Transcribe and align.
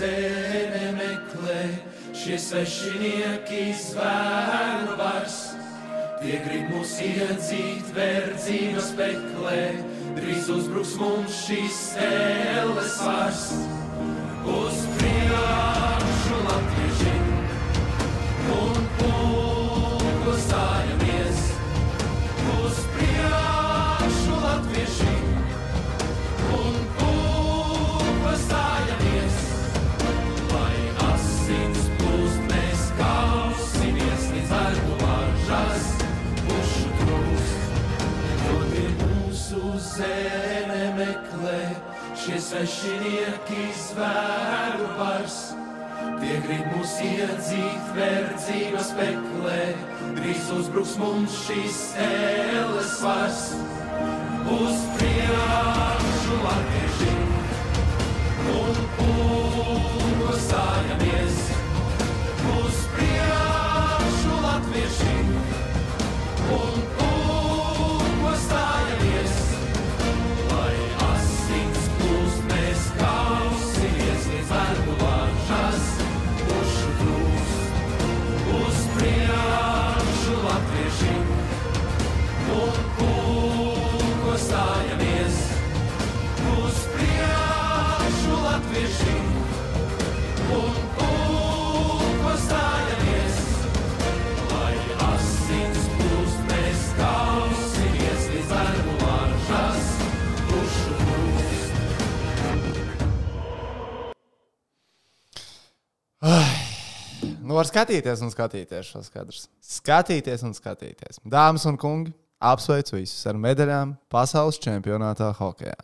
zeme 0.00 0.92
meklē, 0.96 1.62
šie 2.16 2.38
svešinieki 2.40 3.64
zvēru 3.76 4.96
vairs. 4.96 5.40
Tie 6.20 6.38
grib 6.44 6.70
mūs 6.72 6.94
iedzīt 7.04 7.92
verdzības 7.96 8.90
peklē, 8.96 9.60
drīz 10.16 10.48
uzbruks 10.56 10.94
mums 11.00 11.42
šīs 11.46 11.80
ēles 12.06 12.96
vairs. 13.04 13.44
Uz 14.60 14.89
mūsu 40.00 40.08
zeme 40.08 40.94
meklē, 40.96 41.76
šie 42.16 42.38
svešinieki 42.40 43.64
zvēru 43.76 44.88
vairs. 44.98 45.54
Tie 46.20 46.36
grib 46.44 46.64
mūs 46.72 46.94
iedzīt 47.04 47.92
verdzības 47.96 48.92
peklē, 48.96 49.74
drīz 50.16 50.50
uzbruks 50.56 50.96
mums 50.98 51.36
šīs 51.46 51.94
ēles 52.00 53.00
vairs. 53.02 53.42
Uz 54.50 54.80
priekšu 54.96 56.38
latvieši 56.44 57.12
un 58.56 58.80
pūku 58.96 60.38
stājamies. 60.46 61.42
Uz 62.56 62.84
priekšu 62.96 64.40
latvieši 64.44 65.29
Nu, 106.20 107.54
var 107.56 107.68
skatīties 107.68 108.20
un 108.24 108.32
skatīties 108.32 108.90
šos 108.92 109.08
kadrus. 109.12 109.46
Skatīties 109.64 110.44
un 110.44 110.52
skatīties. 110.56 111.20
Dāmas 111.24 111.64
un 111.68 111.78
kungi, 111.80 112.12
apsveicu 112.40 112.98
visus 112.98 113.24
ar 113.28 113.38
medaļām 113.40 113.94
pasaules 114.12 114.60
čempionātā 114.60 115.30
hokeja. 115.38 115.78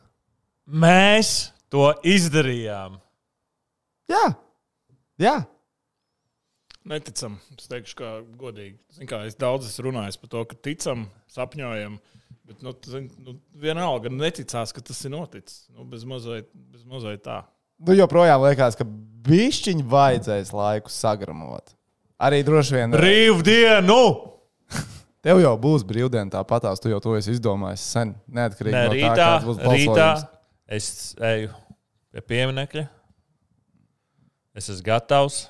Mēs 0.66 1.52
to 1.72 1.88
izdarījām. 2.04 2.98
Jā, 4.12 4.24
jā. 5.22 5.36
Neticam. 6.86 7.40
Es 7.56 7.66
teikšu, 7.70 7.96
kā 7.98 8.12
godīgi. 8.38 8.76
Zin, 8.94 9.08
kā, 9.10 9.24
es 9.26 9.38
daudz 9.40 9.66
esmu 9.70 9.88
runājis 9.88 10.20
par 10.20 10.30
to, 10.36 10.44
ka 10.46 10.60
ticam, 10.68 11.08
sapņojam. 11.32 11.96
Bet 12.46 12.60
nu, 12.62 12.76
zin, 12.86 13.08
nu, 13.24 13.40
vienalga 13.58 14.12
neticās, 14.12 14.70
ka 14.76 14.84
tas 14.84 15.00
ir 15.08 15.16
noticis. 15.16 15.64
Nu, 15.74 15.88
bez 15.90 16.04
mazliet 16.06 17.24
tā. 17.24 17.40
Nu, 17.76 17.92
joprojām 17.96 18.44
liekas, 18.46 18.76
ka 18.78 18.86
bišķiņi 19.26 19.84
vajadzēs 19.90 20.52
laiku 20.56 20.92
sagramot. 20.92 21.74
Arī 22.16 22.40
droši 22.46 22.78
vien. 22.78 22.94
Brīvdienu! 22.96 24.00
Tev 25.26 25.42
jau 25.42 25.52
būs 25.60 25.84
brīvdiena, 25.84 26.30
tāpatās 26.32 26.80
tu 26.80 26.92
jau 26.92 27.00
to 27.04 27.16
esi 27.18 27.34
izdomājis 27.34 27.84
sen. 27.96 28.14
Neatkarīgi 28.32 28.76
Nē, 28.76 28.84
no 28.86 28.94
tā, 28.94 28.96
rītā, 28.96 29.16
kāds 29.20 29.48
būs 29.48 29.60
rītā 29.60 29.92
balsojums. 29.92 30.24
es 30.78 30.88
eju 31.32 31.52
pie 32.14 32.24
pieminiekļa. 32.32 32.86
Es 34.56 34.70
esmu 34.72 34.86
gatavs. 34.86 35.42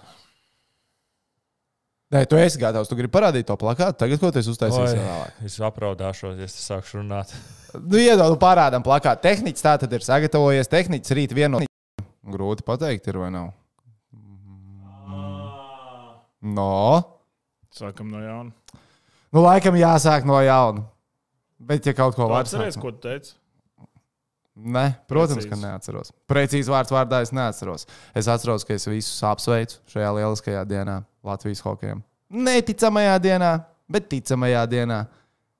Nē, 2.10 2.24
tu 2.30 2.38
esi 2.38 2.58
gatavs. 2.58 2.90
Tu 2.90 2.98
gribi 2.98 3.12
parādīt 3.14 3.46
to 3.46 3.54
plakātu. 3.58 3.98
Tagad, 4.02 4.18
ko 4.22 4.32
tu 4.34 4.42
Oi, 4.42 4.90
vēlāk? 4.98 5.38
Es 5.46 5.58
apraudāšos, 5.62 6.34
ja 6.38 6.46
es 6.46 6.58
sākšu 6.64 7.00
runāt. 7.02 7.34
Nu, 7.74 7.98
iedod, 7.98 8.30
nu, 8.30 8.38
parādām 8.40 8.82
plakātu. 8.86 9.26
Tehnicis 9.26 9.62
tā 9.62 9.76
tad 9.82 9.94
ir 9.94 10.06
sagatavojies. 10.06 10.70
Tehnicis 10.70 11.14
rīt 11.18 11.34
vieno. 11.34 11.62
Grūti 12.26 12.64
pateikt, 12.66 13.06
ir 13.10 13.20
vai 13.22 13.30
nav. 13.34 13.52
No. 16.42 16.72
Sākam 17.74 18.10
no 18.10 18.20
jauna. 18.22 18.52
Nu, 19.34 19.42
laikam 19.44 19.76
jāsāk 19.78 20.26
no 20.28 20.38
jauna. 20.44 20.86
Bet, 21.56 21.86
ja 21.88 21.94
kaut 21.96 22.16
ko 22.16 22.28
var 22.28 22.44
Atcerieties, 22.44 22.78
ko 22.80 22.92
tu 22.94 23.02
teici? 23.08 23.34
Nē, 24.56 24.86
protams, 25.08 25.44
Precīzi. 25.44 25.50
ka 25.52 25.58
neatceros. 25.60 26.12
Precīzi 26.30 26.72
vārds 26.72 26.92
vārdā 26.92 27.20
es 27.24 27.32
neatceros. 27.36 27.84
Es 28.16 28.28
atceros, 28.32 28.64
ka 28.64 28.76
es 28.76 28.86
visus 28.88 29.18
apsveicu 29.28 29.82
šajā 29.92 30.12
lieliskajā 30.16 30.62
dienā 30.68 31.02
Latvijas 31.26 31.60
hokeja. 31.64 31.98
Neticamajā 32.32 33.18
dienā, 33.24 33.50
bet 33.92 34.08
ticamajā 34.12 34.62
dienā. 34.72 35.02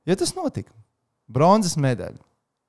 Ja 0.09 0.17
tas 0.17 0.33
notika, 0.37 0.73
bronzas 1.29 1.77
medaļa. 1.81 2.23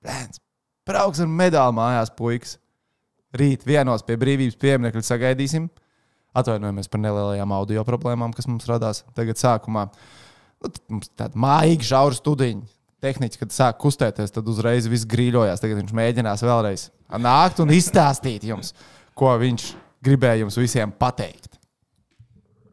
Bērns, 0.04 0.42
brauks 0.88 1.24
ar 1.24 1.32
medaļu 1.32 1.78
mājās, 1.80 2.12
puikas. 2.18 2.58
Rīt 3.36 3.66
vienos 3.68 4.06
pie 4.08 4.16
brīvības 4.20 4.56
pieminiekļa 4.62 5.04
sagaidīsim. 5.04 5.68
Atvainojamies 6.38 6.90
par 6.92 7.02
nelielajām 7.02 7.54
audio 7.56 7.84
problēmām, 7.88 8.34
kas 8.36 8.48
mums 8.48 8.68
radās 8.70 9.04
tagad 9.18 9.40
sākumā. 9.42 9.88
Nu, 10.64 10.72
mums 10.94 11.12
tāda 11.18 11.40
mājīga, 11.40 11.90
žaura 11.92 12.18
studiņa. 12.18 12.64
Tehniski, 13.04 13.44
kad 13.44 13.54
sāk 13.54 13.78
kustēties, 13.82 14.32
tad 14.34 14.48
uzreiz 14.50 14.88
viss 14.90 15.06
grīļojās. 15.10 15.62
Tagad 15.62 15.82
viņš 15.84 15.94
mēģinās 15.98 16.44
vēlreiz 16.46 16.88
nākt 17.22 17.62
un 17.62 17.74
izstāstīt 17.76 18.48
jums, 18.48 18.74
ko 19.18 19.36
viņš 19.38 19.70
gribēja 20.04 20.42
jums 20.46 20.58
visiem 20.58 20.94
pateikt. 20.94 21.60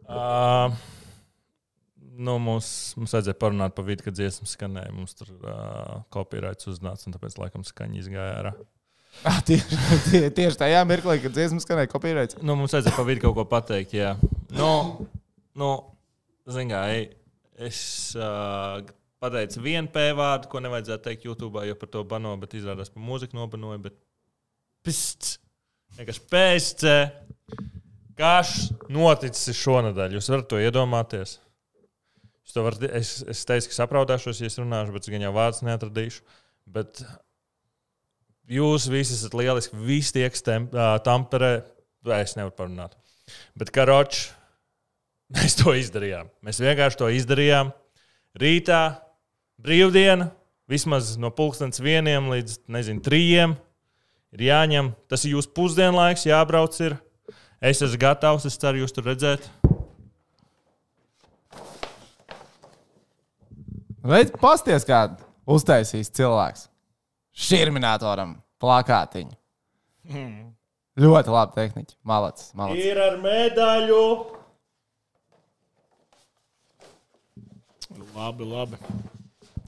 Uh, 0.05 0.73
nu, 2.17 2.39
mums, 2.43 2.69
mums 2.99 3.15
vajadzēja 3.17 3.39
parunāt 3.41 3.75
par 3.77 3.87
vidu, 3.89 4.07
kad 4.07 4.17
dziesma 4.17 4.49
skanēja. 4.49 4.95
Mums 4.95 5.17
tur 5.19 5.33
uh, 5.35 6.01
kopīraits 6.15 6.69
uznāca, 6.71 7.09
un 7.09 7.17
tāpēc 7.17 7.39
laikam 7.41 7.67
skaņa 7.67 8.01
izgāja 8.01 8.39
ārā. 8.41 8.55
Ah, 9.25 9.39
tieši, 9.41 9.77
tie, 10.11 10.21
tieši 10.37 10.59
tajā 10.61 10.83
mirklī, 10.85 11.15
kad 11.23 11.33
dziesma 11.33 11.63
skanēja 11.63 11.89
kopīraits. 11.89 12.37
Nu, 12.45 12.59
mums 12.61 12.75
vajadzēja 12.77 12.97
par 12.97 13.07
vidu 13.09 13.23
kaut 13.23 13.39
ko 13.39 13.45
pateikt. 13.49 13.95
Jā, 13.97 14.11
nu, 14.53 14.69
nu 15.57 15.71
zin 16.53 16.69
kā, 16.69 16.83
es 17.57 17.79
uh, 18.19 18.83
pateicu 19.25 19.63
vienu 19.65 19.89
P 19.95 20.11
vārdu, 20.17 20.51
ko 20.53 20.61
nevajadzētu 20.65 21.07
teikt 21.07 21.25
YouTube, 21.29 21.63
jo 21.65 21.79
par 21.81 21.93
to 21.95 22.05
bano, 22.09 22.35
bet 22.41 22.57
izrādās 22.59 22.93
par 22.93 23.05
mūziku 23.07 23.39
nobanoja. 23.39 23.81
Bet 23.87 23.97
pists, 24.85 25.39
vienkārši 25.97 26.27
PSC. 26.29 26.95
Kas 28.19 28.53
noticis 28.93 29.59
šonadēļ? 29.59 30.19
Jūs 30.19 30.31
varat 30.31 30.51
to 30.53 30.61
iedomāties. 30.63 31.39
Varu, 32.55 32.87
es, 32.95 33.17
es 33.27 33.41
teicu, 33.49 33.71
ka 33.71 33.79
sapraudāšos, 33.81 34.39
ja 34.39 34.51
es 34.51 34.61
runāšu, 34.61 34.95
bet 34.95 35.07
es 35.07 35.11
gan 35.11 35.25
jau 35.25 35.33
vārdus 35.35 35.65
neatradīšu. 35.67 36.21
Bet 36.71 37.01
jūs 38.51 38.89
visi 38.93 39.17
esat 39.17 39.35
lieliski. 39.37 39.79
Visi 39.87 40.17
tie, 40.17 40.29
kas 40.33 40.45
Tamperē, 41.05 41.53
vai 42.05 42.23
es 42.25 42.37
nevaru 42.39 42.55
parunāt. 42.59 42.97
Bet 43.59 43.73
karoči, 43.75 44.29
mēs 45.37 45.59
to 45.61 45.75
izdarījām. 45.77 46.31
Mēs 46.45 46.63
vienkārši 46.63 47.01
to 47.01 47.11
izdarījām. 47.15 47.73
Rītā, 48.41 48.83
brīvdiena, 49.63 50.33
vismaz 50.71 51.15
no 51.21 51.31
pulkstenes 51.35 51.83
vieniem 51.83 52.33
līdz, 52.33 52.65
nezinu, 52.75 53.05
trījiem. 53.05 53.55
Ir 54.35 54.49
jāņem, 54.49 54.91
tas 55.07 55.23
ir 55.23 55.37
jūsu 55.37 55.53
pusdienlaiks, 55.55 56.27
jābrauc. 56.27 56.75
Ir. 56.83 56.99
Es 57.65 57.81
esmu 57.81 58.01
gatavs, 58.03 58.45
es 58.49 58.59
ceru, 58.61 58.83
jūs 58.83 58.93
tur 58.93 59.07
redzēt. 59.07 59.47
Reiz 64.05 64.35
pasties, 64.37 64.85
kādu 64.85 65.23
uztaisīs 65.49 66.11
cilvēks. 66.13 66.67
Šurminātoram 67.35 68.37
plakātiņu. 68.63 69.35
Ļoti 71.01 71.33
labi 71.35 71.57
tehniķi. 71.57 71.97
Malacis. 72.07 72.53
malacis. 72.55 72.85
Ir 72.87 73.01
ar 73.03 73.17
medaļu. 73.23 74.03
Labi, 78.15 78.47
labi. 78.47 78.79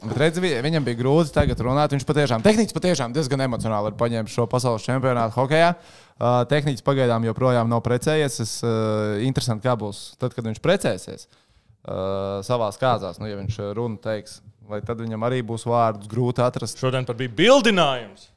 Bet 0.07 0.17
redz, 0.21 0.39
vi- 0.39 0.55
viņam 0.63 0.85
bija 0.85 0.99
grūti 1.01 1.33
tagad 1.35 1.59
runāt. 1.59 1.91
Viņš 1.91 2.05
patiešām, 2.07 2.43
tehnicis 2.45 2.73
patiešām 2.77 3.13
diezgan 3.15 3.41
emocionāli 3.41 3.91
ir 3.91 3.97
paņēmis 3.99 4.35
šo 4.35 4.47
pasaules 4.47 4.85
čempionātu 4.85 5.35
hokeja. 5.35 5.75
Uh, 6.17 6.45
tehnicis 6.49 6.83
pagaidām 6.85 7.25
joprojām 7.27 7.69
nav 7.69 7.83
precējies. 7.83 8.41
Es, 8.41 8.53
uh, 8.65 9.19
interesanti, 9.25 9.67
kā 9.67 9.75
būs 9.77 10.17
tad, 10.21 10.33
kad 10.35 10.45
viņš 10.45 10.61
precēsies 10.63 11.27
uh, 11.27 12.41
savā 12.47 12.71
kāzās. 12.79 13.19
Nu, 13.19 13.27
ja 13.27 13.37
viņš 13.41 13.59
uh, 13.59 13.73
runu 13.77 13.99
teiks, 13.99 14.41
vai 14.69 14.81
tad 14.85 15.01
viņam 15.03 15.27
arī 15.29 15.43
būs 15.47 15.67
vārdus 15.69 16.11
grūti 16.11 16.43
atrast. 16.45 16.81
Šodien 16.81 17.07
pat 17.09 17.19
bija 17.21 17.33
bildinājums. 17.39 18.31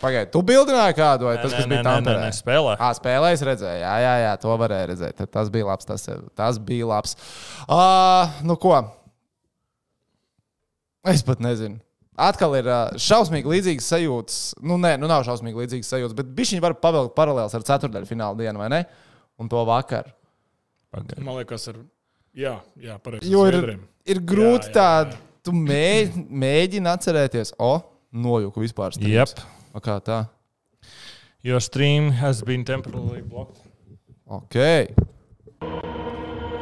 Pagaidiet, 0.00 0.30
tu 0.32 0.40
bildināji 0.46 0.96
kādu 0.96 1.26
vai 1.28 1.34
Nē, 1.36 1.42
tas, 1.42 1.52
nē, 1.52 1.58
kas 1.58 1.68
bija 1.68 1.82
nē, 1.82 1.84
nē, 1.84 1.90
Tamperē? 1.90 2.22
nē, 2.24 2.30
spēlē. 2.32 2.76
Ah, 2.80 2.94
spēlējis, 2.96 3.42
redzēju. 3.50 3.80
Jā, 3.82 3.92
jā, 4.00 4.14
jā, 4.22 4.30
to 4.40 4.54
varēja 4.62 4.88
redzēt. 4.94 5.18
Tad 5.18 5.32
Tas 5.34 5.50
bija 5.52 5.68
labs. 5.68 5.88
Tas, 5.90 6.06
tas 6.40 6.60
bija 6.70 6.88
labs. 6.88 7.12
Uh, 7.66 8.40
nu, 8.48 8.56
ko? 8.60 8.78
Es 11.12 11.24
pat 11.26 11.44
nezinu. 11.44 11.80
Atkal 12.20 12.56
ir 12.58 12.66
uh, 12.68 12.96
šausmīgi 13.00 13.48
līdzīgas 13.48 13.92
sajūtas. 13.92 14.40
Nu, 14.64 14.80
nē, 14.80 14.94
nu 15.00 15.08
nav 15.08 15.24
šausmīgi 15.28 15.62
līdzīgas 15.62 15.92
sajūtas, 15.92 16.16
bet 16.16 16.32
viņš 16.36 16.56
var 16.64 16.76
pavilkt 16.80 17.14
paralēlus 17.16 17.56
ar 17.56 17.64
ceturdaļu 17.68 18.08
fināla 18.08 18.36
dienu, 18.40 18.60
vai 18.60 18.68
ne? 18.72 18.82
Un 19.40 19.48
to 19.52 19.60
vakar. 19.68 20.08
Pagaid. 20.92 21.20
Man 21.24 21.38
liekas, 21.40 21.68
ar. 21.72 21.80
Jā, 22.36 22.58
jā 22.80 22.96
pareizi. 23.02 23.28
Jo 23.32 23.44
ir, 23.50 23.76
ir 24.08 24.20
grūti 24.24 24.68
Jā, 24.68 24.72
jā, 24.72 24.74
tā, 24.76 24.88
jā. 25.12 25.29
Tu 25.46 25.54
mēģini, 25.56 26.26
mēģini 26.44 26.90
atcerēties, 26.90 27.54
o, 27.62 27.72
nojuku 28.12 28.62
vispār. 28.64 28.94
streams. 28.96 29.12
Jep. 29.14 29.42
O, 29.74 29.82
kā 29.84 29.98
tā? 30.04 30.24
Your 31.46 31.62
stream 31.64 32.10
has 32.20 32.42
been 32.44 32.64
temporarily 32.68 33.22
blocked. 33.22 33.62
Ok. 34.28 34.56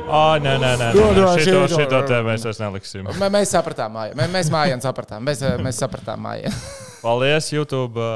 Ah, 0.09 0.39
nē, 0.41 0.55
nē, 0.57 0.71
nē. 0.81 0.91
Nē, 0.97 1.09
dod, 1.17 1.41
Šito, 1.43 1.99
te 2.09 2.21
mēs 2.25 2.45
vairs 2.47 2.61
neliksim. 2.63 3.09
Mē, 3.21 3.29
mēs 3.35 3.53
sapratām, 3.53 3.93
māja. 3.93 4.15
Mē, 4.17 4.29
mēs 4.33 4.49
mājām 4.53 4.81
sapratām. 4.81 5.25
Mēs, 5.27 5.43
mēs 5.65 5.81
sapratām, 5.83 6.23
māja. 6.25 6.53
Paldies, 7.05 7.51
YouTube. 7.53 8.07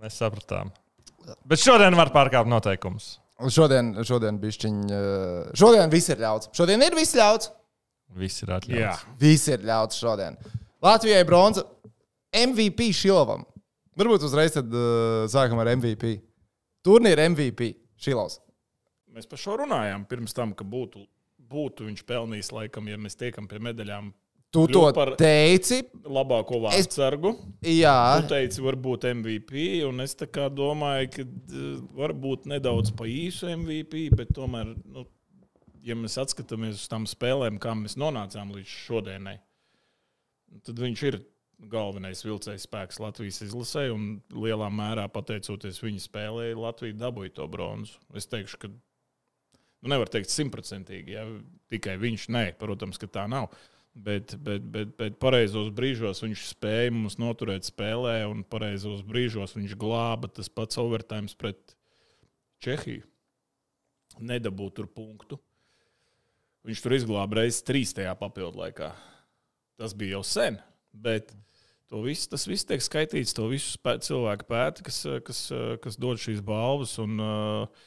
Mēs 0.00 0.16
sapratām. 0.22 0.72
Bet 1.44 1.60
šodien 1.60 1.94
var 1.98 2.14
pārkāpt 2.14 2.48
noteikumus. 2.48 3.18
Šodien, 3.52 3.92
šodien, 4.04 4.36
bišķiņ, 4.40 4.80
šodien 5.56 5.92
viss 5.92 6.12
ir 6.12 6.20
ļauts. 6.20 6.50
Šodien 6.56 6.82
ir 6.84 6.96
viss 6.96 7.16
ļauts. 7.16 7.52
Viss 8.16 8.42
ir 8.42 8.48
Jā, 8.48 8.56
atļauts. 8.60 9.04
Viss 9.20 9.48
ir 9.48 9.58
ļauts 9.68 10.00
šodien. 10.02 10.36
Latvijai 10.82 11.24
bronza 11.28 11.62
MVP 12.34 12.90
Šilovam. 12.96 13.44
Varbūt 13.98 14.24
uzreiz 14.26 14.54
tad, 14.54 14.70
uh, 14.72 15.26
sākam 15.30 15.60
ar 15.60 15.70
MVP. 15.76 16.20
Turnīra 16.86 17.26
MVP 17.30 17.74
Šilovs. 18.00 18.38
mēs 19.12 19.26
par 19.28 19.38
šo 19.42 19.56
runājām 19.58 20.06
pirms 20.08 20.32
tam, 20.32 20.52
ka 20.54 20.64
būtu, 20.64 21.02
būtu 21.50 21.86
viņš 21.88 22.04
pelnījis, 22.06 22.52
laikam, 22.54 22.86
ja 22.88 22.96
mēs 22.96 23.16
tiekam 23.18 23.48
pie 23.50 23.58
medaļām, 23.58 24.12
Tu 24.52 24.66
to 24.66 24.80
teici. 25.18 25.82
labāko 26.04 26.56
Es- 26.72 26.86
vārdsargu. 26.88 27.36
Jā, 27.62 28.20
Tu 28.22 28.28
teici, 28.34 28.60
varbūt 28.62 29.04
MVP, 29.14 29.84
un 29.86 30.00
es 30.00 30.14
tā 30.14 30.26
kā 30.26 30.48
domāju, 30.50 31.10
ka 31.14 31.22
eh, 31.22 31.80
varbūt 31.94 32.46
nedaudz 32.46 32.90
pa 32.96 33.04
īsu 33.04 33.46
MVP, 33.56 34.08
bet 34.16 34.28
tomēr, 34.34 34.72
nu, 34.86 35.04
ja 35.84 35.96
mēs 35.98 36.18
atskatāmies 36.20 36.80
uz 36.80 36.88
tām 36.90 37.06
spēlēm, 37.08 37.58
kā 37.62 37.74
mēs 37.78 37.96
nonācām 38.00 38.52
līdz 38.54 38.76
šodienai, 38.86 39.36
tad 40.66 40.80
viņš 40.82 41.04
ir 41.08 41.20
galvenais 41.70 42.22
vilcējs 42.24 42.64
spēks 42.66 43.00
Latvijas 43.02 43.42
izlasē, 43.44 43.88
un 43.92 44.20
lielā 44.32 44.70
mērā 44.72 45.06
pateicoties 45.12 45.82
viņa 45.82 46.04
spēlē, 46.06 46.46
Latvija 46.56 46.96
dabūja 47.02 47.34
to 47.36 47.48
bronzu. 47.52 47.98
Es 48.16 48.28
teikšu, 48.30 48.60
ka 48.62 48.70
nu, 48.70 49.90
nevar 49.92 50.10
teikt 50.12 50.32
simtprocentīgi, 50.32 51.18
ja 51.18 51.26
tikai 51.72 51.98
viņš, 52.00 52.30
nē, 52.32 52.46
protams, 52.60 53.00
ka 53.00 53.10
tā 53.10 53.26
nav. 53.30 53.50
Bet, 53.90 54.36
bet, 54.38 54.62
bet, 54.70 54.94
bet 54.96 55.16
pareizos 55.20 55.72
brīžos 55.74 56.22
viņš 56.22 56.46
spēja 56.52 56.92
mums 56.94 57.18
noturēt 57.18 57.66
spēlē, 57.66 58.20
un 58.30 58.44
pareizos 58.46 59.02
brīžos 59.06 59.56
viņš 59.58 59.74
glāba 59.80 60.30
tas 60.30 60.48
pats 60.48 60.78
overtime 60.80 61.28
pret 61.38 61.74
Čehiju. 62.60 63.02
Nedabūja 64.20 64.76
tur 64.78 64.88
punktu. 64.94 65.40
Viņš 66.68 66.82
tur 66.84 66.94
izglāba 66.96 67.40
reizes 67.40 67.64
trīs 67.64 67.94
tajā 67.96 68.12
papildu 68.20 68.60
laikā. 68.60 68.90
Tas 69.80 69.94
bija 69.96 70.18
jau 70.18 70.24
sen, 70.26 70.58
bet 70.92 71.32
visu, 72.04 72.28
tas 72.30 72.44
viss 72.46 72.68
tiek 72.68 72.82
skaitīts. 72.84 73.32
To 73.36 73.48
visu 73.50 73.72
spē, 73.74 73.96
cilvēku 74.04 74.46
pēta, 74.50 74.84
kas, 74.86 75.00
kas, 75.26 75.40
kas 75.82 75.96
dod 76.00 76.20
šīs 76.20 76.42
balvas. 76.44 76.98
Un, 77.02 77.16
uh, 77.24 77.86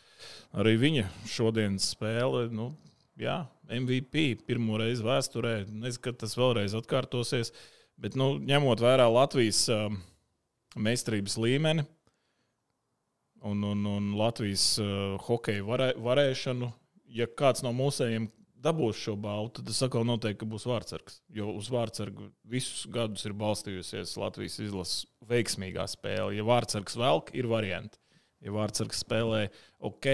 arī 0.58 0.76
viņa 0.82 1.06
šodienas 1.30 1.92
spēle, 1.94 2.48
nu, 2.54 2.72
jā, 3.20 3.44
MVP 3.70 4.26
pirmo 4.48 4.80
reizi 4.82 5.06
vēsturē. 5.06 5.56
Nezinu, 5.70 6.04
kad 6.10 6.20
tas 6.24 6.36
vēlreiz 6.40 6.76
atkārtosies. 6.78 7.54
Bet, 8.02 8.18
nu, 8.20 8.36
ņemot 8.42 8.82
vērā 8.82 9.06
Latvijas 9.12 9.68
um, 9.72 10.00
meistarības 10.76 11.38
līmeni 11.38 11.86
un, 13.46 13.62
un, 13.70 13.86
un 13.86 14.14
Latvijas 14.18 14.66
uh, 14.82 15.20
hokeja 15.28 15.64
varē, 15.68 15.92
varēšanu, 16.02 16.72
ja 17.14 17.30
kāds 17.30 17.62
no 17.62 17.70
mūsējiem 17.76 18.32
dabūs 18.64 19.00
šo 19.00 19.16
balvu, 19.20 19.52
tad 19.58 19.72
es 19.72 19.82
atkal 19.86 20.06
noteikti 20.08 20.48
būs 20.50 20.66
vārdsargs. 20.70 21.20
Jo 21.34 21.52
uz 21.58 21.70
vārdsargu 21.74 22.30
visus 22.50 22.86
gadus 22.92 23.26
ir 23.28 23.36
balstījusies 23.40 24.16
Latvijas 24.22 24.60
izlases 24.64 25.04
veiksmīgā 25.30 25.86
spēle. 25.92 26.34
Ja 26.38 26.46
vārdsargs 26.48 26.98
velk, 27.00 27.34
ir 27.36 27.50
varianti. 27.52 28.00
Ja 28.44 28.56
vārdsargs 28.56 29.04
spēlē 29.06 29.46
ok, 29.84 30.08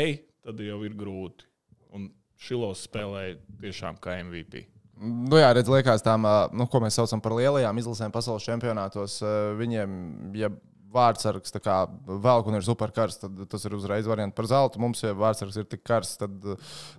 tad 0.46 0.62
jau 0.64 0.82
ir 0.86 0.98
grūti. 0.98 1.48
Un 1.96 2.12
Šilovs 2.40 2.86
spēlēja 2.88 3.40
tiešām 3.62 3.98
kā 4.02 4.20
MVP. 4.24 4.68
Nu, 5.00 5.38
jā, 5.40 5.50
redz, 5.56 5.70
liekas, 5.72 6.04
tām, 6.04 6.26
nu, 6.56 6.66
ko 6.68 6.82
mēs 6.84 6.98
saucam 7.00 7.22
par 7.24 7.36
lielajām 7.38 7.78
izlasēm 7.80 8.12
pasaules 8.12 8.44
čempionātos. 8.44 9.20
Viņiem, 9.60 9.92
ja 10.36 10.52
vārdsargs 10.94 11.54
kā 11.64 11.78
velk 12.08 12.50
un 12.50 12.58
ir 12.58 12.66
superkarsts, 12.66 13.24
tad 13.24 13.44
tas 13.52 13.68
ir 13.68 13.76
uzreiz 13.78 14.10
variants 14.10 14.36
par 14.36 14.50
zeltu. 14.52 14.82
Mums, 14.84 15.04
ja 15.06 15.16
vārdsargs 15.16 15.62
ir 15.62 15.70
tik 15.72 15.86
karsts, 15.88 16.20
tad 16.20 16.36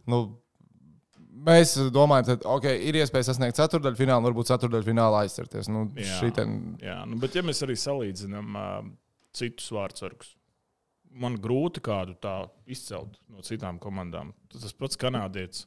nu, 0.08 0.22
mēs 1.46 1.74
domājam, 1.94 2.28
ka 2.40 2.54
okay, 2.56 2.80
ir 2.90 2.98
iespēja 3.00 3.30
sasniegt 3.30 3.58
ceturdaļu 3.58 3.98
finālu, 3.98 4.28
varbūt 4.28 4.50
ceturdaļu 4.50 4.88
finālā 4.88 5.24
aizcerties. 5.24 5.70
Nu, 5.72 5.86
Jā. 5.98 6.18
šiten, 6.20 6.58
Jā, 6.82 7.00
nu, 7.08 7.18
bet 7.22 7.36
ja 7.38 7.44
mēs 7.46 7.62
arī 7.66 7.76
salīdzinām 7.80 8.58
uh, 8.60 8.78
citus 9.36 9.70
vārdsargus, 9.74 10.34
man 11.10 11.38
grūti 11.42 11.82
kādu 11.84 12.16
tā 12.22 12.36
izcelt 12.70 13.18
no 13.30 13.44
citām 13.46 13.80
komandām. 13.82 14.34
Tas 14.52 14.74
pats 14.76 14.98
kanādietis. 15.00 15.66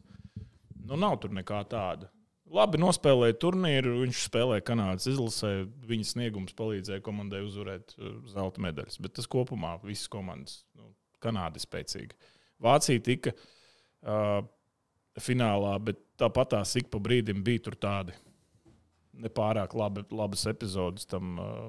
Nu, 0.84 0.98
nav 1.00 1.20
tur 1.24 1.34
nekā 1.36 1.62
tāda. 1.72 2.10
Labi 2.54 2.78
nospēlēja 2.78 3.38
turnīru, 3.42 3.96
viņš 4.04 4.26
spēlēja 4.28 4.66
Kanādas 4.68 5.08
izlasē. 5.10 5.64
Viņa 5.90 6.10
sniegums 6.10 6.54
palīdzēja 6.58 7.02
komandai 7.06 7.40
uzvarēt 7.46 7.96
zelta 8.30 8.62
medaļas. 8.62 9.00
Bet 9.02 9.16
tas 9.18 9.30
kopumā 9.32 9.78
visas 9.82 10.12
komandas, 10.12 10.60
nu, 10.78 10.92
Kanāda 11.24 11.58
ir 11.58 11.64
spēcīga. 11.64 12.20
Vācija 12.64 13.02
tika 13.04 13.34
uh, 13.34 14.44
finālā, 15.22 15.76
bet 15.84 16.00
tāpat 16.18 16.56
tās 16.56 16.76
ik 16.80 16.90
pa 16.94 17.02
brīdim 17.04 17.44
bija 17.46 17.68
tur 17.68 17.78
tādi 17.78 18.16
nepārāk 19.24 19.76
labi, 19.78 20.06
labas 20.14 20.46
epizodes 20.50 21.06
tam 21.10 21.38
uh, 21.42 21.66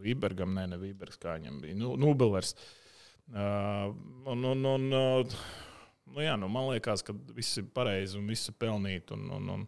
Vībergam, 0.00 0.54
ne, 0.56 0.66
ne 0.72 0.78
Vībergs, 0.80 1.18
kā 1.20 1.36
viņam 1.36 1.60
bija. 1.60 1.76
Nu, 1.76 1.92
Nubelers. 2.00 2.54
Uh, 3.30 3.92
un, 4.32 4.44
un, 4.48 4.64
un, 4.66 4.86
uh, 4.96 5.34
nu, 6.08 6.22
jā, 6.24 6.38
nu, 6.40 6.48
man 6.52 6.70
liekas, 6.70 7.04
ka 7.06 7.14
viss 7.36 7.60
ir 7.60 7.68
pareizi 7.74 8.18
un 8.18 8.30
viss 8.30 8.48
ir 8.50 8.56
pelnīti. 8.58 9.12
Un, 9.16 9.28
un, 9.36 9.50
un 9.58 9.66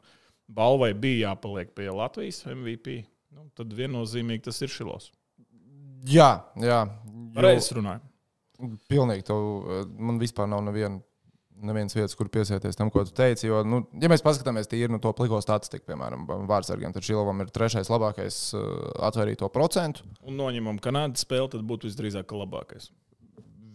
balvai 0.48 0.92
bija 0.98 1.28
jāpaliek 1.28 1.74
pie 1.76 1.90
Latvijas 1.92 2.42
MVP. 2.48 3.02
Nu, 3.32 3.46
tad 3.56 3.72
viennozīmīgi 3.76 4.48
tas 4.48 4.60
ir 4.64 4.72
šilos. 4.72 5.10
jā, 6.08 6.32
jā. 6.60 6.82
Pareizi 7.36 7.78
runāju. 7.78 8.08
Pilnīgi. 8.90 9.24
To, 9.26 9.36
eh, 9.64 9.86
man 9.98 10.20
vispār 10.20 10.48
nav 10.50 10.60
neviena. 10.66 11.00
Nevienas 11.62 11.94
vietas, 11.94 12.16
kur 12.18 12.26
piesieties 12.32 12.78
tam, 12.78 12.90
ko 12.90 13.04
tu 13.06 13.14
teici. 13.14 13.46
Jo, 13.46 13.60
nu, 13.66 13.82
ja 14.02 14.10
mēs 14.10 14.24
paskatāmies 14.24 14.70
tīri 14.70 14.90
no 14.90 14.98
to 15.02 15.12
pliko 15.16 15.38
statistiku, 15.44 15.86
piemēram, 15.92 16.24
vārdsargiem, 16.50 16.94
tad 16.94 17.06
Šilovam 17.06 17.44
ir 17.44 17.52
trešais 17.54 17.90
labākais 17.92 18.38
uh, 18.58 18.64
atvērto 19.06 19.46
procentu. 19.54 20.06
Un 20.26 20.40
noņemam 20.40 20.80
Kanādas 20.82 21.22
spēli, 21.22 21.52
tad 21.54 21.62
būtu 21.68 21.86
visdrīzāk 21.86 22.26
ka 22.26 22.40
labākais. 22.40 22.90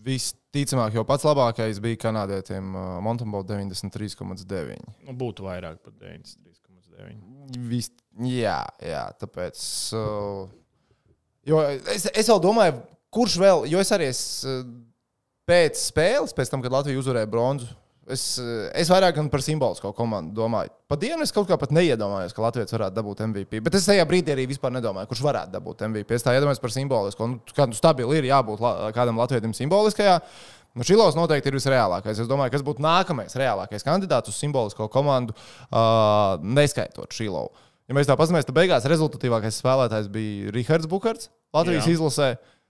Visticamāk, 0.07 0.95
jau 0.95 1.03
pats 1.07 1.25
labākais 1.27 1.79
bija 1.83 1.99
kanādietiem 2.05 2.75
uh, 2.75 2.89
Montembo 3.03 3.41
93,9. 3.47 4.83
Nu, 5.07 5.15
būtu 5.17 5.47
vairāk 5.47 5.79
par 5.83 5.95
93,9. 5.95 7.57
Vis, 7.71 7.89
jā, 8.27 8.59
jā, 8.83 9.05
tāpēc. 9.23 9.63
Uh, 9.95 10.51
jo 11.47 11.63
es, 11.95 12.09
es 12.11 12.31
vēl 12.31 12.43
domāju, 12.43 12.79
kurš 13.15 13.39
vēl, 13.41 13.65
jo 13.71 13.83
es 13.83 13.95
arī 13.95 14.11
es, 14.11 14.21
uh, 14.47 14.63
pēc 15.47 15.79
spēles, 15.79 16.35
pēc 16.35 16.51
tam, 16.51 16.63
kad 16.63 16.73
Latvija 16.73 16.99
uzvarēja 16.99 17.29
bronzu, 17.31 17.69
es, 18.11 18.23
uh, 18.41 18.67
es 18.77 18.91
vairāk 18.91 19.19
par 19.31 19.43
simbolisko 19.43 19.93
komandu 19.95 20.35
domāju. 20.37 20.73
Pa 20.91 20.97
dienu 20.99 21.23
es 21.25 21.33
kaut 21.35 21.47
kā 21.49 21.57
pat 21.59 21.73
neiedomājos, 21.75 22.35
ka 22.35 22.43
Latvijas 22.45 22.75
varētu 22.75 22.97
dabūt 22.97 23.23
MVP. 23.27 23.61
Bet 23.63 23.79
es 23.79 23.87
tajā 23.87 24.05
brīdī 24.09 24.35
arī 24.35 24.47
vispār 24.49 24.73
nedomāju, 24.75 25.09
kurš 25.11 25.23
varētu 25.25 25.55
dabūt 25.55 25.83
MVP. 25.89 26.15
Es 26.17 26.25
tā 26.25 26.35
iedomājos 26.37 26.63
par 26.63 26.73
simbolisko. 26.75 27.29
Nu, 27.33 27.57
kādu 27.57 27.77
stabili 27.79 28.21
ir 28.21 28.29
jābūt 28.31 28.63
la, 28.63 28.73
kādam 28.95 29.19
latvietim 29.19 29.55
simboliskajā. 29.57 30.19
Nu, 30.77 30.85
Šilovs 30.85 31.17
noteikti 31.17 31.49
ir 31.49 31.57
visreālākais. 31.57 32.19
Es 32.21 32.29
domāju, 32.29 32.53
kas 32.53 32.65
būtu 32.65 32.83
nākamais 32.85 33.33
reālākais 33.39 33.85
kandidāts 33.87 34.29
uz 34.29 34.37
simbolisko 34.37 34.89
komandu, 34.93 35.33
uh, 35.71 36.37
neskaitot 36.43 37.15
Šilovu. 37.15 37.55
Ja 37.87 37.95
mēs 37.95 38.09
tā 38.09 38.17
paskatāmies, 38.19 38.45
tad 38.45 38.55
beigās 38.57 38.85
rezultatīvākais 38.91 39.61
spēlētājs 39.61 40.11
bija 40.11 40.51
Rihards 40.51 40.89
Bukārts. 40.91 41.31
Latvijas 41.55 41.87
Jā. 41.87 41.95
izlasē 41.95 42.27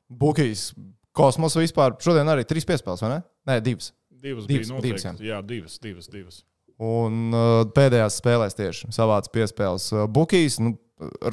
Bukīs 0.08 0.70
kosmos 1.18 1.58
vispār. 1.58 1.98
Šodien 2.04 2.30
arī 2.32 2.46
trīs 2.48 2.68
piespēles, 2.68 3.02
vai 3.04 3.16
ne? 3.16 3.22
Nē, 3.50 3.62
divas. 3.66 3.92
Divas, 4.18 4.48
Divas, 4.48 4.48
divas 4.50 4.70
bija 4.70 4.92
divas, 4.92 5.04
noteikti. 5.06 5.28
Jā, 5.30 5.42
divas, 5.46 5.80
divas. 5.82 6.08
divas. 6.12 6.42
Un 6.78 7.32
uh, 7.34 7.64
pēdējās 7.74 8.20
spēlēs 8.22 8.58
tieši 8.58 8.92
savāds 8.94 9.32
piespēles 9.34 9.88
uh, 9.96 10.06
Bukīs. 10.14 10.60
Nu, 10.62 10.76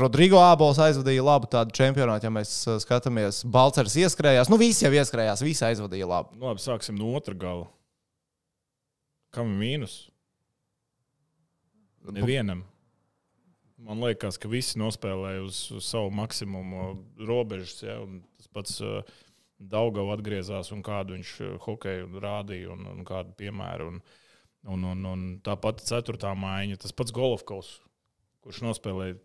Rodrigo 0.00 0.41
Ābols 0.45 0.81
aizvadīja 0.81 1.25
labu 1.25 1.49
tādu 1.53 1.73
čempionātu, 1.76 2.29
ja 2.29 2.33
mēs 2.33 2.53
uh, 2.69 2.79
skatāmies. 2.81 3.43
Balčers 3.49 3.97
ieskrējās. 4.00 4.50
Nu, 4.53 4.59
visi 4.61 4.87
jau 4.87 4.93
ieskrējās, 4.97 5.45
visi 5.45 5.64
aizvadīja 5.69 6.09
labu. 6.09 6.37
Nu, 6.37 6.49
labi, 6.49 6.64
sāksim 6.64 6.97
no 7.00 7.12
otra 7.17 7.37
gala. 7.37 7.69
Kam 9.37 9.53
ir 9.53 9.61
mīnus? 9.61 9.99
Nevienam. 12.12 12.62
Man 13.85 14.00
liekas, 14.00 14.38
ka 14.41 14.49
visi 14.49 14.79
nospēlēja 14.81 15.43
uz, 15.45 15.59
uz 15.76 15.88
savu 15.88 16.09
maksimumu 16.17 16.95
robežas. 17.21 17.83
Ja, 17.85 17.99
tas 18.41 18.49
pats 18.53 18.79
uh, 18.85 19.00
Daugavs 19.58 20.16
atgriezās 20.16 20.73
un 20.75 20.82
kādu 20.84 21.16
viņš 21.16 21.32
uh, 21.44 21.54
hokeju 21.64 22.23
rādīja 22.23 22.73
un, 22.75 22.87
un 22.90 23.04
kādu 23.08 23.34
piemēru. 23.38 23.90
Un, 23.92 24.02
un, 24.75 24.87
un, 24.90 25.06
un 25.12 25.25
tāpat 25.44 25.84
ceturtā 25.87 26.34
maiņa, 26.38 26.80
tas 26.82 26.96
pats 26.96 27.14
Golovkovs, 27.14 27.76
kurš 28.44 28.62
nospēlēja 28.66 29.18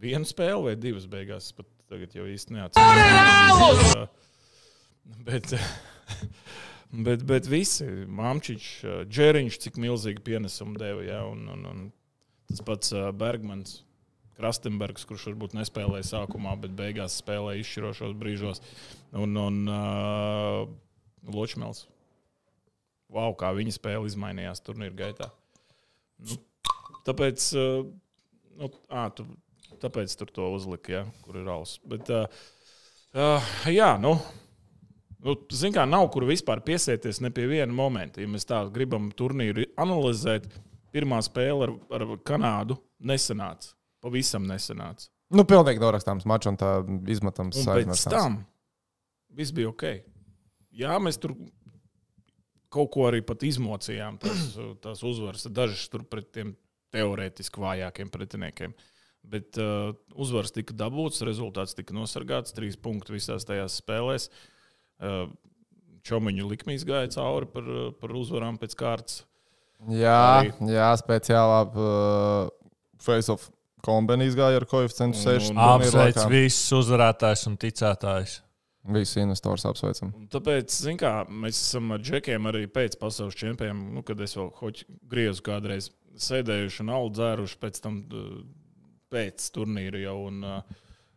vienu 0.00 0.28
spēli 0.28 0.70
vai 0.70 0.76
divas 0.80 1.08
beigās. 1.10 1.52
Pat 1.56 1.68
tagad 1.90 2.16
jau 2.16 2.24
īsti 2.30 2.56
neatceros. 2.56 3.96
Uh, 4.00 4.06
Bet, 5.04 5.52
bet, 7.06 7.24
bet 7.28 7.48
visi, 7.50 7.86
Māmčiņš, 8.08 8.68
Džeriņš, 9.10 9.58
cik 9.66 9.80
milzīgi 9.82 10.24
pienesumu 10.24 10.78
deva. 10.80 11.04
Ja, 11.04 11.22
un, 11.28 11.44
un, 11.52 11.66
un 11.68 11.82
tas 12.48 12.64
pats 12.64 12.94
Bergmans, 13.18 13.82
Krastenbergs, 14.38 15.06
kurš 15.08 15.28
varbūt 15.30 15.54
nespēlēja 15.58 16.08
sākumā, 16.08 16.56
bet 16.62 16.74
beigās 16.78 17.20
spēlēja 17.20 17.62
izšķirošos 17.62 18.14
brīžos. 18.18 18.62
Un, 19.14 19.36
un 19.38 19.60
uh, 19.70 20.64
Ločmēls. 21.30 21.84
Wow, 23.14 23.36
kā 23.38 23.52
viņa 23.54 23.76
spēle 23.76 24.10
izmainījās 24.10 24.62
turnīra 24.64 24.96
gaitā. 24.98 25.30
Nu, 26.24 26.38
tāpēc, 27.06 27.46
uh, 27.60 27.84
nu, 28.58 28.70
ā, 28.90 29.06
tu, 29.14 29.26
tāpēc 29.82 30.16
tur 30.18 30.32
to 30.34 30.48
uzlika, 30.56 30.96
ja, 30.98 31.04
kur 31.22 31.38
ir 31.38 31.52
auss. 31.54 31.78
Bet, 31.86 32.10
uh, 32.10 32.26
uh, 33.14 33.54
jā, 33.70 33.94
nu. 34.02 34.16
Nu, 35.24 35.38
Ziniet, 35.48 35.78
kā 35.78 35.86
nav 35.88 36.10
kur 36.12 36.26
vispār 36.28 36.60
piesieties 36.64 37.22
ne 37.24 37.30
pie 37.32 37.46
viena 37.48 37.72
momenta. 37.72 38.20
Ja 38.20 38.28
mēs 38.28 38.44
tā 38.44 38.58
gribam 38.74 39.06
turnīru 39.16 39.64
analizēt, 39.80 40.50
pirmā 40.92 41.22
spēle 41.24 41.70
ar, 41.70 41.72
ar 41.96 42.04
Kanādu 42.26 42.76
nesanāca. 43.00 43.72
Pavisam 44.04 44.44
nesanāca. 44.48 45.08
Nu, 45.34 45.46
pilnīgi 45.48 45.80
norakstāms 45.80 46.26
mačs 46.28 46.50
un 46.50 46.58
tā 46.60 46.74
izmetams. 47.10 47.56
Un 47.62 47.70
pēc 47.70 47.86
aizmirstāms. 47.86 48.12
tam 48.14 48.42
viss 49.36 49.54
bija 49.54 49.70
ok. 49.72 49.84
Jā, 50.74 50.96
mēs 51.02 51.18
tur 51.22 51.34
kaut 52.74 52.90
ko 52.94 53.06
arī 53.08 53.20
pat 53.26 53.44
izmocījām, 53.46 54.18
tās, 54.22 54.56
tās 54.82 55.04
uzvaras. 55.06 55.46
Dažas 55.54 55.86
tur 55.92 56.06
pret 56.10 56.32
tiem 56.34 56.54
teorētiski 56.94 57.62
vājākiem 57.62 58.10
pretiniekiem. 58.14 58.74
Bet 59.24 59.56
uh, 59.62 59.94
uzvaras 60.20 60.52
tika 60.52 60.74
dabūts, 60.76 61.22
rezultāts 61.24 61.76
tika 61.78 61.94
nosargāts. 61.96 62.54
Trīs 62.54 62.76
punkti 62.76 63.14
visās 63.14 63.46
tajās 63.48 63.78
spēlēs. 63.80 64.28
Uh, 65.00 65.30
Čomiņu 66.04 66.50
likmīs 66.50 66.82
gāja 66.84 67.08
cauri 67.14 67.48
par, 67.48 67.68
par 67.96 68.12
uzvarām 68.12 68.58
pēc 68.60 68.74
kārtas. 68.76 69.22
Jā, 69.88 70.18
Arī. 70.42 70.50
jā 70.68 70.90
speciālā 71.00 71.62
uh, 71.70 72.50
face-off 73.00 73.48
kombinācija 73.84 74.38
gāja 74.40 74.62
ar 74.62 74.66
koeficientu 74.70 75.18
Un- 75.18 75.24
6. 75.24 75.50
un- 75.52 75.60
Apsveic 75.68 76.22
visus 76.32 76.72
uzvarētājus 76.80 77.46
un 77.50 77.58
ticētājus. 77.60 78.40
Visi 78.94 79.20
investors 79.22 79.64
apsveicam. 79.64 80.10
Un 80.12 80.26
Tāpēc, 80.28 80.74
kā, 81.00 81.12
mēs 81.32 81.56
esam 81.56 81.92
ar 81.96 82.02
džekiem 82.04 82.50
arī 82.50 82.66
pēc 82.68 82.98
pasaules 83.00 83.36
čempioniem, 83.40 83.94
nu, 83.94 84.02
kad 84.04 84.20
es 84.20 84.36
vēl 84.36 84.50
griezu 85.08 85.40
kādreiz 85.46 85.88
sēdējuši 86.20 86.82
un 86.84 86.90
alu 86.92 87.08
dzēruši 87.16 87.56
pēc 87.62 87.80
tam 87.80 88.02
pēc 89.12 89.50
turnīra 89.54 90.04
jau. 90.04 90.18
Un, 90.30 90.62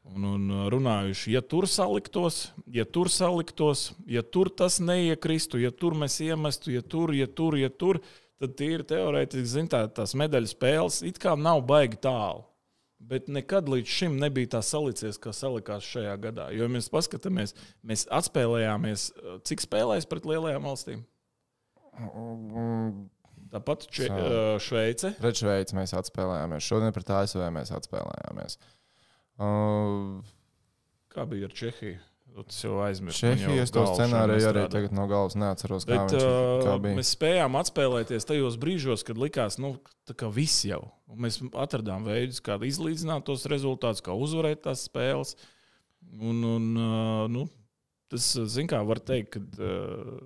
Un, 0.07 0.24
un 0.24 0.43
runājuši, 0.71 1.33
ja 1.33 1.41
tur 1.43 1.65
saliktos, 1.67 2.53
ja 2.71 2.86
tur 2.88 3.09
saliktos, 3.12 3.89
ja 4.07 4.21
tur 4.24 4.47
tas 4.47 4.77
neiekristu, 4.79 5.59
ja 5.59 5.67
tur 5.75 5.97
mēs 6.00 6.21
iemestu, 6.24 6.71
ja 6.71 6.79
tur, 6.79 7.12
ja 7.12 7.27
tur, 7.27 7.57
ja 7.59 7.67
tur, 7.67 8.00
tad 8.39 8.53
tīri 8.55 8.86
teorētiski, 8.88 9.50
zin, 9.51 9.67
tā, 9.67 9.81
tās 9.91 10.15
medaļu 10.15 10.47
spēles 10.47 11.01
it 11.09 11.19
kā 11.19 11.36
nav 11.36 11.59
baigi 11.67 12.00
tālu. 12.07 12.45
Bet 12.97 13.27
nekad 13.29 13.67
līdz 13.69 13.91
šim 13.93 14.15
nebija 14.17 14.55
tā 14.55 14.63
salicies, 14.65 15.19
kā 15.21 15.29
salikās 15.35 15.85
šajā 15.85 16.15
gadā. 16.23 16.47
Jo 16.55 16.65
mēs 16.71 16.89
paskatāmies, 16.89 17.53
mēs 17.85 18.07
atspēlējāmies, 18.13 19.11
uh, 19.13 19.37
cik 19.45 19.61
spēlēs 19.61 20.09
pret 20.09 20.25
lielajām 20.25 20.65
valstīm. 20.65 21.05
Tāpat 23.53 23.85
če, 23.93 24.09
uh, 24.09 24.49
Šveice. 24.61 25.13
Pret 25.21 25.39
Šveici 25.39 25.77
mēs 25.77 25.93
atspēlējāmies. 25.97 26.65
Šodien 26.65 26.95
pret 26.95 27.13
ASV 27.21 27.45
mēs 27.53 27.71
atspēlējāmies. 27.77 28.57
Uh, 29.37 30.17
Kā 31.13 31.25
bija 31.29 31.47
ar 31.47 31.53
Čehiju? 31.57 32.01
Tas 32.38 32.60
jau 32.62 32.75
aizmirst. 32.86 33.17
Čehijas 33.24 33.72
to 33.74 33.84
scenāriju 33.89 34.50
arī 34.51 34.63
tagad 34.70 34.94
no 34.94 35.08
galvas 35.10 35.34
neatceros, 35.39 35.88
kā 35.88 35.96
Bet, 35.96 36.13
viņš 36.13 36.25
kā 36.67 36.74
uh, 36.75 36.82
bija. 36.84 36.98
mēs 37.00 37.12
spējām 37.15 37.58
atspēlēties 37.58 38.27
tajos 38.29 38.58
brīžos, 38.62 39.03
kad 39.08 39.17
likās, 39.17 39.58
nu, 39.62 39.74
kā 40.13 40.29
viss 40.34 40.65
jau. 40.67 40.84
Mēs 41.17 41.39
atradām 41.58 42.06
veidus, 42.06 42.44
kā 42.46 42.60
izlīdzināt 42.62 43.25
tos 43.25 43.48
rezultātus, 43.50 44.03
kā 44.06 44.13
uzvarēt 44.13 44.67
tās 44.67 44.86
spēles. 44.86 45.34
Un, 46.13 46.44
un 46.46 46.67
uh, 46.77 47.24
nu, 47.32 47.48
tas, 48.13 48.29
zin 48.53 48.70
kā, 48.70 48.84
var 48.86 49.01
teikt, 49.01 49.34
ka 49.34 49.65
uh, 49.65 50.20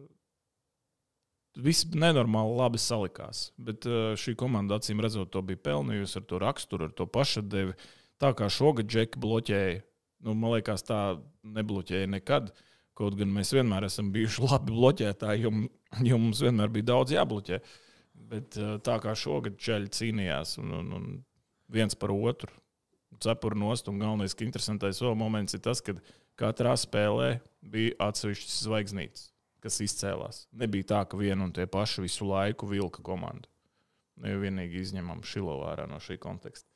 viss 1.63 1.87
nenormāli 1.95 2.57
labi 2.59 2.81
salikās. 2.81 3.49
Bet 3.55 3.87
uh, 3.87 4.11
šī 4.19 4.35
komanda, 4.39 4.81
acīm 4.81 4.99
redzot, 5.03 5.31
to 5.31 5.43
bija 5.45 5.63
pelnījusi 5.71 6.19
ar 6.19 6.27
to 6.27 6.41
raksturu, 6.43 6.89
ar 6.89 6.95
to 6.97 7.07
pašadevi. 7.07 7.77
Tā 8.21 8.35
kā 8.37 8.51
šogad 8.51 8.91
Džeki 8.91 9.19
bloķēja, 9.21 9.79
nu, 10.25 10.35
man 10.37 10.55
liekas, 10.55 10.85
tā 10.87 10.99
nebloķēja 11.57 12.09
nekad. 12.17 12.51
Kaut 12.97 13.15
gan 13.17 13.31
mēs 13.33 13.53
vienmēr 13.55 13.87
esam 13.87 14.11
bijuši 14.13 14.43
labi 14.49 14.75
bloķētāji, 14.75 15.45
jo, 15.45 15.53
jo 16.07 16.21
mums 16.21 16.43
vienmēr 16.45 16.71
bija 16.73 16.91
daudz 16.93 17.15
jābloķē. 17.15 17.61
Bet 18.31 18.57
uh, 18.59 18.75
tā 18.83 18.97
kā 19.03 19.15
šogad 19.17 19.57
ceļi 19.61 19.91
cīnījās 19.97 20.57
un, 20.61 20.73
un, 20.77 20.91
un 20.97 21.07
viens 21.71 21.95
par 21.97 22.13
otru, 22.13 22.51
cepuru 23.21 23.59
nost. 23.59 23.89
Un 23.91 24.01
galvenais, 24.01 24.35
ka 24.35 24.45
interesantais 24.45 25.01
vēl 25.03 25.17
moments 25.17 25.57
ir 25.57 25.63
tas, 25.65 25.81
ka 25.83 25.95
katrā 26.39 26.75
spēlē 26.79 27.33
bija 27.73 27.97
atsevišķas 28.07 28.59
zvaigznītes, 28.67 29.29
kas 29.63 29.81
izcēlās. 29.83 30.45
Nebija 30.57 30.91
tā, 30.93 31.01
ka 31.09 31.19
viena 31.19 31.47
un 31.47 31.55
tie 31.55 31.67
paši 31.69 32.05
visu 32.05 32.27
laiku 32.29 32.69
vilka 32.69 33.03
komandu. 33.05 33.49
Ne 34.21 34.35
jau 34.35 34.43
vienīgi 34.43 34.83
izņemam 34.83 35.23
Šilovā 35.25 35.79
no 35.89 35.97
šī 36.03 36.19
konteksta. 36.21 36.70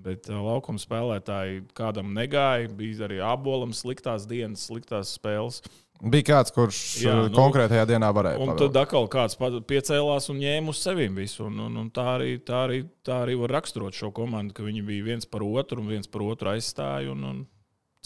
Bet 0.00 0.30
uh, 0.30 0.40
laukuma 0.46 0.80
spēlētāji 0.80 1.62
kādam 1.76 2.14
negāja. 2.16 2.70
Bija 2.76 3.06
arī 3.08 3.20
abolam 3.24 3.74
sliktās 3.76 4.26
dienas, 4.30 4.66
sliktās 4.70 5.14
spēles. 5.18 5.60
Bija 6.00 6.24
kāds, 6.30 6.52
kurš 6.56 6.78
Jā, 7.02 7.14
nu, 7.26 7.32
konkrētajā 7.36 7.84
dienā 7.90 8.08
varēja. 8.16 8.40
Un 8.40 8.54
pavēlt. 8.54 8.62
tad 8.62 8.78
atkal 8.80 9.08
kāds 9.12 9.36
piecēlās 9.68 10.30
un 10.32 10.38
ņēma 10.40 10.72
uz 10.72 10.80
sevis 10.80 11.12
visu. 11.12 11.44
Un, 11.50 11.58
un, 11.66 11.76
un 11.82 11.90
tā, 11.92 12.06
arī, 12.14 12.38
tā, 12.40 12.64
arī, 12.70 12.82
tā 13.04 13.18
arī 13.26 13.36
var 13.42 13.58
raksturot 13.58 13.96
šo 13.96 14.08
komandu, 14.16 14.56
ka 14.56 14.64
viņi 14.64 14.84
bija 14.86 15.10
viens 15.10 15.28
par 15.28 15.44
otru 15.44 15.84
un 15.84 15.92
viens 15.92 16.08
par 16.08 16.24
otru 16.24 16.54
aizstāja. 16.54 17.12
Un, 17.12 17.26
un 17.28 17.42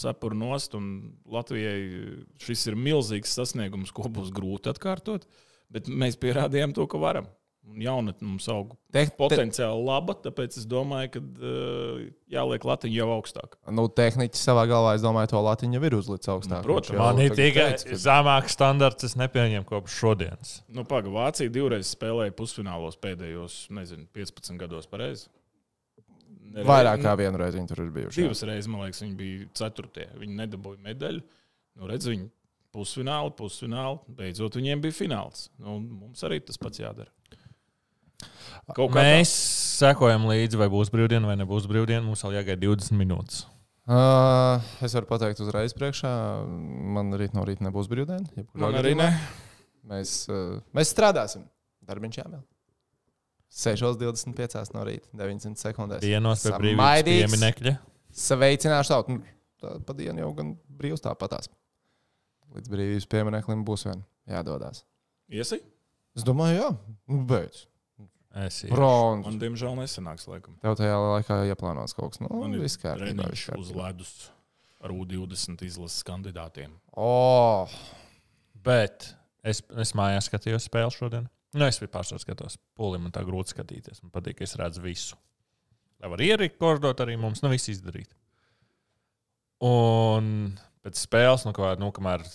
cepuru 0.01 0.35
nost. 0.35 0.75
Un 0.75 1.15
Latvijai 1.31 1.79
šis 2.41 2.67
ir 2.71 2.79
milzīgs 2.79 3.35
sasniegums, 3.37 3.93
ko 3.95 4.09
būs 4.11 4.33
grūti 4.35 4.71
atkārtot. 4.73 5.27
Bet 5.71 5.89
mēs 5.89 6.19
pierādījām 6.21 6.75
to, 6.75 6.85
ka 6.91 6.99
varam. 7.01 7.29
Un 7.65 7.81
jaunatne 7.81 8.27
mums 8.27 8.45
aug 8.53 8.75
Te- 8.93 9.01
te- 9.07 9.15
potenciāli 9.17 9.81
laba, 9.83 10.13
tāpēc 10.23 10.53
es 10.61 10.67
domāju, 10.69 11.09
ka 11.15 11.19
uh, 11.19 12.03
jāliek 12.31 12.63
Latvija 12.69 13.01
jau 13.01 13.07
augstāk. 13.17 13.57
Nu, 13.73 13.87
tehniķis 13.89 14.43
savā 14.47 14.67
galvā, 14.69 14.93
es 14.95 15.01
domāju, 15.03 15.31
to 15.33 15.41
latiņu 15.43 15.79
jau 15.79 15.83
ir 15.89 15.95
uzlicis 15.97 16.29
augstāk. 16.31 16.61
Nu, 16.61 16.67
protams. 16.69 16.99
Man 17.01 17.19
ir 17.25 17.33
tikai 17.35 17.65
ka- 17.73 17.97
zemāks 18.05 18.53
standarts, 18.55 19.03
es 19.09 19.17
nepieņemu 19.19 19.65
kopš 19.67 19.97
šodienas. 20.03 20.53
Nu, 20.69 20.85
Pagaidām, 20.85 21.17
Vācija 21.17 21.49
divreiz 21.51 21.89
spēlēja 21.95 22.35
pusfinālos 22.37 22.95
pēdējos, 23.01 23.57
nezinu, 23.75 24.05
15 24.13 24.61
gados 24.61 24.85
pareizi. 24.87 25.25
Nereiz- 26.55 26.69
Vairāk 26.69 27.01
kā 27.03 27.17
vienu 27.19 27.41
reizi 27.41 27.57
viņi 27.59 27.67
tur 27.73 27.81
ir 27.83 27.91
bijuši. 27.91 28.21
Divas 28.21 28.43
reizes, 28.47 28.67
man 28.71 28.85
liekas, 28.85 29.01
viņi 29.03 29.17
bija 29.19 29.49
ceturtie. 29.57 30.05
Viņi 30.21 30.37
nedabūja 30.45 30.79
medaļu. 30.85 31.23
Nu, 31.75 31.89
redz, 31.89 32.07
viņi 32.07 32.29
pusfināli, 32.71 33.33
pusfināli. 33.35 33.99
Beidzot, 34.21 34.55
viņiem 34.55 34.81
bija 34.85 34.95
fināls. 35.01 35.49
Nu, 35.59 35.79
mums 35.81 36.21
arī 36.23 36.39
tas 36.45 36.57
pats 36.61 36.79
jādara. 36.79 37.09
Kaut 38.73 38.93
kā 38.95 39.03
Mēs 39.03 39.31
sekojam 39.77 40.25
līdzi, 40.29 40.57
vai 40.57 40.69
būs 40.73 40.89
brīvdiena 40.93 41.29
vai 41.29 41.35
nebūs 41.37 41.67
brīvdiena. 41.69 42.01
Mums 42.05 42.23
vēl 42.25 42.39
jāgaida 42.39 42.65
20 42.65 42.97
minūtes. 42.97 43.43
Uh, 43.85 44.63
es 44.81 44.95
varu 44.97 45.05
pateikt 45.05 45.43
uzreiz 45.45 45.75
priekšā, 45.77 46.09
man 46.95 47.13
rīt 47.19 47.35
no 47.37 47.43
rīta 47.45 47.67
nebūs 47.67 47.89
brīvdiena. 47.91 48.25
tā. 48.25 48.41
jebkurā 48.41 48.63
Man 48.63 48.79
arī 48.79 48.95
ne. 48.97 49.11
Mēs, 49.85 50.23
uh, 50.33 50.55
mēs 50.73 50.89
strādāsim. 50.95 51.45
Darbiņš 51.85 52.17
jāmēl. 52.23 52.41
6.25 53.55 54.73
no 54.73 54.87
rīta, 54.87 55.05
900 55.15 55.61
sekundēs. 55.61 56.01
Dienos 56.03 56.41
pie 56.43 56.55
brīvības 56.57 57.05
pieminekļa. 57.05 57.75
Sveicināšu 58.25 58.95
tautu. 58.95 59.19
Nu, 59.19 59.37
tā 59.61 59.75
pa 59.85 59.95
dienu 59.95 60.25
jau 60.25 60.31
gan 60.35 60.55
brīvs 60.81 61.05
tāpatās. 61.05 61.51
Līdz 62.55 62.73
brīvības 62.73 63.07
piemineklim 63.13 63.61
būs 63.67 63.85
vien 63.87 64.01
jādodas. 64.31 64.81
Iesi? 65.29 65.61
Es 66.17 66.25
domāju, 66.25 66.57
jā, 66.57 66.67
nu, 67.11 67.21
beidz. 67.29 67.67
Es 68.35 68.57
Brons. 68.67 69.23
Man, 69.23 69.37
diemžēl, 69.39 69.77
nesanāks. 69.79 70.25
Laikam. 70.27 70.57
Tev 70.63 70.75
tajā 70.75 70.95
laikā 70.99 71.37
ieplānots 71.53 71.95
kaut 71.95 72.13
kas. 72.15 72.21
Nu, 72.23 72.27
Man 72.41 72.57
ir 72.57 72.65
viss 72.65 72.79
kārtībā. 72.81 73.29
uz 73.55 73.69
ledus 73.71 74.15
ar 74.83 74.91
U20 74.91 75.63
izlases 75.63 76.03
kandidātiem. 76.03 76.73
O, 76.99 77.65
Bet 78.65 79.11
es, 79.45 79.61
es 79.77 79.93
mājās 79.97 80.27
skatījos 80.27 80.65
spēli 80.67 80.93
šodien. 80.93 81.29
Nu, 81.55 81.63
es 81.69 81.79
vispār 81.79 82.03
skatos. 82.03 82.57
Pūlim 82.75 83.05
man 83.05 83.13
tā 83.15 83.21
grūti 83.23 83.53
skatīties. 83.53 84.01
Man 84.03 84.11
patīk, 84.11 84.39
ka 84.39 84.47
es 84.47 84.57
redzu 84.59 84.83
visu. 84.83 85.15
Lai 86.03 86.09
var 86.11 86.23
ierikordot 86.25 86.99
arī 87.05 87.15
mums, 87.19 87.39
nu 87.45 87.51
viss 87.53 87.69
izdarīt. 87.71 88.11
Un 89.63 90.57
pēc 90.83 90.99
spēles, 90.99 91.45
nu, 91.47 91.53
kā, 91.55 91.71
nu 91.79 91.91
kamēr 91.95 92.25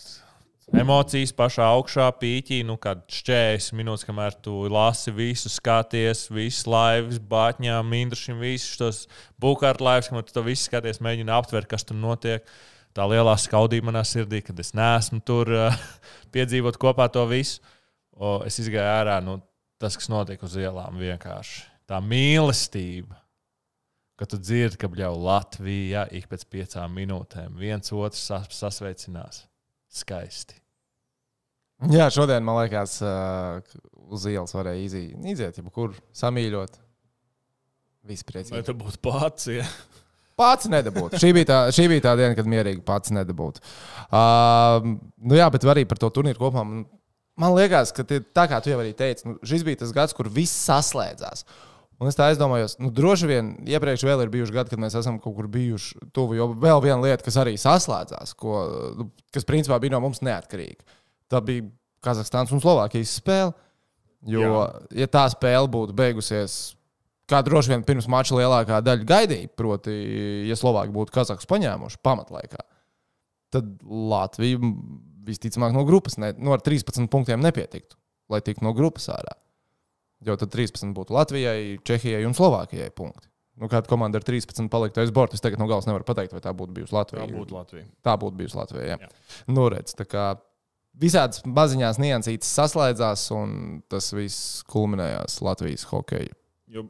emocijas 0.76 1.32
pašā 1.36 1.66
augšā 1.74 2.06
pīķī, 2.20 2.60
nu, 2.66 2.76
kad 2.80 3.02
40 3.10 3.74
minūtes, 3.78 4.06
kamēr 4.06 4.36
tu 4.44 4.54
lasi 4.70 5.12
visu, 5.14 5.50
skaties, 5.52 6.28
visas 6.30 6.66
laivas, 6.70 7.20
bāķņām, 7.30 7.88
mindrušiem, 7.90 8.38
visus 8.42 8.78
tos 8.80 9.00
būkārtu 9.42 9.86
laivas, 9.86 10.10
kamēr 10.10 10.26
tu 10.28 10.36
to 10.36 10.44
visu 10.46 10.68
skaties, 10.68 11.02
mēģini 11.04 11.34
aptvert, 11.34 11.70
kas 11.70 11.86
tur 11.86 11.98
notiek. 11.98 12.46
Tā 12.96 13.06
lielā 13.06 13.36
skaudība 13.38 13.90
manā 13.90 14.02
sirdī, 14.06 14.40
kad 14.42 14.58
es 14.58 14.72
neesmu 14.74 15.20
tur 15.26 15.50
uh, 15.54 15.82
piedzīvot 16.34 16.78
kopā 16.82 17.06
to 17.14 17.22
visu. 17.30 17.60
O, 18.10 18.40
es 18.46 18.58
izgāju 18.60 18.84
ārā, 18.84 19.20
nu, 19.24 19.38
tas, 19.80 19.96
kas 19.96 20.10
notiek 20.12 20.42
uz 20.44 20.58
ielām, 20.58 20.98
vienkārši 21.00 21.62
tā 21.90 21.98
mīlestība. 22.04 23.18
Kad 24.20 24.34
tu 24.34 24.40
dzirdi, 24.42 24.76
ka 24.76 24.90
jau 25.00 25.14
Latvija 25.16 26.04
ik 26.12 26.26
pēc 26.28 26.44
piecām 26.52 26.92
minūtēm 26.98 27.56
viens 27.56 27.94
otru 27.96 28.20
sas 28.20 28.50
sasveicinās. 28.52 29.46
Skaisti. 29.90 30.59
Jā, 31.88 32.10
šodien 32.12 32.44
man 32.44 32.58
liekas, 32.60 32.99
uz 34.10 34.26
ielas 34.28 34.52
varēja 34.52 34.82
izi- 34.84 35.32
iziet, 35.32 35.56
jebkur 35.56 35.94
samīļot. 36.12 36.76
Viss 38.10 38.25
Vai 38.50 38.62
tas 38.64 38.76
būtu 38.76 39.00
pats? 39.04 39.49
Ja? 39.52 39.64
Pats 40.40 40.68
nedabūtu. 40.72 41.18
Šī 41.20 41.34
bija, 41.37 41.46
tā, 41.50 41.58
šī 41.75 41.84
bija 41.92 42.06
tā 42.08 42.14
diena, 42.16 42.37
kad 42.37 42.49
mierīgi 42.49 42.80
pats 42.87 43.12
nedabūtu. 43.12 43.60
Uh, 44.08 44.96
nu 45.20 45.37
jā, 45.37 45.50
bet 45.52 45.66
arī 45.68 45.84
par 45.88 46.00
to 46.00 46.08
turnīru 46.16 46.40
kopumā. 46.40 46.64
Man, 46.64 46.87
man 47.40 47.56
liekas, 47.58 47.92
ka 47.96 48.06
tie, 48.08 48.22
tā 48.25 48.46
kā 48.49 48.60
tu 48.64 48.72
jau 48.72 48.78
arī 48.80 48.94
teici, 48.96 49.26
nu, 49.28 49.37
šis 49.44 49.66
bija 49.66 49.82
tas 49.82 49.92
gads, 49.96 50.16
kur 50.16 50.30
viss 50.32 50.56
saslēdzās. 50.64 51.44
Un 52.00 52.08
es 52.08 52.16
tā 52.16 52.30
aizdomājos, 52.30 52.78
nu, 52.80 52.88
droši 52.96 53.28
vien 53.28 53.50
iepriekš 53.68 54.06
vēl 54.08 54.22
ir 54.25 54.30
bijuši 54.32 54.54
gadi, 54.56 54.72
kad 54.72 54.80
mēs 54.80 54.96
esam 54.96 55.18
kaut 55.20 55.37
kur 55.37 55.50
bijuši 55.52 56.08
tuvu. 56.16 56.38
Jo 56.38 56.46
vēl 56.56 56.80
viena 56.87 57.02
lieta, 57.04 57.20
kas 57.26 57.37
arī 57.42 57.58
saslēdzās, 57.60 58.32
ko, 58.40 58.62
nu, 58.96 59.10
kas 59.37 59.44
principā 59.44 59.76
bija 59.82 59.99
no 59.99 60.00
mums 60.06 60.22
neatkarīga, 60.25 60.80
tā 61.30 61.40
bija 61.44 61.68
Kazahstānas 62.04 62.52
un 62.56 62.62
Slovākijas 62.62 63.18
spēle. 63.20 63.54
Jo, 64.28 64.42
Jā. 64.44 64.64
ja 65.02 65.08
tā 65.08 65.22
spēle 65.32 65.68
būtu 65.72 65.94
beigusies, 65.96 66.75
kā 67.30 67.40
droši 67.44 67.72
vien 67.72 67.84
pirms 67.87 68.08
mača 68.10 68.37
lielākā 68.37 68.82
daļa 68.84 69.06
gaidīja, 69.08 69.52
proti, 69.56 69.94
ja 70.49 70.56
Slovāki 70.60 70.92
būtu 70.92 71.14
Kazahstānu 71.14 71.49
paņēmuši 71.54 72.00
pamatlaikā, 72.04 72.60
tad 73.54 73.70
Latvija 73.84 74.60
visticamāk 75.25 75.72
no 75.76 75.87
grupas 75.88 76.18
ne, 76.20 76.34
no 76.37 76.52
ar 76.56 76.60
13 76.64 77.08
punktiem 77.12 77.40
nepietiktu, 77.44 77.96
lai 78.32 78.42
tiktu 78.44 78.66
no 78.66 78.75
grupas 78.76 79.08
ārā. 79.12 79.36
Jo 80.26 80.36
tad 80.36 80.52
13 80.52 80.93
būtu 80.97 81.16
Latvijai, 81.16 81.78
Čehijai 81.86 82.26
un 82.28 82.36
Slovākijai 82.36 82.93
punkti. 82.93 83.30
Nu, 83.60 83.69
kāda 83.69 83.88
komanda 83.88 84.21
ar 84.21 84.25
13 84.25 84.69
paliktu 84.73 85.02
aiz 85.02 85.10
borta, 85.12 85.36
es 85.36 85.45
tagad 85.45 85.60
no 85.60 85.66
galas 85.69 85.88
nevaru 85.88 86.04
pateikt, 86.08 86.32
vai 86.32 86.40
tā 86.45 86.52
būtu 86.56 86.76
bijusi 86.76 86.97
Latvija. 86.97 87.25
Tā 87.25 87.36
būtu 87.36 87.56
Latvija. 87.56 87.88
Tā 88.04 88.14
būtu 88.21 88.38
bijusi 88.38 88.56
Latvija. 88.56 88.86
Jā. 88.95 88.97
Jā. 89.00 89.43
Nu, 89.52 89.66
redz, 89.73 89.93
tā 89.97 90.06
kā 90.08 90.30
visādas 91.00 91.45
maziņās 91.47 92.00
niansītes 92.02 92.50
saslēdzās, 92.58 93.26
un 93.36 93.80
tas 93.91 94.10
viss 94.17 94.60
kulminējās 94.71 95.41
Latvijas 95.45 95.86
hokeja. 95.91 96.36
Jo, 96.71 96.86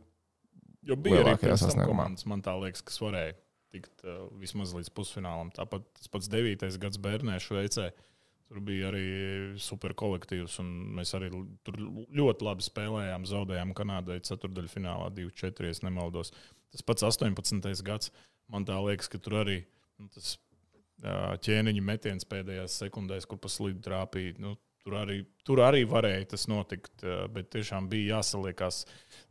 jo 0.87 0.99
bija 1.01 1.23
arī 1.25 1.37
sasniegumā. 1.55 1.88
komandas, 1.88 2.27
man 2.31 2.44
tā 2.44 2.57
liekas, 2.61 2.85
kas 2.87 3.01
varēja 3.03 3.37
tikt 3.70 4.05
uh, 4.05 4.27
vismaz 4.40 4.75
līdz 4.75 4.92
pusfinālam. 4.94 5.53
Tāpat 5.55 5.85
tas 5.99 6.11
pats 6.11 6.31
devītais 6.31 6.79
gads 6.83 7.01
Bērnēšu 7.03 7.59
veicē. 7.59 7.90
Tur 8.51 8.59
bija 8.66 8.88
arī 8.88 9.05
super 9.62 9.92
kolektīvs, 9.94 10.57
un 10.59 10.70
mēs 10.99 11.12
arī 11.14 11.29
tur 11.62 11.77
ļoti 11.79 12.46
labi 12.49 12.66
spēlējām. 12.66 13.29
Zaudējām 13.31 13.75
Kanādai 13.79 14.18
ceturdaļfinālā 14.27 15.12
2-4, 15.14 15.70
ja 15.70 15.87
nemaldos. 15.87 16.33
Tas 16.75 16.83
pats 16.87 17.07
18. 17.07 17.70
gads. 17.87 18.11
Man 18.51 18.66
tā 18.66 18.75
liekas, 18.83 19.07
ka 19.07 19.23
tur 19.23 19.38
arī 19.44 19.61
nu, 20.01 20.11
tas 20.11 20.35
ķēniņa 21.00 21.84
metiens 21.84 22.28
pēdējās 22.28 22.80
sekundēs, 22.82 23.28
kur 23.28 23.40
pa 23.40 23.50
slidu 23.52 23.82
trāpīja. 23.86 24.38
Nu, 24.42 24.56
tur, 24.84 24.96
arī, 25.00 25.20
tur 25.46 25.62
arī 25.64 25.84
varēja 25.88 26.32
tas 26.34 26.46
notikt, 26.50 27.04
bet 27.34 27.50
tiešām 27.54 27.88
bija 27.90 28.16
jāsaliekās 28.18 28.82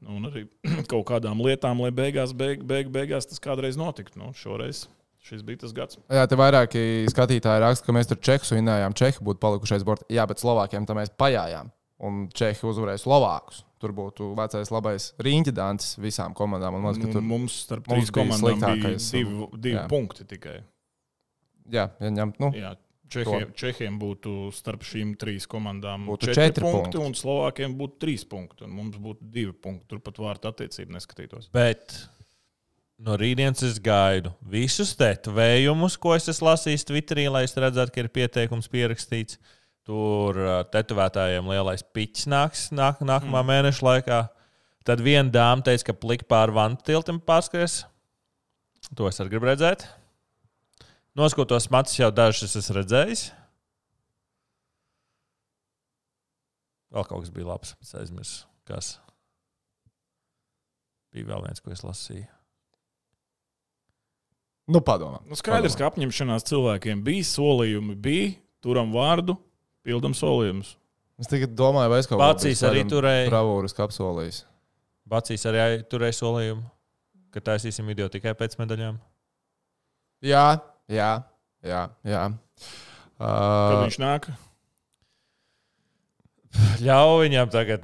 nu, 0.06 0.22
arī 0.30 0.46
kaut 0.92 1.08
kādām 1.12 1.42
lietām, 1.46 1.84
lai 1.86 1.92
beigās, 1.96 2.36
beig, 2.38 2.64
beig, 2.68 2.92
beigās 2.94 3.30
tas 3.30 3.42
kādreiz 3.44 3.80
notiktu. 3.80 4.22
Nu, 4.22 4.34
šoreiz 4.38 4.88
šis 5.30 5.44
bija 5.46 5.64
tas 5.64 5.74
gads. 5.76 6.00
Jā, 6.10 6.26
te 6.30 6.38
vairāki 6.40 6.84
skatītāji 7.12 7.64
raksta, 7.64 7.86
ka 7.86 7.96
mēs 7.96 8.10
tur 8.10 8.22
Čehus 8.24 8.54
vinējām. 8.56 8.96
Čehi 8.98 9.26
būtu 9.26 9.42
palikuši 9.44 9.78
aiz 9.78 9.86
borta. 9.88 10.08
Jā, 10.14 10.26
bet 10.30 10.42
Slovākiem 10.42 10.88
tam 10.90 11.00
mēs 11.02 11.12
pajājām. 11.20 11.74
Un 12.08 12.24
Čehi 12.34 12.64
uzvarēja 12.70 13.04
Slovākus. 13.04 13.66
Tur 13.80 13.94
būtu 13.96 14.34
vecais 14.36 14.72
labais 14.76 15.12
riņķa 15.24 15.54
dants 15.56 15.94
visām 16.04 16.34
komandām. 16.36 16.80
Man, 16.84 16.98
Nu, 17.00 17.12
tur, 17.14 17.24
mums 17.24 17.62
starp 17.64 17.88
mums 17.88 18.10
trīs 18.10 18.12
komandām 18.16 18.44
bija 18.44 18.58
sliktākais, 18.58 19.12
divi, 19.16 19.48
divi 19.56 19.78
jā. 19.78 19.86
punkti 19.92 20.26
tikai. 20.28 20.58
Jā, 21.72 21.90
ja 22.00 22.14
ņemt, 22.20 22.40
nu, 22.44 22.54
Jā. 22.58 22.76
Čehiem, 23.10 23.50
Čehiem 23.58 23.98
būtu 23.98 24.52
starp 24.54 24.84
šīm 24.86 25.16
trīs 25.18 25.48
komandām 25.50 26.06
Būtu 26.06 26.30
četri, 26.30 26.44
četri 26.46 26.66
punkti, 26.66 27.00
punkti. 27.00 27.02
un 27.02 27.16
Slovākiem 27.18 27.74
būtu 27.80 27.98
trīs 28.04 28.26
punkti. 28.30 28.68
un 28.68 28.76
Mums 28.78 29.00
būtu 29.02 29.26
divi 29.34 29.54
punkti. 29.54 29.88
Turpat 29.90 30.20
vārtu 30.22 30.52
attiecību 30.52 30.94
neskatītos. 30.94 31.50
Bet 31.56 31.96
no 33.02 33.18
rītdienas 33.18 33.64
es 33.66 33.80
gaidu 33.82 34.34
visus 34.46 34.94
tetovējumus, 35.00 35.98
ko 35.98 36.14
es 36.18 36.30
esmu 36.30 36.52
lasījis 36.52 36.86
Twitterī, 36.86 37.26
lai 37.34 37.48
es 37.48 37.58
redzētu, 37.58 37.96
ka 37.96 38.04
ir 38.04 38.12
pieteikums 38.14 38.70
pierakstīts. 38.70 39.40
Tur 39.90 40.38
tetovētājiem 40.70 41.50
lielais 41.50 41.82
piķis 41.82 42.30
nāks 42.30 42.68
nāk, 42.70 43.02
nākamā 43.02 43.42
mm. 43.42 43.50
mēneša 43.50 43.88
laikā. 43.88 44.20
Tad 44.86 45.02
viena 45.02 45.32
dāma 45.34 45.66
teica, 45.66 45.90
ka 45.90 45.98
plika 45.98 46.30
pāri 46.30 46.54
vantu 46.54 46.86
tiltam 46.92 47.18
pārskries. 47.26 47.82
To 48.94 49.10
es 49.10 49.18
arī 49.22 49.34
gribu 49.34 49.50
redzēt. 49.50 49.88
Noskatoties 51.20 51.68
matus, 51.74 51.98
jau 52.00 52.08
dažus 52.16 52.48
es 52.48 52.62
esmu 52.62 52.78
redzējis. 52.80 53.26
Vēl 56.96 57.06
kaut 57.06 57.26
kas 57.26 57.32
bija 57.34 57.50
labs, 57.52 57.76
es 57.84 57.92
aizmirsu. 58.00 58.46
Kas? 58.70 58.96
Bija 61.14 61.28
vēl 61.32 61.44
viens, 61.48 61.62
ko 61.62 61.74
es 61.74 61.84
lasīju. 61.86 62.28
nu 64.70 64.82
padomā. 64.86 65.20
Nu, 65.26 65.38
skaidrs, 65.38 65.76
ka 65.78 65.88
apņemšanās 65.90 66.46
cilvēkiem 66.46 67.02
bija 67.06 67.26
solījumi, 67.26 67.96
bija 67.98 68.32
turam 68.62 68.94
vārdu, 68.94 69.36
pildam 69.86 70.14
solījumus. 70.14 70.76
Es 71.20 71.28
tikai 71.28 71.50
domāju, 71.52 71.90
vai 71.92 72.00
es 72.04 72.08
kaut 72.08 72.22
Vācijas 72.22 72.62
arī 72.70 72.86
turēja. 72.88 73.28
Bravūras 73.32 73.76
kapsolījis. 73.76 74.44
Bacīs 75.10 75.44
arī 75.50 75.82
turēja 75.90 76.20
solījumu, 76.20 76.62
ka 77.34 77.42
taisīsim 77.50 77.90
video 77.90 78.08
tikai 78.14 78.36
pēc 78.38 78.60
medaļām. 78.62 79.00
Jā, 80.30 80.46
jā, 80.90 81.10
jā. 81.66 81.88
jā. 82.08 82.28
Kad 83.20 83.74
Uh, 83.80 83.82
viņš 83.84 83.98
nāk, 84.00 84.30
Ļauj 86.82 87.28
viņam 87.28 87.50
tagad 87.54 87.84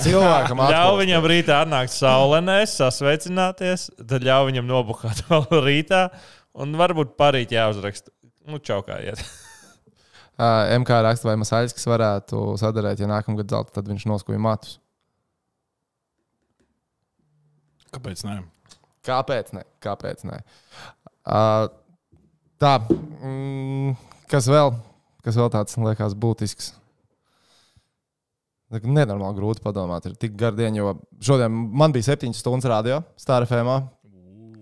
cilvēkam 0.00 0.62
Ļauj 0.72 0.94
viņam 1.02 1.26
rītā 1.28 1.58
atnākt 1.66 1.92
saulenēs, 1.92 2.78
sasveicināties, 2.78 3.90
tad 4.00 4.24
ļauj 4.24 4.48
viņam 4.48 4.70
nobukāt 4.70 5.20
vēl 5.28 5.44
rītā. 5.66 6.06
Un 6.54 6.72
varbūt 6.78 7.16
parīt 7.18 7.52
jāuzraksta. 7.52 8.12
Nu, 8.48 8.60
čaukājiet. 8.62 9.20
uh, 10.38 10.70
MK 10.78 11.02
raksta, 11.04 11.28
vai 11.28 11.36
Masaļskis 11.42 11.88
varētu 11.90 12.54
sadarēt, 12.60 13.02
ja 13.02 13.10
nākamgad 13.10 13.50
zelta, 13.52 13.80
tad 13.80 13.90
viņš 13.90 14.08
noskuja 14.08 14.40
matus. 14.40 14.78
kāpēc 17.94 18.24
ne? 18.26 18.40
Kāpēc? 19.06 19.52
Ne? 19.54 19.62
Kāpēc 19.84 20.24
ne? 20.28 20.40
Uh, 21.24 21.68
tā, 22.64 22.74
mm, 22.88 23.92
kas 24.32 24.48
vēl? 24.50 24.72
Kas 25.24 25.36
vēl 25.40 25.52
tāds 25.52 25.76
liekas 25.80 26.16
būtisks? 26.20 26.72
Kā 28.74 28.80
Nenormāli 28.90 29.36
grūti 29.38 29.62
padomāt. 29.62 30.06
Ir 30.08 30.16
tik 30.18 30.32
gara 30.40 30.56
diena, 30.58 30.74
jo 30.80 30.94
šodien 31.22 31.52
man 31.52 31.92
bija 31.94 32.08
septiņas 32.08 32.40
stundas 32.42 32.66
radio 32.72 33.02
Star 33.20 33.44
FM. 33.46 33.68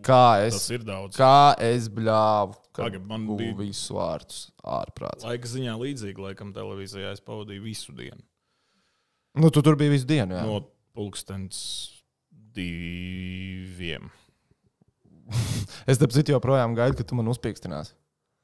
Kā 0.03 0.43
es, 0.45 0.57
Tas 0.59 0.71
ir 0.75 0.83
daudz. 0.85 1.15
kā 1.17 1.55
es 1.63 1.87
bļāvu, 1.89 2.57
Pagaid, 2.75 3.05
man 3.07 3.25
bija- 3.39 3.55
visus 3.57 3.89
vārdus 3.95 4.41
ārprātā. 4.67 5.23
Laika 5.25 5.47
ziņā 5.47 5.77
līdzīgi, 5.79 6.19
laikam, 6.19 6.53
televīzijā 6.53 7.13
es 7.13 7.21
pavadīju 7.21 7.63
visu 7.63 7.93
dienu. 7.95 8.21
Nu, 9.37 9.49
tu 9.51 9.63
tur 9.63 9.77
biji 9.77 9.91
visu 9.95 10.07
dienu. 10.11 10.35
Jā. 10.35 10.43
No 10.45 10.67
pulkstens 10.95 12.03
diviem. 12.53 14.11
Es 15.91 15.99
tam 15.99 16.13
citu 16.15 16.35
joprojām 16.37 16.77
gaidu, 16.79 17.01
ka 17.01 17.07
tu 17.09 17.17
man 17.19 17.31
uzpīkstinās. 17.33 17.93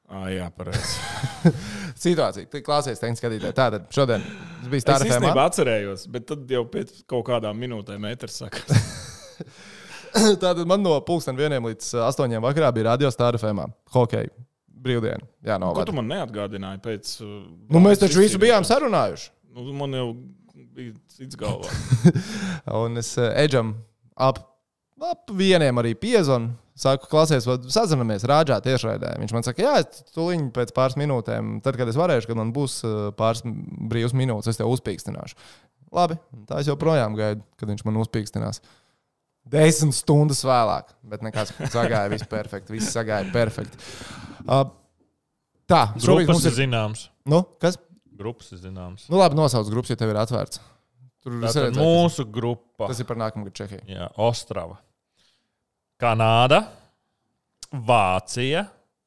Ah, 0.09 0.25
jā, 0.33 0.47
pareizi. 0.57 0.97
Situācija, 2.05 2.49
tā 2.49 2.63
klāsies, 2.65 2.97
teikt, 2.99 3.19
skatītāji. 3.21 3.53
Tātad 3.55 3.85
šodien 3.93 4.23
tas 4.25 4.71
bija 4.71 4.81
Es 4.81 4.85
Star 4.87 5.03
FM. 5.05 5.11
īstenībā 5.13 5.45
atcerējos, 5.51 6.05
bet 6.11 6.25
tad 6.31 6.49
jau 6.49 6.63
pēc 6.73 7.03
kaut 7.09 7.27
kādām 7.29 7.59
minūtēm 7.61 8.01
metrs 8.07 8.39
saka. 8.41 8.63
Tātad 10.41 10.63
man 10.67 10.81
no 10.81 10.95
pulksten 11.05 11.37
vieniem 11.37 11.69
līdz 11.69 11.91
astoņiem 12.09 12.41
vakarā 12.43 12.71
bija 12.73 12.89
radio 12.91 13.11
Star 13.13 13.37
FM. 13.37 13.69
Hokeja 13.93 14.31
brīvdiena. 14.79 15.21
Jā, 15.45 15.59
no 15.61 15.71
Ko 15.77 15.85
tu 15.87 15.93
man 15.95 16.07
neatgādināji 16.09 16.81
pēc? 16.83 17.13
Nu, 17.69 17.81
mēs 17.83 18.01
taču 18.01 18.23
visu 18.23 18.39
bijām 18.41 18.65
sarunājuši. 18.67 19.29
Nu, 19.55 19.65
man 19.77 19.93
jau 19.97 20.07
bija 20.75 20.95
cits 21.13 21.37
galvā. 21.39 21.69
Un 22.79 22.97
es 23.01 23.11
Edžam 23.19 23.75
ap, 24.15 24.41
ap 25.03 25.33
vieniem 25.35 25.81
arī 25.83 25.93
piezvanu. 25.99 26.53
Saku, 26.79 27.09
klausies, 27.11 27.43
sazināmies 27.73 28.23
rāžā 28.29 28.55
tiešraidē. 28.63 29.17
Viņš 29.19 29.33
man 29.35 29.43
saka, 29.43 29.63
jā, 29.65 30.03
tuliņ 30.15 30.45
pēc 30.55 30.69
pāris 30.77 30.95
minūtēm, 31.01 31.57
tad, 31.65 31.75
kad 31.79 31.89
es 31.91 31.97
varēšu, 31.99 32.29
kad 32.31 32.39
man 32.39 32.53
būs 32.55 32.77
pāris 33.19 33.43
brīvas 33.43 34.15
minūtes, 34.15 34.53
es 34.53 34.61
tev 34.61 34.71
uzpīkstināšu. 34.71 35.35
Labi, 35.95 36.15
tā 36.47 36.61
es 36.63 36.69
joprojām 36.69 37.17
gaidu, 37.19 37.43
kad 37.59 37.71
viņš 37.73 37.83
man 37.87 37.99
uzpīkstinās. 38.05 38.61
Desmit 39.49 39.97
stundas 39.97 40.43
vēlāk, 40.45 40.91
bet 41.09 41.23
nekas 41.25 41.51
sagāja, 41.73 42.07
viss 42.13 42.27
perfekti, 42.29 42.75
viss 42.77 42.93
sagāja 42.93 43.27
perfekti. 43.33 43.79
Uh, 44.45 44.67
tā, 45.67 45.87
Grupas 45.97 46.29
mums 46.31 46.45
ir 46.45 46.53
ir. 46.53 46.57
zināmas. 46.61 47.07
Nu, 47.27 47.41
kas? 47.59 47.79
Grupas 48.19 48.53
ir 48.55 48.61
zināmas. 48.63 49.07
Nu, 49.11 49.17
labi, 49.19 49.35
nosauc 49.39 49.67
grupas, 49.71 49.91
ja 49.91 49.99
tev 49.99 50.13
ir 50.13 50.19
atvērts. 50.21 50.61
Tur 51.23 51.41
redzēju, 51.43 51.73
mūsu 51.75 52.23
grupa. 52.31 52.87
tas 52.87 53.01
ir 53.01 53.07
par 53.09 53.19
nākamā 53.19 53.49
gada 53.49 53.57
Čehiju. 53.63 53.81
Jā, 53.89 54.07
Ostrava. 54.23 54.77
Kanāda, 55.99 56.61
Vācija, 57.75 58.61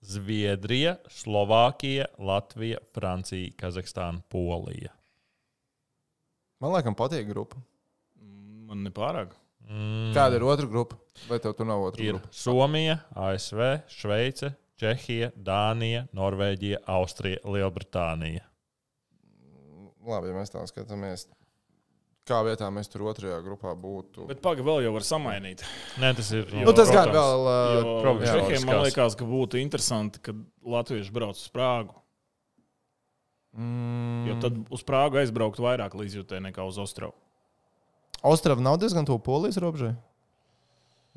Zviedrija, 0.05 0.99
Slovākija, 1.09 2.11
Latvija, 2.21 2.83
Francija, 2.93 3.49
Kazahstāna, 3.57 4.21
Polija. 4.29 4.93
Man 6.61 6.75
liekas, 6.75 6.93
patīk 6.99 7.31
grupa. 7.31 7.63
Man 8.69 8.85
nepārāk. 8.85 9.33
Mm, 9.65 10.13
Kāda 10.13 10.37
ir 10.37 10.45
otra 10.45 10.69
grupa? 10.69 11.01
Vai 11.31 11.41
tev 11.41 11.57
tur 11.57 11.71
nav 11.71 11.87
otra 11.87 12.05
ir 12.05 12.19
grupa? 12.19 12.29
Somija, 12.43 12.99
ASV, 13.17 13.65
Šveice, 13.89 14.53
Čehija, 14.77 15.33
Dānija, 15.33 16.05
Norvēģija, 16.13 16.85
Austrija, 16.93 17.41
Lielbritānija. 17.57 18.45
Labi, 20.05 20.29
ja 20.29 20.37
mēs 20.37 20.53
tā 20.53 20.69
skatāmies. 20.69 21.25
Kā 22.23 22.39
vietā 22.47 22.69
mēs 22.71 22.87
tur 22.87 23.03
otrajā 23.11 23.41
grupā 23.43 23.73
būtu? 23.75 24.29
Bet 24.29 24.39
pagaidi, 24.45 24.63
vēl 24.69 24.85
jau 24.85 24.93
var 24.95 25.03
samainīt. 25.07 25.65
Nē, 25.99 26.13
tas 26.15 26.29
ir. 26.37 26.45
nu, 26.55 26.71
tas 26.77 26.93
gan 26.95 27.11
vēl. 27.11 27.47
Uh, 27.51 27.81
Jo. 27.83 28.13
Čehiem 28.23 28.67
man 28.69 28.85
liekas, 28.85 29.17
ka 29.19 29.27
būtu 29.27 29.59
interesanti, 29.59 30.21
kad 30.23 30.39
latvieši 30.63 31.11
brauc 31.15 31.35
uz 31.41 31.49
Prāgu. 31.51 31.97
mm, 33.59 34.29
Jo 34.29 34.37
tad 34.45 34.61
uz 34.71 34.85
Prāgu 34.87 35.19
aizbraukt 35.19 35.59
vairāk 35.59 35.97
līdzjūtē 35.99 36.39
nekā 36.47 36.63
uz 36.69 36.79
Ostravu. 36.79 37.17
Ostrava 38.23 38.63
nav 38.63 38.79
diezgan 38.79 39.03
tuvu 39.09 39.19
polijas 39.19 39.59
robežai. 39.59 39.97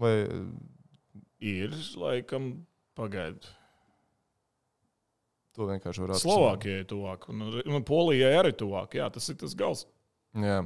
Vai 0.02 0.26
Ir 1.46 1.70
laikam 2.02 2.66
pagaidu. 2.98 3.46
to 5.56 5.68
vienkārši 5.70 6.02
var 6.02 6.10
atrast? 6.16 6.26
Slovākijai 6.26 6.88
tuvāk, 6.90 7.30
un, 7.30 7.46
un 7.64 7.84
Polijai 7.88 8.34
arī 8.42 8.52
tuvāk. 8.58 8.98
Jā, 8.98 9.06
tas 9.14 9.30
ir 9.30 9.38
tas 9.40 9.54
gals. 9.56 9.86
Jā. 10.34 10.66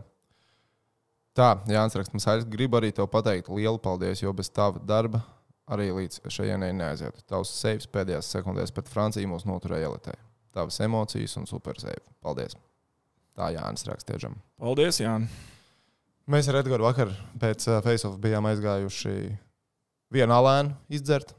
Tā, 1.37 1.53
Jānis 1.69 1.95
Raksts, 1.95 2.13
mums 2.15 2.27
aiz 2.31 2.47
grib 2.49 2.73
arī 2.77 2.89
tev 2.95 3.07
pateikt 3.11 3.51
lielu 3.53 3.79
paldies, 3.81 4.23
jo 4.23 4.33
bez 4.35 4.49
tava 4.51 4.81
darba 4.81 5.21
arī 5.69 5.91
līdz 5.93 6.23
šejienei 6.33 6.73
neaizietu. 6.73 7.21
Tavs 7.29 7.51
sevis 7.59 7.87
pēdējās 7.91 8.31
sekundēs 8.33 8.73
pret 8.73 8.89
Franciju 8.89 9.29
mūs 9.29 9.45
noturēja 9.47 9.91
elitē. 9.91 10.15
Tavas 10.55 10.79
emocijas 10.81 11.37
un 11.37 11.45
super 11.49 11.77
sevi. 11.81 12.01
Paldies! 12.25 12.57
Tā 13.37 13.51
Jānis 13.53 13.85
Raksts 13.87 14.09
tiešām. 14.09 14.33
Paldies, 14.59 14.99
Jānis. 15.03 15.37
Mēs 16.29 16.49
ar 16.51 16.59
Edgars 16.59 16.85
vakar 16.85 17.13
pēc 17.41 17.63
uh, 17.69 17.79
Face-Off 17.85 18.19
bijām 18.21 18.45
aizgājuši 18.49 19.13
vienu 20.13 20.35
alēnu 20.35 20.75
izdzert. 20.93 21.31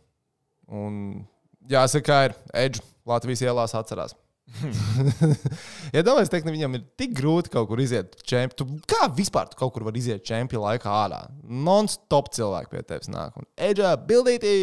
Un 0.70 1.22
jāsaka, 1.70 2.24
ir 2.26 2.34
Edžu 2.64 2.82
Latvijas 3.06 3.44
ielās 3.44 3.74
atcerās. 3.78 4.16
ja 5.94 6.02
domājat, 6.06 6.36
ka 6.42 6.52
viņam 6.52 6.76
ir 6.78 6.86
tik 6.98 7.14
grūti 7.16 7.52
kaut 7.52 7.68
kur 7.70 7.80
iziet 7.82 8.18
čempionu, 8.28 8.80
kā 8.90 9.06
vispār 9.16 9.50
tu 9.50 9.58
kaut 9.60 9.72
kur 9.76 9.86
var 9.86 9.96
iziet 9.96 10.26
čempionu 10.26 10.66
laikā 10.66 10.96
ārā? 11.04 11.20
Non-stop 11.44 12.32
cilvēki 12.36 12.74
pie 12.74 12.82
tevis 12.88 13.12
nāk. 13.12 13.38
Un 13.40 13.48
Edžā 13.70 13.94
bildītī! 14.08 14.56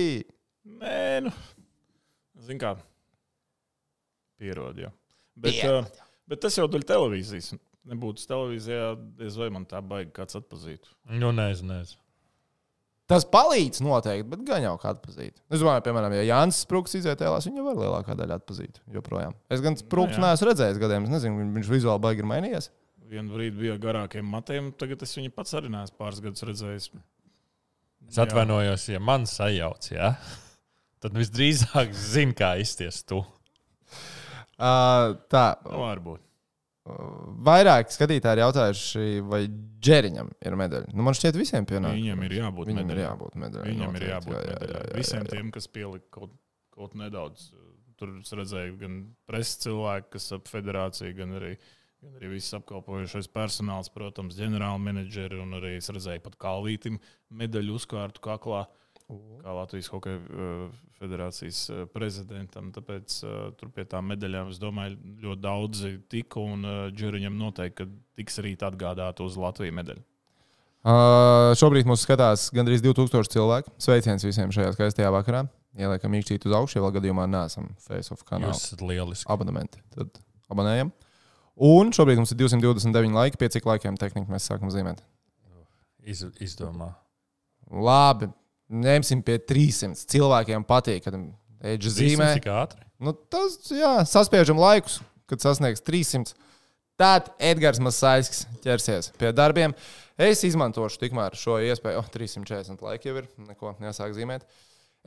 Nē, 0.77 0.99
nu. 1.25 1.33
Zini, 2.43 2.59
kā 2.61 2.75
pierod. 4.37 4.77
Jā. 4.81 4.91
Bet, 5.37 5.53
Pierod, 5.53 5.85
uh, 5.85 6.09
bet 6.29 6.41
tas 6.45 6.57
jau 6.57 6.67
daļa 6.71 6.89
televīzijas. 6.93 7.53
Nebūtu 7.87 8.25
televīzijā, 8.27 8.91
diez 9.19 9.37
vai 9.39 9.47
man 9.53 9.65
tā 9.69 9.79
baigi 9.85 10.11
kāds 10.15 10.37
atpazītu. 10.39 10.91
Nu, 11.13 11.31
nezinu, 11.35 11.77
nezinu. 11.77 12.01
Tas 13.07 13.23
palīdz 13.31 13.79
noteikti, 13.85 14.25
bet 14.33 14.41
gan 14.47 14.65
jau 14.65 14.73
kā 14.81 14.91
atpazīt. 14.91 15.37
Es 15.47 15.61
domāju, 15.61 15.85
piemēram, 15.85 16.15
ja 16.17 16.25
Jānis 16.27 16.57
Sprūks 16.65 16.97
iziet 16.99 17.21
ēlās, 17.23 17.47
viņu 17.47 17.63
var 17.63 17.77
lielākā 17.79 18.17
daļa. 18.19 18.39
Joprojām. 18.91 19.37
Es 19.53 19.63
gan 19.63 19.79
Sprūks 19.79 20.17
jā. 20.17 20.23
neesmu 20.25 20.49
redzējis 20.49 20.81
gadiem. 20.81 21.07
Es 21.07 21.13
nezinu, 21.15 21.45
viņš 21.55 21.71
vizuāli 21.71 22.03
baigi 22.03 22.25
ir 22.25 22.27
mainījies. 22.27 22.67
Vienu 23.07 23.37
brīdi 23.37 23.61
bija 23.61 23.77
garākiem 23.79 24.27
matiem, 24.27 24.73
tagad 24.75 25.07
es 25.07 25.15
viņu 25.15 25.31
pats 25.31 25.55
arī 25.55 25.71
neesmu 25.71 25.95
pāris 26.01 26.19
gadus 26.25 26.43
redzējis. 26.49 26.89
Es 28.11 28.19
atvainojos, 28.19 28.89
ja 28.91 28.99
man 28.99 29.23
sajauc, 29.27 29.87
ja? 29.93 30.11
tad 31.03 31.15
visdrīzāk 31.15 31.95
zinu, 31.95 32.35
kā 32.35 32.57
izties 32.59 33.05
tu. 33.07 33.23
Uh, 34.57 35.15
tā, 35.31 35.47
Nu, 35.63 35.83
varbūt. 35.85 36.26
Vairāk 37.47 37.91
skatītāji 37.93 38.37
ir 38.37 38.41
jautājuši, 38.43 39.05
vai 39.27 39.41
Džeriņam 39.87 40.29
ir 40.47 40.55
medaļa. 40.59 40.91
Nu, 40.95 41.03
man 41.05 41.15
šķiet, 41.17 41.37
visiem 41.39 41.65
pienāk. 41.69 41.95
Viņam 41.97 42.23
ir 42.27 42.35
jābūt 42.39 42.69
Viņam 42.71 42.83
ir 42.83 42.87
medaļai. 42.91 43.05
jābūt 43.07 43.39
medaļai. 43.43 43.71
Viņam 43.71 43.97
ir 43.99 44.05
jābūt 44.09 44.33
Jā, 44.33 44.41
jā, 44.41 44.47
jā, 44.47 44.59
medaļai. 44.61 44.81
jā, 44.83 44.91
jā, 44.91 44.97
Visiem 45.01 45.23
jā. 45.25 45.31
tiem, 45.33 45.51
kas 45.55 45.67
pielika 45.77 46.07
kaut, 46.19 46.33
kaut 46.75 46.95
nedaudz. 46.99 47.47
Tur 47.97 48.11
redzēju 48.41 48.75
gan 48.81 48.97
preses 49.29 49.57
cilvēku, 49.63 50.11
kas 50.17 50.27
ap 50.37 50.49
federāciju, 50.51 51.15
gan 51.17 51.31
arī, 51.39 51.53
gan 52.03 52.17
arī 52.19 52.33
viss 52.35 52.53
apkalpojušais 52.57 53.29
personāls, 53.33 53.89
protams, 53.93 54.37
ģenerāla 54.37 54.77
menedžeri. 54.81 55.39
Un 55.41 55.57
arī 55.57 55.75
es 55.79 55.89
redzēju 55.89 56.21
pat 56.27 56.35
Kalvītam 56.41 56.99
medaļu 57.33 57.79
uzkārtu 57.79 58.21
kaklā. 58.27 58.65
Kā 59.07 59.53
Latvijas 59.55 59.87
Hokeja 59.93 60.19
uh, 60.19 60.67
federācijas 60.99 61.61
uh, 61.71 61.85
prezidentam. 61.93 62.71
Tāpēc 62.75 63.17
uh, 63.23 63.37
tur 63.59 63.71
pie 63.73 63.85
tām 63.89 64.09
medaļām, 64.11 64.51
es 64.53 64.61
domāju, 64.61 64.97
ļoti 65.23 65.43
daudzi 65.43 65.93
tika. 66.11 66.43
Un 66.43 66.67
uh, 66.67 66.77
Džuriņam 66.93 67.37
noteikti 67.39 67.87
tiks 68.19 68.39
rīt 68.43 68.65
atgādāta 68.67 69.25
uz 69.25 69.37
Latvijas 69.39 69.75
medaļu. 69.77 70.03
Uh, 70.87 71.51
šobrīd 71.57 71.87
mums 71.89 72.05
skatās 72.05 72.47
gandrīz 72.55 72.83
2000 72.85 73.33
cilvēku. 73.33 73.73
Sveiciens 73.81 74.23
visiem 74.23 74.53
šajā 74.55 74.75
skaistajā 74.77 75.09
vakarā. 75.11 75.43
Ieliekam 75.77 76.15
īkšķīt 76.17 76.47
uz 76.47 76.55
augšu, 76.57 76.77
ja 76.79 76.85
vēl 76.85 76.95
gadījumā 76.95 77.25
neesam 77.29 77.67
Face-Off 77.83 78.23
kanālā. 78.25 78.53
Jūs 78.55 78.69
esat 78.71 78.81
lieliski. 78.81 79.27
abonenti. 79.29 79.81
Tad 79.93 80.21
abonējam. 80.49 80.93
Un 81.67 81.91
šobrīd 81.93 82.21
mums 82.21 82.31
ir 82.33 82.39
229 82.39 83.17
laiki. 83.17 83.39
Pie 83.41 83.49
cik 83.53 83.67
laikiem 83.67 83.97
tehniski 83.97 84.31
mēs 84.31 84.47
sākam 84.49 84.71
zīmēt? 84.73 85.03
Iz, 86.07 86.23
izdomā. 86.41 86.93
Labi, 87.67 88.29
ņemsim 88.71 89.23
pie 89.25 89.37
300. 89.43 90.07
Cilvēkiem 90.11 90.65
patīk, 90.67 91.05
kad 91.05 91.17
eģis 91.73 91.97
zīmē. 91.99 92.33
Nu, 93.03 93.13
tas, 93.13 93.59
jā, 93.71 93.93
saspiežam 94.09 94.59
laikus, 94.61 94.99
kad 95.29 95.43
sasniegs 95.43 95.83
300. 95.85 96.33
Tad 96.97 97.29
Edgars 97.37 97.77
Masaiskis 97.83 98.47
ķersies 98.63 99.11
pie 99.21 99.29
darbiem. 99.37 99.75
Es 100.17 100.41
izmantošu 100.47 100.97
tikmēr 101.03 101.35
šo 101.37 101.59
iespēju. 101.61 101.99
Oh, 102.01 102.07
340 102.09 102.81
laiki 102.81 103.11
jau 103.11 103.19
ir. 103.19 103.27
Neko 103.45 103.75
jāsāk 103.83 104.15
zīmēt. 104.17 104.47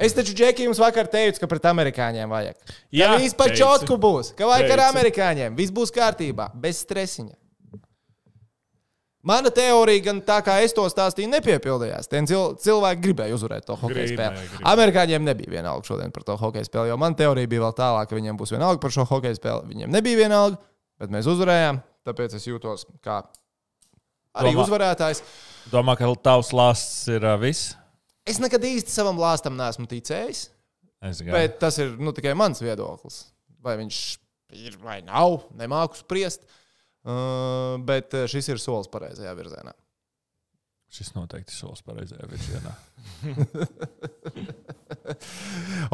Es 0.00 0.14
taču, 0.16 0.32
Džeki, 0.38 0.64
jums 0.68 0.78
vakar 0.80 1.10
teicu, 1.10 1.42
ka 1.42 1.48
pret 1.50 1.66
amerikāņiem 1.68 2.30
vajag. 2.30 2.60
Jā, 2.94 3.10
viss 3.20 3.36
pa 3.36 3.50
teici. 3.50 3.60
čotku 3.60 3.98
būs. 4.00 4.30
Ka 4.38 4.46
vajag 4.48 4.70
ar 4.76 4.84
amerikāņiem. 4.86 5.58
Viss 5.58 5.74
būs 5.74 5.90
kārtībā, 5.92 6.46
bez 6.62 6.78
stresiņa. 6.86 7.34
Mana 9.20 9.50
teorija, 9.52 10.00
gan 10.06 10.22
tā 10.24 10.38
kā 10.40 10.54
es 10.64 10.72
to 10.72 10.86
stāstīju, 10.88 11.28
nepiepildījās. 11.34 12.08
Tie 12.08 12.22
cil 12.28 12.54
cilvēki 12.56 13.02
gribēja 13.04 13.36
uzvarēt 13.36 13.66
to 13.68 13.74
Gribēja, 13.82 14.14
spēli. 14.14 14.60
Amerikāņiem 14.70 15.26
nebija 15.26 15.52
vienalga 15.58 15.84
šodien 15.84 16.12
par 16.14 16.24
to 16.24 16.38
hokeja 16.40 16.64
spēli, 16.64 16.88
jo 16.88 16.96
man 17.00 17.16
teorija 17.18 17.50
bija 17.50 17.66
vēl 17.66 17.74
tālāk, 17.76 18.08
ka 18.08 18.16
viņiem 18.16 18.38
būs 18.40 18.54
vienalga 18.54 18.80
par 18.80 18.94
šo 18.94 19.04
hokeja 19.10 19.36
spēli. 19.36 19.68
Viņiem 19.74 19.92
nebija 19.92 20.22
vienalga, 20.22 20.56
bet 21.02 21.12
mēs 21.12 21.28
uzvarējām. 21.28 21.82
Tāpēc 22.08 22.36
es 22.38 22.46
jūtos 22.48 22.86
kā 23.04 23.18
arī 24.40 24.54
Domā- 24.54 24.64
uzvarētājs. 24.64 25.20
Domā, 25.68 25.98
ka 26.00 26.08
tavs 26.24 26.54
lāsts 26.56 27.02
ir 27.12 27.26
uh, 27.28 27.36
viss? 27.42 27.74
Es 28.24 28.40
nekad 28.40 28.64
īsti 28.64 28.94
savam 28.94 29.20
lāstam 29.20 29.52
neesmu 29.58 29.84
ticējis, 29.90 30.46
bet 31.28 31.60
tas 31.60 31.76
ir 31.82 31.92
nu, 32.00 32.14
tikai 32.16 32.32
mans 32.38 32.64
viedoklis. 32.64 33.26
Vai 33.60 33.76
viņš 33.82 34.00
ir 34.64 34.80
vai 34.80 35.02
nav, 35.04 35.42
nemāku 35.60 36.00
spriest. 36.00 36.48
Uh, 36.48 36.56
bet 37.88 38.16
uh, 38.18 38.26
šis 38.30 38.50
ir 38.52 38.58
solis 38.62 38.90
pareizajā 38.92 39.32
virzienā. 39.38 39.72
Šis 40.90 41.12
noteikti 41.14 41.54
solis 41.54 41.84
pareizajā 41.86 42.26
virzienā. 42.26 42.72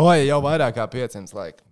Oi, 0.01 0.19
jau 0.27 0.39
vairāk 0.45 0.77
kā 0.79 0.85
500 0.93 1.35
laika. 1.37 1.63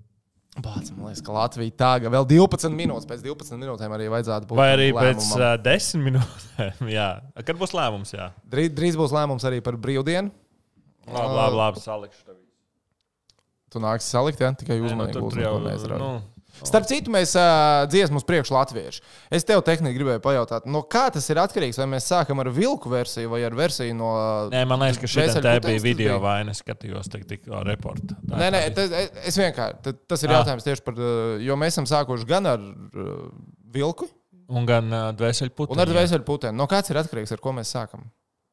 Bāc, 0.54 0.86
man 0.94 1.08
liekas, 1.08 1.18
ka 1.26 1.32
Latvija 1.34 1.74
tāga 1.82 2.10
vēl 2.14 2.24
12 2.30 2.70
minūtes. 2.78 3.08
Pēc 3.10 3.20
12 3.24 3.56
minūtēm 3.58 3.90
arī 3.96 4.04
vajadzētu 4.12 4.46
būt. 4.46 4.54
Vai 4.60 4.68
arī 4.76 4.88
pēc 4.94 5.18
lēmumam. 5.18 5.40
uh, 5.42 5.56
desmit 5.64 6.04
minūtēm? 6.12 6.90
Jā, 6.94 7.08
kad 7.42 7.56
būs 7.58 7.72
lēmums? 7.74 8.12
Jā, 8.14 8.28
Drīz, 8.52 8.70
drīz 8.76 8.94
būs 9.00 9.10
lēmums 9.16 9.42
arī 9.50 9.58
par 9.66 9.74
brīvdienu. 9.82 10.30
labi, 11.10 11.34
labi, 11.40 11.56
labi 11.58 11.78
salikšu 11.82 12.22
tev. 12.28 12.36
Tu 13.74 13.76
nāksi 13.82 14.06
salikt, 14.14 14.38
ja 14.44 14.52
tikai 14.54 14.76
nu, 14.78 14.86
uzmanīgi 14.86 15.16
tur, 15.16 15.24
būs. 15.26 15.34
tur 15.34 15.42
jau 15.42 15.56
neizrādīt. 15.64 16.04
nu, 16.04 16.10
Starp 16.62 16.86
citu, 16.86 17.10
mēs 17.10 17.32
uh, 17.34 17.82
dziesmu 17.90 18.20
uz 18.20 18.24
priekšu 18.28 18.54
latviešu. 18.54 19.02
Es 19.34 19.42
tev 19.48 19.62
tehniski 19.66 19.96
gribēju 19.98 20.20
pajautāt, 20.22 20.68
no 20.70 20.84
kā 20.86 21.08
tas 21.12 21.26
ir 21.32 21.40
atkarīgs? 21.42 21.80
Vai 21.82 21.86
mēs 21.96 22.06
sākam 22.06 22.38
ar 22.44 22.50
vilku 22.54 22.92
versiju 22.92 23.32
vai 23.32 23.40
ar 23.48 23.56
versiju 23.58 23.96
no. 23.98 24.12
Nē, 24.54 24.62
man 24.70 24.84
liekas, 24.84 25.00
ka 25.02 25.10
šī 25.10 25.24
putenis 25.34 25.64
bija 25.66 25.82
video 25.82 26.12
bija? 26.14 26.20
vaina. 26.22 26.54
Es 26.54 26.62
skatījos, 26.62 27.10
tik, 27.10 27.24
tik 27.26 27.48
reportu. 27.66 28.14
Nē, 28.30 28.52
nē, 28.54 28.60
tas, 28.76 28.94
es 29.26 29.38
vienkārši. 29.40 29.96
Tas 30.06 30.22
ir 30.22 30.30
Ah. 30.30 30.38
jautājums 30.38 30.66
tieši 30.68 30.84
par. 30.86 31.00
Jo 31.42 31.56
mēs 31.58 31.74
esam 31.74 31.88
sākuši 31.90 32.28
gan 32.30 32.46
ar 32.46 32.62
uh, 32.62 33.16
vilku, 33.74 34.06
Un 34.54 34.66
gan 34.68 34.92
uh, 34.92 35.08
dvēseli 35.16 35.50
putekļi. 35.56 35.72
un 35.74 35.80
ar 35.80 35.88
dvēseli 35.88 36.22
putēm. 36.26 36.54
No 36.54 36.66
kāds 36.70 36.90
ir 36.92 36.98
atkarīgs, 37.00 37.32
ar 37.32 37.40
ko 37.40 37.50
mēs 37.56 37.70
sākam? 37.74 38.02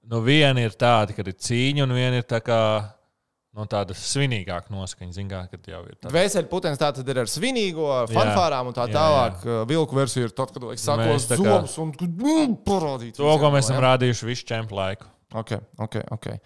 Nu, 0.08 0.22
viena 0.26 0.64
ir 0.64 0.72
tāda, 0.80 1.14
ka 1.14 1.22
ir 1.22 1.36
cīņa, 1.38 1.84
un 1.84 1.92
viena 1.94 2.18
ir 2.18 2.24
tā 2.26 2.40
kā, 2.42 2.58
nu, 3.58 3.66
tāda 3.70 3.96
svinīgāka 3.98 4.72
noskaņa. 4.74 5.16
Zinām, 5.16 5.48
ka 5.52 5.60
jau 5.74 5.82
ir 5.88 5.98
tāda. 5.98 6.12
Dvēseli 6.14 6.50
putekļi 6.52 6.82
tā 6.82 6.92
tad 6.98 7.12
ir 7.14 7.22
ar 7.24 7.32
svinīgo 7.32 7.88
fanfārām 8.12 8.72
un 8.72 8.78
tā 8.78 8.88
Jā, 8.88 8.96
tālāk. 8.96 9.44
Uh, 9.46 9.62
Vilku 9.70 9.98
versija 9.98 10.30
ir 10.30 10.36
tad, 10.36 10.54
kad 10.56 10.64
tā 10.64 10.76
kā- 10.78 11.38
zomus 11.42 11.78
un 11.82 11.94
parādīt. 12.68 13.18
To, 13.20 13.28
ko 13.42 13.52
mēs 13.54 13.68
esam 13.68 13.82
rādījuši 13.84 14.30
visu 14.30 14.48
čempionu 14.48 14.80
laiku. 14.80 15.12
Ok, 15.34 15.56
ok. 15.80 16.02
okay. 16.12 16.40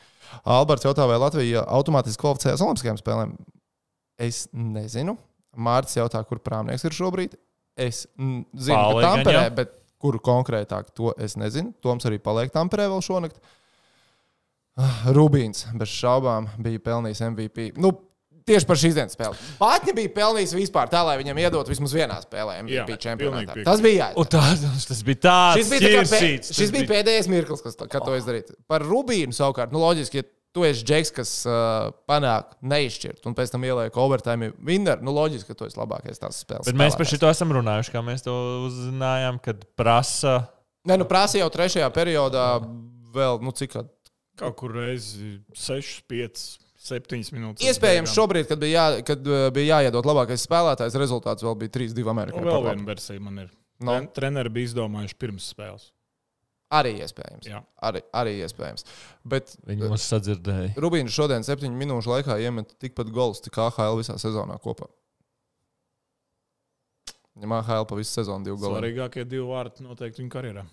Alberts 0.45 0.85
jautā, 0.85 1.07
vai 1.09 1.17
Latvija 1.21 1.63
automātiski 1.77 2.21
kvalificējas 2.21 2.61
Olimpiskajām 2.65 2.99
spēlēm? 3.01 3.33
Es 4.21 4.45
nezinu. 4.53 5.17
Mārcis 5.55 5.97
jautā, 5.97 6.21
kur 6.27 6.41
prāmnieks 6.43 6.85
ir 6.85 6.95
šobrīd. 6.95 7.35
Es 7.75 8.05
zinu, 8.15 8.45
Paliek 8.75 9.03
ka 9.03 9.09
Tamperē, 9.09 9.43
bet 9.55 9.73
kuru 10.01 10.21
konkrētāk 10.23 10.91
to 10.95 11.13
es 11.21 11.35
nezinu. 11.39 11.73
Toms 11.83 12.05
arī 12.07 12.19
paliek 12.23 12.53
Tamperē 12.53 12.87
vēl 12.91 13.03
šonakt. 13.03 13.39
Ah, 13.41 13.64
Rubīns 15.15 15.65
bez 15.79 15.91
šaubām 15.93 16.49
bija 16.59 16.81
pelnījis 16.83 17.21
MVP. 17.29 17.69
Nu, 17.79 17.93
tieši 18.45 18.67
par 18.69 18.79
šīs 18.79 18.97
dienas 18.97 19.15
spēli. 19.15 19.38
Pātņi 19.59 19.93
bija 19.97 20.11
pelnījis 20.17 20.53
vispār 20.57 20.89
tā, 20.91 21.01
lai 21.07 21.15
viņam 21.21 21.39
iedot 21.41 21.69
vismaz 21.71 21.95
vienā 21.95 22.17
spēlē 22.25 22.59
MVP 22.65 22.91
Jā, 22.93 22.99
čempionātā. 23.07 23.55
Tas 23.65 23.83
bija 23.83 24.11
Un 24.13 24.27
jāizdara. 24.27 24.45
tā, 24.61 24.73
tas 24.91 25.03
bija 25.07 25.21
tāds 25.25 25.61
Šis 25.61 25.71
bija, 25.71 25.91
tā 26.03 26.05
pē, 26.11 26.31
šis 26.59 26.73
bija 26.75 26.89
pēdējais 26.91 27.29
mirklis, 27.31 27.63
kas, 27.65 27.79
kad 27.79 28.03
to 28.05 28.17
izdarīt. 28.19 28.51
Par 28.69 28.85
Rubīnu 28.85 29.35
savukārt, 29.35 29.71
nu, 29.73 29.79
loģiski, 29.81 30.21
ja 30.21 30.27
tu 30.55 30.63
esi 30.67 30.85
džeks, 30.88 31.11
kas 31.15 31.31
uh, 31.49 31.89
panāk 32.07 32.53
neizšķirt, 32.63 33.25
un 33.27 33.33
pēc 33.35 33.51
tam 33.51 33.65
ieliek 33.67 33.97
overtime 33.99 34.53
winner, 34.63 35.01
nu, 35.03 35.11
loģiski, 35.15 35.49
ka 35.51 35.57
tu 35.59 35.67
esi 35.67 35.79
labākais 35.79 36.21
tās 36.21 36.43
spēles. 36.45 36.67
Bet 36.69 36.77
mēs 36.79 36.95
par 36.99 37.09
šo 37.09 37.31
esam 37.31 37.51
runājuši, 37.57 37.91
kā 37.95 38.03
mēs 38.05 38.23
to 38.27 38.35
uzzinājām, 38.69 39.41
kad 39.43 39.65
prasa. 39.75 40.38
Nē, 40.88 40.99
nu, 41.01 41.07
prasa 41.09 41.41
jau 41.41 41.49
trešajā 41.51 41.89
periodā 41.95 42.45
vēl, 43.15 43.41
nu, 43.43 43.51
cik. 43.55 43.73
kad- 43.75 43.91
Kaut 44.39 44.55
kur 44.59 44.73
reizi 44.75 45.37
6, 45.55 46.03
5, 46.11 46.45
7 46.85 47.33
minūtes. 47.35 47.65
Iespējams, 47.65 48.13
šobrīd, 48.15 48.49
kad 48.49 48.61
bija, 48.61 48.87
jā, 48.91 49.03
kad 49.07 49.27
uh, 49.29 49.47
bija 49.55 49.79
jāiedod 49.79 50.07
labākais 50.07 50.43
spēlētājs, 50.45 50.97
rezultāts 50.99 51.45
vēl 51.45 51.55
bija 51.63 51.75
3-2 51.77 52.11
Amerikā. 52.11 52.43
Vēl 52.43 52.67
viena 52.69 52.89
versija 52.89 53.23
man 53.23 53.45
ir. 53.45 53.53
No. 53.85 53.97
Treneri 54.15 54.51
bija 54.55 54.71
izdomājuši 54.71 55.17
pirms 55.19 55.47
spēles. 55.55 55.89
Arī 56.75 56.95
iespējams. 57.05 57.47
Jā. 57.47 57.61
Arī, 57.87 58.01
arī 58.17 58.35
iespējams. 58.43 58.87
Bet 59.27 59.53
Viņi 59.69 59.89
mūs 59.91 60.05
sadzirdēja. 60.09 60.73
Rubīns 60.81 61.13
šodien, 61.13 61.45
septiņu 61.45 61.77
minūšu 61.77 62.11
laikā, 62.11 62.39
iemet 62.41 62.73
tikpat 62.81 63.11
gols, 63.13 63.43
cik 63.45 63.59
AHL 63.67 63.99
visā 63.99 64.17
sezonā 64.19 64.57
kopā. 64.63 64.89
Viņam 67.35 67.53
AHL 67.59 67.85
pa 67.87 67.99
visu 67.99 68.15
sezonu 68.15 68.47
divu 68.47 68.57
golu. 68.61 68.79
Svarīgākie 68.79 69.25
divi 69.27 69.45
vārti 69.45 69.85
noteikti 69.85 70.23
viņa 70.23 70.33
karjerā. 70.33 70.65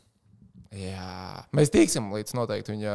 Jā, 0.72 1.42
mēs 1.52 1.68
tiksim 1.72 2.06
līdz 2.14 2.32
noteikti 2.38 2.72
viņa 2.72 2.92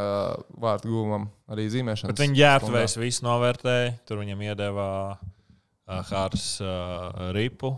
vārtu 0.64 0.90
gūmam, 0.90 1.28
arī 1.54 1.68
zīmēšanas. 1.70 2.10
Bet 2.10 2.24
viņi 2.24 2.40
ģērbtuvēs 2.40 2.98
visu 2.98 3.26
novērtēja. 3.28 3.92
Tur 4.10 4.24
viņam 4.24 4.42
iedeva 4.48 4.88
uh, 5.14 6.00
Hārs 6.10 6.48
uh, 6.64 7.28
ripu. 7.38 7.76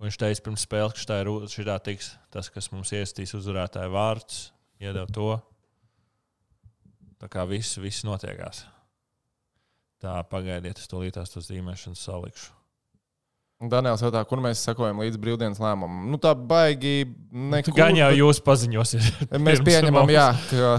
Viņš 0.00 0.16
teica 0.22 0.44
pirms 0.46 0.64
spēles, 0.64 0.94
ka 0.96 1.02
šitā 1.02 1.18
ir 1.20 1.30
šitā 1.52 1.76
tiks 1.84 2.14
tas, 2.32 2.48
kas 2.48 2.70
mums 2.72 2.94
iestīs 2.96 3.36
uzvarētāju 3.36 3.92
vārds. 3.92 4.46
Iedeva 4.80 5.04
to. 5.12 5.34
Tā 7.20 7.28
kā 7.28 7.44
viss, 7.44 7.76
viss 7.76 8.06
notiekās. 8.08 8.62
Tā 10.00 10.16
pagaidiet, 10.32 10.80
es 10.80 10.88
to 10.88 11.02
līdās 11.02 11.34
to 11.34 11.44
zīmēšanas 11.44 12.06
salikšu. 12.08 12.59
Daniels 13.60 14.00
jautā, 14.00 14.22
kur 14.24 14.40
mēs 14.40 14.62
sekojam 14.64 15.02
līdz 15.02 15.18
brīvdienas 15.20 15.58
lēmumam. 15.60 16.06
Nu, 16.08 16.16
tā 16.16 16.30
baigi 16.34 17.04
nekur. 17.30 17.74
Gan 17.76 17.98
jau 17.98 18.08
jūs 18.16 18.40
paziņosiet. 18.46 19.26
Mēs 19.46 19.60
pieņemam, 19.66 20.06
mums. 20.08 20.14
jā, 20.14 20.28
ka 20.48 20.70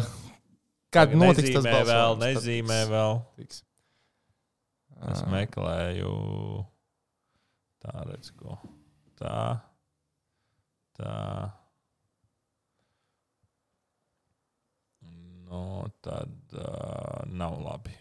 kad 0.91 1.11
Tagad 1.11 1.19
notiks 1.21 1.51
tas 1.53 1.67
vēl, 1.67 1.75
balsojums, 1.77 2.17
tad 2.17 2.23
nezīmē 2.25 2.79
tiks- 2.81 2.91
vēl. 2.95 3.19
tiks. 3.37 3.61
Es 5.11 5.21
Ā. 5.21 5.29
meklēju 5.33 6.15
tā, 7.85 7.93
redz, 8.09 8.31
ko. 8.37 8.57
Tā, 9.21 9.37
tā. 10.97 11.15
Nu, 15.51 15.85
tad 16.01 16.29
uh, 16.55 17.21
nav 17.27 17.57
labi. 17.61 17.93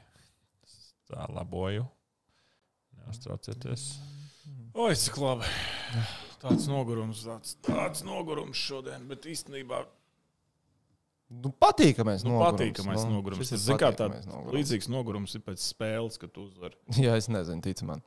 Tā 1.11 1.25
laboju. 1.35 1.85
Neuztraucieties. 3.01 3.87
Oi, 4.75 4.93
cik 4.95 5.17
labi. 5.21 5.49
Tāds 6.41 6.67
nogurums, 6.71 7.25
tāds, 7.27 7.57
tāds 7.67 8.05
nogurums 8.07 8.57
šodien, 8.61 9.03
bet 9.11 9.27
īstenībā 9.29 9.83
Nu, 11.31 11.53
patīkamais 11.63 12.25
nu, 12.27 12.33
nogurums. 12.33 12.57
patīkamais 12.57 13.05
nu, 13.07 13.19
nogurums. 13.19 13.51
Tas 13.53 13.67
kā 13.79 13.91
tāds 13.95 14.25
līdzīgs 14.51 14.89
nogurums 14.91 15.35
ir 15.39 15.45
pēc 15.47 15.63
spēles, 15.63 16.17
kad 16.19 16.33
tu 16.35 16.49
uzvari. 16.49 16.75
Jā, 17.05 17.15
es 17.21 17.29
nezinu, 17.31 17.63
tic 17.63 17.83
man. 17.87 18.03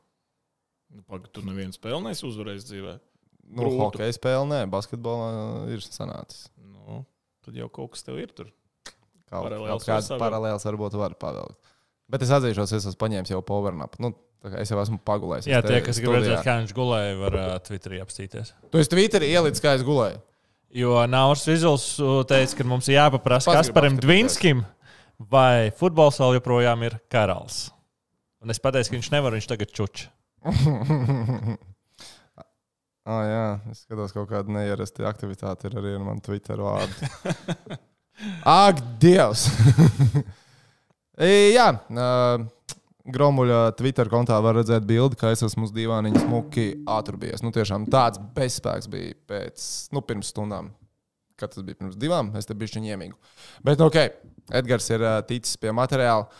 Nu, 0.92 1.00
Pagaid, 1.08 1.30
tu 1.32 1.44
nevienu 1.46 1.72
spēli 1.72 2.02
neesi 2.04 2.26
uzvarējis 2.28 2.66
dzīvē. 2.68 2.98
Nu, 3.44 3.62
Grūti. 3.62 3.78
hokeja 3.80 4.16
spēle, 4.16 4.44
nē, 4.50 4.60
basketbolā 4.72 5.30
ir 5.72 5.80
sanācis. 5.84 6.50
Nu, 6.60 7.00
tad 7.44 7.56
jau 7.56 7.70
kaut 7.72 7.94
kas 7.94 8.04
tev 8.04 8.20
ir 8.20 8.32
tur. 8.36 8.52
Kaut, 9.24 9.46
Paralēls 9.48 9.72
kaut 9.72 9.88
kāds 9.88 10.12
paralēls 10.20 10.68
varbūt 10.68 10.98
var 11.00 11.16
pavilkt. 11.20 11.72
Bet 12.12 12.24
es 12.26 12.32
atzīšos, 12.36 12.74
es 12.76 12.84
esmu 12.84 13.00
paņēmis 13.00 13.32
jau 13.32 13.40
powernapu. 13.46 14.00
Nu, 14.04 14.12
es 14.60 14.70
jau 14.72 14.78
esmu 14.82 14.98
pagulējis. 15.08 15.48
Jā, 15.48 15.62
tie, 15.64 15.80
kas 15.84 16.00
grib 16.02 16.18
redzēt, 16.18 16.42
kā 16.44 16.58
viņš 16.60 16.74
gulēja, 16.76 17.16
var 17.22 17.38
uh, 17.40 17.50
Twitterī 17.64 18.00
apstīties. 18.04 18.52
Tu 18.72 18.82
esi 18.82 18.92
Twitterī 18.92 19.30
ielicis, 19.32 19.62
kā 19.64 19.76
es 19.78 19.84
gulēju. 19.86 20.20
Jo 20.74 20.98
Nauris 21.08 21.46
Vizuls 21.48 21.86
uh, 22.02 22.20
teica, 22.28 22.58
ka 22.58 22.66
mums 22.68 22.90
ir 22.90 22.98
jāpaprasa 22.98 23.54
Kasparam. 23.56 23.96
Dvinskim, 24.02 24.64
vai 25.30 25.70
futbols 25.78 26.18
vēl 26.20 26.40
joprojām 26.40 26.84
ir 26.88 26.98
karalis. 27.12 27.68
Un 28.44 28.52
es 28.52 28.60
pateicu, 28.60 28.90
ka 28.92 28.98
viņš 28.98 29.12
nevar, 29.14 29.38
viņš 29.38 29.48
tagad 29.54 29.72
čuč. 29.76 30.08
Ah, 33.04 33.24
jā, 33.28 33.48
es 33.68 33.82
skatos, 33.84 34.14
kaut 34.16 34.30
kāda 34.30 34.48
neierasta 34.48 35.04
aktivitāte 35.04 35.68
ir 35.68 35.74
arī 35.76 35.90
ar 35.98 36.04
manu 36.06 36.24
Twitter 36.24 36.56
vārdu. 36.56 37.10
Ak, 38.48 38.80
Dievs! 39.02 39.42
E, 41.20 41.54
jā, 41.54 41.68
Gromuļa 43.04 43.74
Twitter 43.76 44.08
kontā 44.08 44.38
var 44.40 44.56
redzēt 44.56 44.86
bildi, 44.88 45.18
ka 45.20 45.28
es 45.34 45.44
esmu 45.44 45.66
uz 45.68 45.74
divāniņa 45.76 46.22
smuki 46.24 46.70
ātrbies. 46.88 47.42
Nu, 47.44 47.52
tiešām 47.52 47.84
tāds 47.92 48.22
bezspēks 48.36 48.88
bija 48.90 49.12
pēc, 49.28 49.66
nu, 49.92 50.00
pirms 50.06 50.32
stundām. 50.32 50.72
Kad 51.36 51.52
tas 51.52 51.66
bija 51.66 51.76
pirms 51.82 51.98
divām, 52.00 52.30
es 52.38 52.48
te 52.48 52.56
biju 52.56 52.80
ņēmīgu. 52.80 53.16
Bet, 53.66 53.76
nu, 53.82 53.90
ok, 53.90 53.98
Edgars 54.56 54.88
ir 54.94 55.04
ticis 55.28 55.58
pie 55.60 55.74
materiāla. 55.76 56.30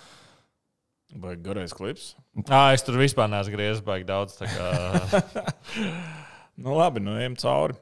Vai 1.21 1.35
garais 1.39 1.75
klips? 1.77 2.15
À, 2.49 2.73
es 2.75 2.83
tur 2.83 2.97
vispār 2.99 3.29
neesmu 3.31 3.55
griezis 3.55 3.85
baigi 3.87 4.09
daudz. 4.09 4.39
Kā, 4.41 4.71
Nu, 6.65 6.77
labi, 6.79 7.03
nu 7.03 7.17
ejam 7.19 7.35
cauri. 7.39 7.75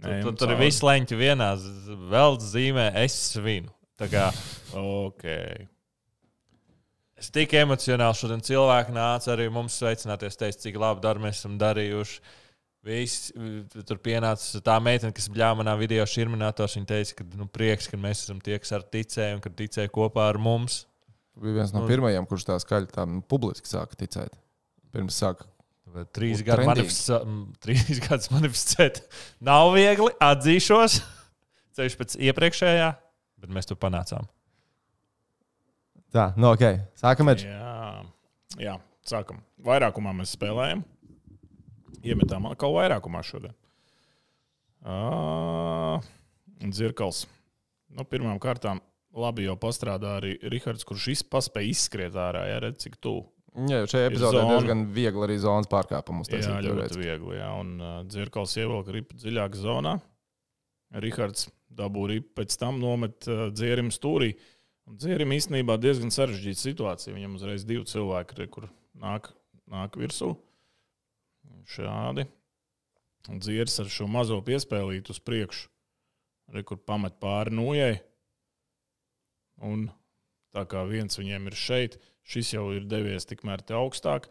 tur, 0.00 0.10
Ejam 0.10 0.24
tur, 0.26 0.36
tur 0.40 0.52
ir 0.54 0.60
viss 0.64 0.82
leņķi 0.84 1.18
vienā, 1.20 1.50
vēl 2.12 2.38
zīmē, 2.40 2.88
es 3.04 3.16
svinu. 3.34 3.72
Tā 4.00 4.08
kā 4.10 4.26
Ok. 4.74 5.24
Es 7.24 7.30
tik 7.32 7.54
emocionāli 7.56 8.18
šodien 8.18 8.42
cilvēki 8.44 8.92
nāca 8.92 9.30
arī 9.32 9.46
mums 9.48 9.78
sveicināties, 9.80 10.36
teica, 10.36 10.58
cik 10.60 10.74
labi 10.76 11.00
darbu 11.00 11.24
mēs 11.24 11.38
esam 11.38 11.54
darījuši. 11.60 12.18
Viss, 12.84 13.30
tur 13.88 13.96
pienāca 14.04 14.60
tā 14.60 14.74
meitene, 14.84 15.14
kas 15.16 15.30
bija 15.32 15.54
manā 15.56 15.72
video 15.80 16.04
šurminātors. 16.04 16.74
Viņa 16.76 16.88
teica, 16.90 17.14
ka 17.22 17.24
nu, 17.40 17.46
prieks, 17.48 17.88
ka 17.88 17.96
mēs 17.96 18.26
esam 18.26 18.42
tie, 18.44 18.58
kas 18.60 18.74
ar 18.76 18.84
ticēju 18.92 19.38
un 19.38 19.40
ka 19.40 19.54
ticēja 19.56 19.92
kopā 19.94 20.26
ar 20.34 20.36
mums. 20.36 20.82
Tu 21.32 21.46
biji 21.46 21.56
viens 21.56 21.72
no 21.72 21.80
Nu. 21.80 21.88
pirmajiem, 21.88 22.28
kurš 22.28 22.44
tā 22.50 22.58
skaļi 22.60 22.92
tā 22.92 23.06
nu, 23.08 23.22
publiski 23.24 23.72
sāka 23.72 23.96
ticēt. 24.04 24.36
Pirms 24.92 25.16
sāka. 25.16 25.48
Trīs 26.12 26.44
gadus 26.44 26.68
manifestēt, 26.68 27.32
trīs 27.64 28.00
gadus 28.04 28.28
manifestēt 28.34 29.00
nav 29.40 29.72
viegli, 29.78 30.12
atzīšos. 30.28 31.00
Ceļš 31.78 31.96
pēc 32.02 32.20
iepriekšējā, 32.28 32.92
Bet 33.40 33.52
mēs 33.52 33.68
tur 33.68 33.76
panācām. 33.80 34.28
Tā, 36.14 36.28
nu 36.38 36.52
ok. 36.52 36.62
Sākam 36.94 37.32
ar 37.32 37.40
Jā, 37.42 37.76
jā, 38.62 38.74
sākam. 39.02 39.40
Vairākumā 39.66 40.12
mēs 40.14 40.36
spēlējam. 40.36 40.84
Iemetām 42.06 42.46
atkal 42.46 42.74
vairākumā 42.76 43.22
šodien. 43.26 43.54
Uh, 44.84 45.98
Dzirkals. 46.62 47.24
Nu, 47.94 48.04
pirmām 48.06 48.38
kārtām 48.42 48.78
labi 49.16 49.48
jau 49.48 49.56
pastrādā 49.58 50.18
arī 50.20 50.36
Rihards, 50.52 50.86
kurš 50.86 51.08
izpaspēja 51.16 51.72
izskriet 51.72 52.14
ārā. 52.20 52.44
Jā, 52.52 52.62
redz, 52.62 52.84
cik 52.84 53.00
tuvu. 53.02 53.26
Jā, 53.70 53.82
šajā 53.90 54.10
epizodē 54.10 54.40
zona. 54.42 54.54
diezgan 54.54 54.86
viegli 54.94 55.26
arī 55.26 55.36
zonas 55.42 55.70
pārkāpumus. 55.70 56.30
Jā, 56.30 56.56
ļoti 56.62 56.98
viegli. 57.00 57.36
Jā. 57.40 57.52
Un 57.58 57.74
uh, 57.78 57.98
Dzirkals 58.06 58.54
ievelk 58.58 58.94
ripu 58.94 59.18
dziļāk 59.18 59.58
zonā. 59.58 59.98
Rihards 61.02 61.48
dabū 61.74 62.06
ripu, 62.10 62.36
pēc 62.38 62.54
tam 62.58 62.78
nomet 62.82 63.26
uh, 63.30 63.48
dzierim 63.54 63.90
stūrī. 63.94 64.34
Un 64.84 64.98
dzierim 65.00 65.32
īstenībā 65.32 65.78
diezgan 65.80 66.12
sarežģīta 66.12 66.60
situācija. 66.60 67.14
Viņam 67.16 67.38
uzreiz 67.38 67.64
divi 67.64 67.86
cilvēki, 67.88 68.36
re, 68.40 68.48
kur 68.52 68.68
nāk, 69.00 69.30
nāk 69.72 69.96
virsū. 70.00 70.34
Šādi. 71.68 72.26
Un 73.32 73.40
dzieris 73.40 73.78
ar 73.80 73.88
šo 73.88 74.08
mazo 74.10 74.36
piespēlītu 74.44 75.14
uz 75.14 75.20
priekšu, 75.24 75.70
re, 76.52 76.64
kur 76.68 76.76
pamet 76.76 77.16
pāri 77.22 77.56
nojai. 77.56 77.94
Un 79.64 79.88
tā 80.52 80.66
kā 80.68 80.84
viens 80.88 81.16
viņiem 81.16 81.48
ir 81.48 81.56
šeit, 81.56 81.96
šis 82.28 82.52
jau 82.52 82.66
ir 82.76 82.84
devies 82.88 83.24
tikmēr 83.30 83.64
te 83.64 83.76
augstāk. 83.78 84.28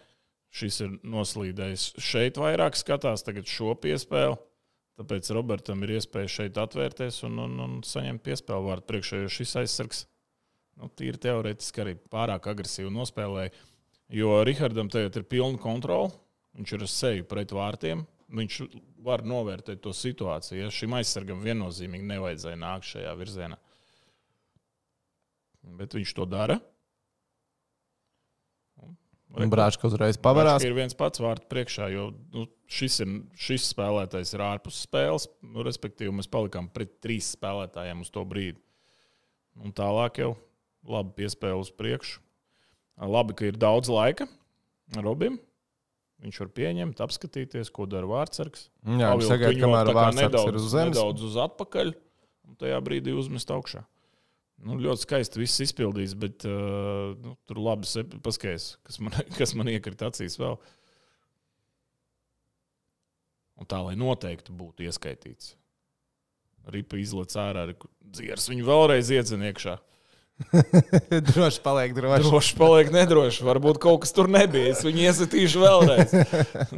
Šis 0.54 0.84
ir 0.86 0.98
noslīdējis 1.02 1.96
šeit 1.98 2.38
vairāk, 2.38 2.78
skatās 2.78 3.26
tagad 3.26 3.50
šo 3.50 3.74
piespēli. 3.74 4.38
Tāpēc 5.02 5.32
Robertam 5.34 5.82
ir 5.82 5.96
iespēja 5.96 6.30
šeit 6.30 6.60
atvērties 6.62 7.24
un, 7.26 7.40
un, 7.42 7.58
un 7.64 7.80
saņemt 7.82 8.22
piespēli 8.22 8.70
vārdu 8.70 8.92
priekšā, 8.92 9.24
jo 9.24 9.32
šis 9.34 9.56
aizsargs 9.64 10.04
nu, 10.80 10.90
tīri 10.98 11.20
teorētiski 11.22 11.84
arī 11.84 11.96
pārāk 12.14 12.50
agresīvi 12.52 12.92
nospēlēja. 12.94 13.54
Jo 14.14 14.42
Rihardam 14.46 14.92
tagad 14.94 15.16
ir 15.20 15.28
pilna 15.30 15.62
kontrole. 15.62 16.12
Viņš 16.58 16.74
ir 16.76 16.84
uz 16.86 16.94
seju 16.94 17.26
pret 17.30 17.54
vārtiem. 17.56 18.04
Viņš 18.34 18.60
var 19.06 19.24
novērtēt 19.26 19.82
to 19.84 19.94
situāciju. 19.96 20.60
Ja 20.64 20.74
šim 20.74 20.96
aizsargam 20.98 21.42
viennozīmīgi 21.46 22.06
nevajadzēja 22.10 22.60
nākt 22.62 22.90
šajā 22.92 23.16
virzienā. 23.18 23.58
Bet 25.80 25.96
viņš 25.98 26.14
to 26.18 26.28
dara. 26.30 26.60
Un 29.34 29.50
Brāčka 29.50 29.88
uzreiz 29.90 30.18
pavarās. 30.22 30.60
Bračka 30.60 30.70
ir 30.70 30.76
viens 30.78 30.94
pats 30.98 31.22
vārds 31.24 31.48
priekšā, 31.50 31.88
jo 31.90 32.12
nu, 32.36 32.44
šis, 32.70 33.00
ir, 33.02 33.14
šis 33.34 33.72
spēlētājs 33.72 34.36
ir 34.36 34.44
ārpus 34.46 34.84
spēles. 34.86 35.26
Nu, 35.42 35.64
respektīvi, 35.66 36.14
mēs 36.14 36.30
palikām 36.30 36.68
pret 36.74 37.00
trīs 37.02 37.32
spēlētājiem 37.34 38.04
uz 38.06 38.12
to 38.14 38.22
brīdi. 38.30 38.62
Un 39.64 39.74
tālāk 39.74 40.22
jau 40.22 40.36
labi 40.90 41.16
piespēle 41.22 41.60
uz 41.62 41.72
priekšu. 41.74 42.22
Labi, 43.04 43.36
ka 43.38 43.48
ir 43.50 43.58
daudz 43.58 43.90
laika 43.92 44.28
Robim. 45.02 45.40
Viņš 46.24 46.38
var 46.40 46.52
pieņemt, 46.56 47.02
apskatīties, 47.04 47.72
ko 47.74 47.88
dara 47.90 48.08
vārdsargs. 48.08 48.70
Jā, 48.86 49.10
viņš 49.18 49.28
sagaida, 49.28 49.58
kamēr 49.60 49.90
kā 49.90 49.96
vārdsargs 49.98 50.46
ir 50.48 50.60
uz 50.60 50.68
zemes. 50.72 50.94
Nedaudz 50.94 51.26
uz 51.28 51.40
atpakaļ, 51.50 51.92
un 52.48 52.60
tajā 52.62 52.78
brīdī 52.86 53.16
uzmest 53.18 53.52
augšā. 53.52 53.84
Nu, 54.64 54.78
ļoti 54.80 55.04
skaisti 55.04 55.42
viss 55.42 55.64
izpildījis, 55.66 56.14
bet 56.20 56.46
uh, 56.48 57.12
nu, 57.20 57.34
tur 57.50 57.60
labi 57.60 57.90
paskaidrs, 58.24 58.78
kas 58.88 59.02
man, 59.04 59.18
kas 59.40 59.52
man 59.60 59.72
iekrita 59.74 60.08
acīs 60.14 60.40
vēl. 60.40 60.56
Un 63.60 63.70
tā, 63.70 63.82
lai 63.84 63.98
noteikti 64.00 64.56
būtu 64.56 64.88
ieskaitīts. 64.88 65.58
Ripa 66.72 66.96
izlaiž 67.02 67.36
ārā, 67.44 67.66
dzieras 68.16 68.48
viņu 68.48 68.70
vēlreiz 68.70 69.12
iedzen 69.12 69.44
iekšā. 69.50 69.76
droši 71.34 71.62
paliek 71.64 71.94
droši. 71.96 72.26
Droši 72.26 72.56
paliek 72.58 72.90
nedroši. 72.94 73.46
Varbūt 73.48 73.80
kaut 73.84 74.04
kas 74.06 74.14
tur 74.16 74.30
nebija. 74.32 74.74
Es 74.74 74.82
viņu 74.86 75.06
iesatīšu 75.08 75.62
vēlreiz. 75.64 76.16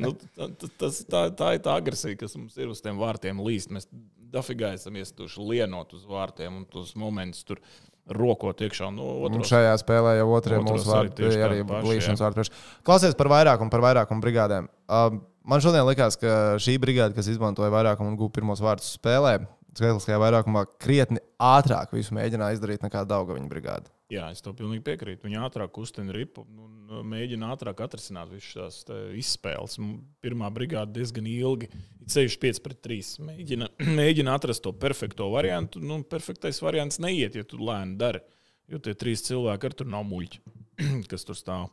nu, 0.02 0.14
ta- 0.36 0.50
ta- 0.60 0.72
tas, 0.84 1.02
tā, 1.08 1.24
tā 1.38 1.56
ir 1.58 1.64
tā 1.66 1.78
agresija, 1.80 2.18
kas 2.20 2.36
mums 2.40 2.58
ir 2.60 2.70
uz 2.72 2.84
tiem 2.84 3.00
vārtiem 3.02 3.40
līst. 3.46 3.72
Mēs 3.74 3.88
dafigā 4.36 4.74
esam 4.76 4.98
iesatījuši 5.00 5.50
lienot 5.54 5.96
uz 5.96 6.04
vārtiem 6.10 6.62
un 6.62 6.66
tos 6.70 6.96
momentus 7.00 7.46
tur 7.48 7.62
rokot 8.06 8.60
iekšā. 8.62 8.92
Nu, 8.94 9.06
Un 9.26 9.40
otros, 9.40 9.50
šajā 9.50 9.72
spēlē 9.82 10.18
jau 10.20 10.28
otrajā 10.36 10.62
mūsu 10.62 10.92
vārdā 10.92 11.16
bija 11.24 11.48
arī 11.48 11.64
paši, 11.66 11.86
blīšanas 11.88 12.22
priekš. 12.36 12.52
Klausies 12.86 13.16
par 13.18 13.32
vairākumu, 13.34 13.72
par 13.74 13.82
vairākumu 13.88 14.22
brigādēm. 14.22 14.68
Um, 14.86 15.24
man 15.48 15.64
šodien 15.64 15.88
likās, 15.88 16.20
ka 16.22 16.60
šī 16.62 16.76
brigāde, 16.84 17.16
kas 17.18 17.32
izmantoja 17.32 17.72
vairākumu 17.74 18.12
un 18.14 18.20
guva 18.20 18.36
pirmos 18.36 18.62
vārdus 18.62 18.92
spēlē, 19.00 19.40
skaitliskajā 19.76 20.18
vairākumā 20.22 20.64
krietni 20.82 21.22
ātrāk 21.42 21.92
visu 21.96 22.16
mēģināja 22.16 22.58
izdarīt 22.58 22.86
nekā 22.86 23.04
Daugaviņa 23.10 23.50
brigāde. 23.52 23.92
jā, 24.14 24.30
es 24.32 24.42
to 24.46 24.54
pilnīgi 24.56 24.84
piekrītu. 24.86 25.26
Viņi 25.26 25.40
ātrāk 25.44 25.72
kustina 25.76 26.14
ripu 26.16 26.46
un 26.46 26.92
uh, 26.94 27.02
mēģina 27.04 27.50
ātrāk 27.56 27.82
atrisināt 27.84 28.30
visas 28.32 28.54
tās 28.56 28.78
tā, 28.88 29.00
izspēles. 29.20 29.80
Pirmā 30.24 30.52
brigāde 30.54 30.96
diezgan 30.96 31.28
ilgi, 31.28 31.72
ceļš 32.08 32.38
5 32.44 32.62
pret 32.64 32.82
3. 32.86 33.10
Mēģina, 33.32 33.70
mēģina 34.00 34.38
atrast 34.40 34.64
to 34.64 34.72
perfekto 34.78 35.28
variantu. 35.34 35.82
Nu, 35.84 36.00
perfektais 36.08 36.62
variants 36.64 37.02
neiet, 37.04 37.36
ja 37.36 37.44
tu 37.44 37.60
lēni 37.60 37.98
dari. 38.00 38.24
Jo 38.72 38.80
tie 38.82 38.96
trīs 38.98 39.26
cilvēki 39.28 39.68
ar 39.70 39.76
tur 39.78 39.90
nav 39.92 40.06
muļķi, 40.10 40.42
kas 41.12 41.28
tur 41.28 41.38
stāv 41.38 41.68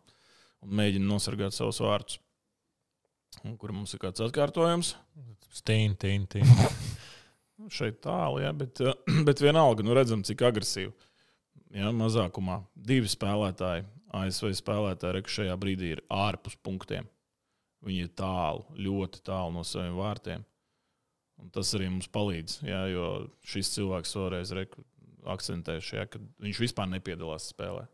un 0.63 0.75
mēģina 0.79 1.07
nosargāt 1.09 1.55
savus 1.57 1.81
vārdus. 1.85 2.19
Un 3.47 3.57
Kur 3.57 3.73
mums 3.73 3.95
ir 3.95 4.03
kāds 4.03 4.21
atkārtojums? 4.25 4.97
Stīna, 5.53 5.97
tīna, 6.01 6.29
tīna. 6.33 6.69
Nu, 7.63 7.71
Šeit 7.71 8.01
tālu, 8.03 8.41
jā, 8.43 8.51
bet, 8.59 8.81
eh, 8.83 8.95
bet 9.29 9.43
vienalga, 9.43 9.85
nu 9.87 9.95
redzam, 9.95 10.25
cik 10.27 10.43
agresīvi. 10.49 10.93
Jā, 11.73 11.89
mazākumā 11.97 12.59
divi 12.75 13.09
spēlētāji, 13.09 13.87
ASV 14.19 14.51
spēlētāji, 14.59 15.15
re, 15.15 15.23
kas 15.25 15.37
šajā 15.39 15.55
brīdī 15.61 15.95
ir 15.95 16.03
ārpus 16.13 16.59
punktiem. 16.61 17.07
Viņi 17.87 18.05
ir 18.07 18.11
tālu, 18.19 18.67
ļoti 18.77 19.23
tālu 19.27 19.55
no 19.55 19.63
saviem 19.67 19.95
vārtiem. 19.99 20.43
Un 21.41 21.49
tas 21.55 21.73
arī 21.75 21.89
mums 21.91 22.11
palīdz, 22.13 22.59
jā, 22.67 22.83
jo 22.93 23.07
šis 23.49 23.73
cilvēks 23.79 24.13
vēlreiz 24.19 24.53
re, 24.59 24.67
akcentējuši, 25.33 25.97
jā, 25.97 26.07
ka 26.11 26.21
viņš 26.43 26.61
vispār 26.67 26.91
nepiedalās 26.93 27.49
spēlē. 27.55 27.87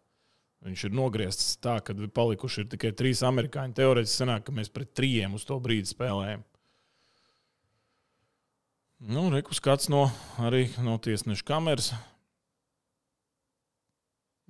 Viņš 0.65 0.89
ir 0.89 0.97
nogriezts 0.97 1.53
tā, 1.63 1.77
ka 1.85 1.95
palikuši 1.95 2.67
tikai 2.73 2.91
trīs 2.99 3.23
amerikāņi. 3.23 3.77
Teorētiski 3.79 4.25
sanāk, 4.25 4.49
ka 4.49 4.55
mēs 4.57 4.73
pret 4.75 4.91
trījiem 4.97 5.37
uz 5.39 5.45
to 5.47 5.61
brīdi 5.63 5.93
spēlējam. 5.93 6.43
Nu, 8.99 9.29
Rekus 9.31 9.61
skats 9.63 9.87
no, 9.93 10.09
arī 10.43 10.65
no 10.83 10.97
tiesneša 10.99 11.45
kameras. 11.47 11.93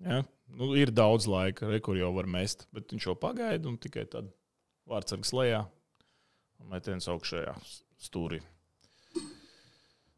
Ja, 0.01 0.23
nu, 0.57 0.71
ir 0.79 0.93
daudz 0.95 1.27
laika, 1.29 1.69
re, 1.69 1.81
kur 1.85 1.99
jau 1.99 2.09
var 2.17 2.29
mest, 2.31 2.65
bet 2.73 2.95
viņš 2.95 3.09
jau 3.11 3.17
pagaida 3.19 3.69
un 3.69 3.77
tikai 3.83 4.07
tad 4.09 4.31
vārdsargs 4.89 5.35
lejā 5.37 5.65
un 6.63 6.71
metiens 6.73 7.11
augšējā 7.13 7.53
stūrī. 8.01 8.41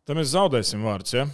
Tad 0.06 0.18
mēs 0.18 0.30
zaudēsim 0.34 0.84
vārdus. 0.86 1.16
Ja? 1.16 1.26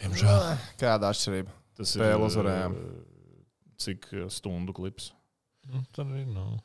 Diemžēl. 0.00 0.56
Kāda 0.80 1.10
atšķirība? 1.12 1.52
Tas 1.76 1.92
Spēli 1.96 2.24
uzvarējām. 2.26 2.76
eh, 2.76 3.40
Cik 3.80 4.08
eh, 4.16 4.26
stundu 4.32 4.72
klips? 4.76 5.10
Nu, 5.68 5.82
tad 5.92 6.08
arī 6.08 6.24
nav. 6.28 6.56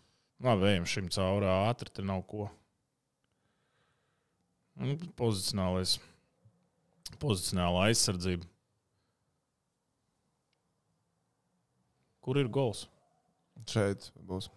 Labi, 0.43 0.71
ejam 0.71 0.88
šim 0.88 1.08
caurā 1.12 1.62
ātri, 1.69 1.91
te 1.95 2.04
nav 2.04 2.23
ko. 2.28 2.47
Nu, 4.75 4.97
Pozicionālais. 5.19 5.97
Pozicionāla 7.21 7.88
aizsardzība. 7.89 8.47
Kur 12.25 12.39
ir 12.41 12.50
gols? 12.50 12.87
Šeit 13.69 14.10
būs. 14.27 14.50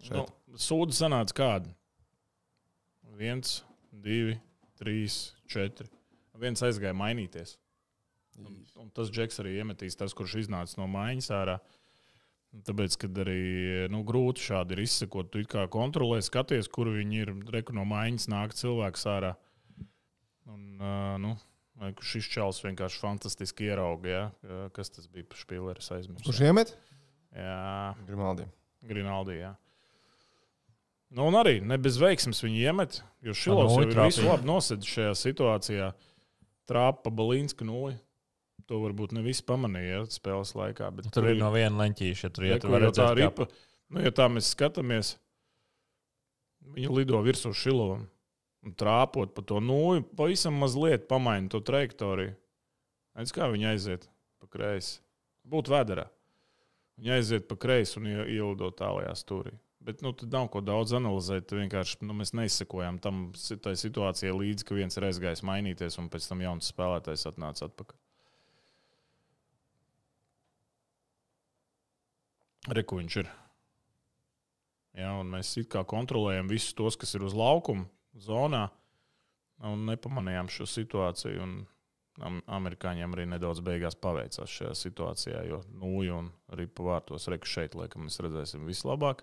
Šeit. 0.00 0.30
Nu, 0.46 0.58
Sūdi 0.60 0.96
sanāca 0.96 1.36
kādi? 1.36 1.72
Viens, 3.20 3.58
divi, 3.90 4.38
trīs, 4.80 5.34
četri. 5.50 5.90
Viens 6.40 6.62
aizgāja 6.64 6.96
mainīties. 6.96 7.58
Un, 8.40 8.62
un 8.80 8.88
tas 8.96 9.10
džeks 9.12 9.42
arī 9.42 9.58
iemetīs, 9.60 9.98
tas, 9.98 10.14
kurš 10.16 10.38
iznāca 10.44 10.78
no 10.80 10.86
mājas 10.88 11.28
ārā. 11.34 11.58
Tāpēc, 12.50 12.96
kad 13.04 13.18
arī 13.22 13.42
nu, 13.92 14.00
grūti 14.06 14.42
šādi 14.42 14.74
ir 14.74 14.82
izsekot, 14.82 15.28
tu 15.30 15.38
it 15.38 15.46
kā 15.52 15.68
kontrolē, 15.70 16.18
skaties, 16.24 16.66
kur 16.72 16.90
viņi 16.90 17.22
ir. 17.22 17.30
Reku 17.54 17.76
no 17.76 17.84
mājas 17.86 18.26
nāk 18.30 18.56
cilvēks 18.58 19.06
ārā. 19.06 19.36
Un, 20.50 20.64
uh, 20.82 21.14
nu, 21.22 21.36
šis 22.02 22.26
čels 22.32 22.58
vienkārši 22.64 23.00
fantastiski 23.00 23.70
ierauga, 23.70 24.10
ja? 24.10 24.24
kas 24.74 24.90
tas 24.90 25.06
bija 25.06 25.28
par 25.30 25.38
spīlēru 25.40 25.84
aizmirst. 25.96 26.26
Kurš 26.26 26.42
iemet? 26.48 26.74
Jā, 27.36 27.94
Grimaldi. 28.08 28.48
Grinaldi. 28.86 29.38
Jā. 29.40 29.54
Nu, 31.10 31.26
un 31.26 31.38
arī 31.40 31.58
ne 31.66 31.78
bez 31.80 31.98
veiksmes 32.00 32.42
viņi 32.44 32.60
iemet, 32.70 33.00
jo 33.26 33.34
Šilovs 33.34 33.74
jau 33.74 33.86
ir 33.86 33.96
visu 33.98 34.26
labi 34.26 34.46
nosedis 34.46 34.90
šajā 34.90 35.14
situācijā. 35.18 35.90
Trāpa 36.70 37.10
Balīnska 37.10 37.66
nulli. 37.66 37.96
To 38.70 38.78
varbūt 38.84 39.12
ne 39.16 39.24
visi 39.26 39.42
pamanīja 39.46 39.96
ja, 39.96 40.04
spēles 40.14 40.52
laikā. 40.54 40.92
Bet 40.94 41.08
Tur 41.14 41.26
ir 41.32 41.40
no 41.40 41.48
viena 41.50 41.74
leņķīša, 41.82 42.28
ja 42.28 42.30
tur 42.36 42.44
Reku, 42.46 42.70
var 42.70 42.84
jo 42.86 42.92
tā 42.94 43.08
ripa, 43.18 43.46
nu, 43.90 44.02
ja 44.04 44.12
tā 44.14 44.28
mēs 44.30 44.52
skatāmies, 44.54 45.16
viņa 46.76 46.92
lido 46.94 47.18
virsū 47.26 47.50
Šilovam. 47.56 48.06
un 48.62 48.74
trāpot 48.76 49.30
pa 49.34 49.42
to 49.42 49.56
nūju, 49.64 50.04
pavisam 50.18 50.58
mazliet 50.60 51.06
pamaina 51.08 51.48
to 51.48 51.62
trajektoriju. 51.64 52.34
Redz, 53.16 53.32
kā 53.32 53.48
viņi 53.50 53.70
aiziet 53.72 54.04
pa 54.38 54.46
kreisi. 54.52 55.00
Būtu 55.48 55.72
vēderā. 55.72 56.04
Viņi 57.00 57.14
aiziet 57.16 57.48
pa 57.48 57.56
kreisi 57.56 57.96
un 57.98 58.06
ie- 58.06 58.26
ielido 58.36 58.68
tālajā 58.76 59.14
stūrī. 59.16 59.54
Bet 59.80 60.02
nu, 60.04 60.12
tad 60.12 60.28
nav 60.36 60.50
ko 60.52 60.60
daudz 60.60 60.92
analizēt. 60.92 61.48
Vienkārši 61.56 62.02
nu, 62.04 62.12
mēs 62.20 62.34
neizsekojām 62.36 63.00
tam 63.00 63.30
situācijai 63.32 64.34
līdzi, 64.36 64.66
ka 64.68 64.76
viens 64.76 64.96
ir 65.00 65.08
aizgājis 65.08 65.40
mainīties, 65.42 65.96
un 65.98 66.10
pēc 66.12 66.28
tam 66.28 66.44
jauns 66.44 66.68
spēlētājs 66.68 67.24
atnāca 67.32 67.64
atpakaļ. 67.70 67.96
Reku 72.68 72.98
viņš 73.00 73.16
ir. 73.22 73.28
Un 75.00 75.30
mēs 75.32 75.56
it 75.56 75.68
kā 75.72 75.84
kontrolējam 75.86 76.48
visus 76.50 76.74
tos, 76.76 76.96
kas 76.96 77.14
ir 77.14 77.22
uz 77.24 77.32
laukuma 77.32 77.86
zonā, 78.18 78.70
un 79.64 79.86
nepamanījām 79.86 80.48
šo 80.50 80.66
situāciju. 80.68 81.40
Un 81.40 81.66
am- 82.20 82.42
amerikāņiem 82.48 83.14
arī 83.14 83.26
nedaudz 83.30 83.60
beigās 83.64 83.94
paveicās 83.96 84.50
šajā 84.50 84.74
situācijā, 84.76 85.46
jo 85.48 85.62
nūju 85.72 86.18
un 86.18 86.32
pa 86.74 86.82
vārtos 86.82 87.28
reku 87.32 87.46
šeit, 87.46 87.74
laikam, 87.74 88.04
mēs 88.04 88.20
redzēsim 88.20 88.66
vislabāk. 88.68 89.22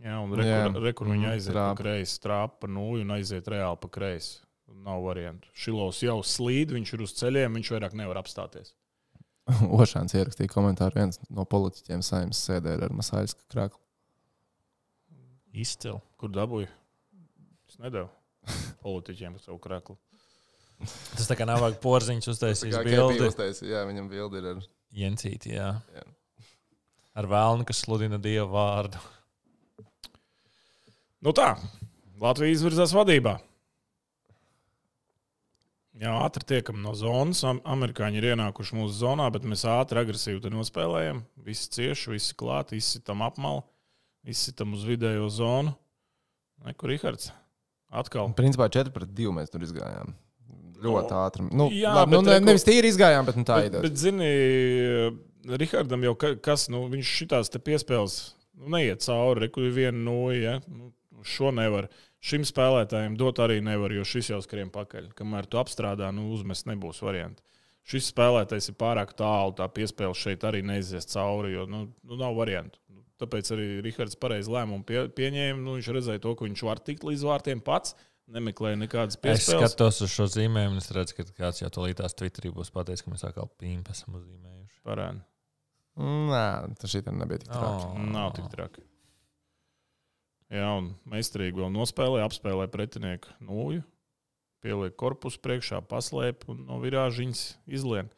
Jā, 0.00 0.16
un 0.22 0.32
rekur, 0.32 0.78
rekur 0.84 1.06
viņi 1.10 1.26
Mhm, 1.26 1.32
aiziet 1.34 1.52
trāpa. 1.54 1.76
pa 1.76 1.82
kreisi, 1.82 2.20
trāpa 2.20 2.60
pa 2.60 2.66
nūju 2.68 3.02
un 3.02 3.10
aiziet 3.18 3.44
reāli 3.48 3.80
pa 3.80 3.88
kreisi. 3.88 4.38
Nav 4.72 5.02
variantu. 5.02 5.48
Šilovs 5.52 5.98
jau 6.00 6.20
slīd, 6.22 6.70
viņš 6.70 6.92
ir 6.94 7.00
uz 7.02 7.12
ceļiem, 7.18 7.52
viņš 7.58 7.70
vairāk 7.74 7.92
nevar 7.98 8.16
apstāties. 8.22 8.72
Ošāns 9.80 10.14
ierakstīja 10.16 10.52
komentāru. 10.52 11.00
Viens 11.00 11.20
no 11.30 11.46
politiķiem 11.48 12.04
saimnes 12.06 12.40
sēdē 12.46 12.76
ar 12.78 12.94
Masāļska 12.96 13.46
krāklu. 13.52 13.80
Izcili. 15.50 15.98
Kur 16.20 16.32
dabūju? 16.34 16.68
Es 17.70 17.78
nedevu 17.82 18.10
politiķiem 18.84 19.38
savu 19.42 19.58
kreklu. 19.62 19.98
Tas 21.12 21.28
tā 21.28 21.36
kā 21.36 21.44
nav 21.44 21.60
vajag 21.60 21.80
porziņš 21.82 22.28
uztaisīt 22.32 22.72
Jā, 23.68 23.82
viņam 23.88 24.08
bildi 24.08 24.40
ir 24.40 24.46
ar 24.54 24.62
Jensīti, 24.96 25.52
jā. 25.54 25.74
Jā. 25.94 26.06
Ar 27.20 27.28
vēlnu, 27.30 27.66
kas 27.68 27.82
sludina 27.84 28.18
dievu 28.22 28.48
vārdu. 28.54 28.98
Nu 31.20 31.34
tā, 31.36 31.52
Latvija 32.22 32.56
izvirzās 32.56 32.94
vadībā. 32.96 33.36
Jā, 36.00 36.14
ātri 36.24 36.46
tiekam 36.48 36.78
no 36.80 36.94
zonas. 36.96 37.42
Am- 37.44 37.60
Amerikāņi 37.68 38.16
ir 38.22 38.30
ienākuši 38.30 38.76
mūsu 38.78 38.94
zonā, 39.02 39.26
bet 39.32 39.44
mēs 39.44 39.66
ātri, 39.68 40.00
agresīvi 40.00 40.48
nospēlējam. 40.54 41.22
Visi 41.44 41.68
cieši, 41.76 42.14
visi 42.14 42.34
klāti, 42.40 42.78
izsitam 42.80 43.20
apmali, 43.26 43.60
izsitam 44.24 44.72
uz 44.72 44.86
vidējo 44.88 45.28
zonu. 45.28 45.74
Nekur 46.64 46.88
Rihards. 46.94 47.30
Atkal. 47.92 48.32
Principā 48.38 48.70
4 48.72 48.92
pret 48.94 49.12
2 49.12 49.32
mēs 49.34 49.50
tur 49.52 49.60
izgājām. 49.66 50.14
Ļoti 50.80 51.12
ātri. 51.12 51.44
Nu, 51.52 51.66
Jā, 51.68 51.92
labi, 51.98 52.14
nu, 52.16 52.22
bet 52.22 52.26
ne, 52.30 52.36
reku- 52.38 52.46
nevis 52.48 52.64
tīri 52.64 52.88
izgājām, 52.88 53.26
bet 53.28 53.36
nu, 53.36 53.44
tā 53.44 53.58
Bet, 53.60 53.74
ir. 53.74 53.82
bet 53.84 53.96
zini, 54.00 54.30
Rihardam 55.60 56.02
jau 56.04 56.14
ka- 56.16 56.36
kas, 56.36 56.68
nu, 56.72 56.86
viņš 56.88 57.10
šitās 57.18 57.50
piespēles 57.60 58.14
nu, 58.56 58.68
neiet 58.76 59.00
cauri. 59.04 59.40
Reku 59.46 59.60
ir 59.66 59.72
viena 59.72 59.98
no, 60.04 60.30
ja. 60.32 60.60
Nu, 60.68 60.92
šo 61.24 61.50
nevar. 61.52 61.88
Šim 62.20 62.44
spēlētājiem 62.44 63.14
dot 63.16 63.38
arī 63.40 63.60
nevar, 63.64 63.94
jo 63.96 64.04
šis 64.04 64.28
jau 64.34 64.40
skrien 64.44 64.68
pakaļ. 64.72 65.12
Kamēr 65.16 65.48
tu 65.48 65.60
apstrādā, 65.60 66.10
nu, 66.12 66.26
uzmest 66.34 66.68
nebūs 66.68 67.00
varianti. 67.04 67.40
Šis 67.88 68.10
spēlētājs 68.12 68.70
ir 68.70 68.76
pārāk 68.80 69.14
tālu, 69.16 69.54
tā 69.56 69.64
piespēle 69.72 70.14
šeit 70.14 70.44
arī 70.44 70.60
neizies 70.66 71.08
cauri, 71.10 71.54
jo 71.54 71.64
nu, 71.70 71.86
nu, 72.04 72.18
nav 72.20 72.36
variantu. 72.36 72.78
Nu, 72.92 73.00
Tāpēc 73.20 73.50
arī 73.56 73.64
Rihards 73.84 74.18
pareizi 74.20 74.52
lēmumu 74.52 74.84
pie, 74.88 75.06
pieņēma. 75.16 75.60
Nu, 75.64 75.78
viņš 75.78 75.88
redzēja 75.96 76.22
to, 76.24 76.34
ka 76.36 76.46
viņš 76.46 76.62
var 76.68 76.80
tikt 76.84 77.08
līdz 77.08 77.24
vārtiem 77.28 77.64
pats, 77.64 77.96
nemeklēja 78.30 78.78
nekādas 78.84 79.16
Es 79.16 79.22
piespēles. 79.24 79.72
skatos 79.72 80.04
uz 80.06 80.12
šo 80.12 80.28
zīmējumu, 80.36 80.76
un 80.76 80.84
es 80.84 80.92
redzu, 80.94 81.16
ka 81.18 81.26
kāds 81.40 81.64
jau 81.64 81.72
to 81.72 81.88
līdās 81.88 82.16
Twitterī 82.20 82.52
būs 82.54 82.72
pateicis, 82.72 83.04
ka 83.04 83.12
mēs 83.12 83.26
atkal 83.28 83.50
pīmpi 83.60 83.96
esam 83.96 84.20
uzzīmējuši. 84.20 84.78
Parādi. 84.86 85.24
Nē, 86.00 86.44
tas 86.80 86.92
šī 86.94 87.02
nebija 87.10 87.42
tik 87.42 87.50
traki. 87.50 87.88
Oh. 87.90 87.98
Nav 88.12 88.32
tik 88.38 88.46
traki. 88.52 88.84
Jā, 90.50 90.66
un 90.80 90.94
meistarīgi 91.06 91.60
vēl 91.60 91.70
nospēlēja, 91.70 92.26
apspēlēja 92.26 92.70
pretinieku 92.72 93.34
nūju, 93.46 93.84
pieliek 94.64 94.96
korpusu 94.98 95.38
priekšā, 95.44 95.78
paslēp 95.86 96.48
un 96.50 96.64
no 96.66 96.80
virāžiņas 96.82 97.42
izlien. 97.70 98.10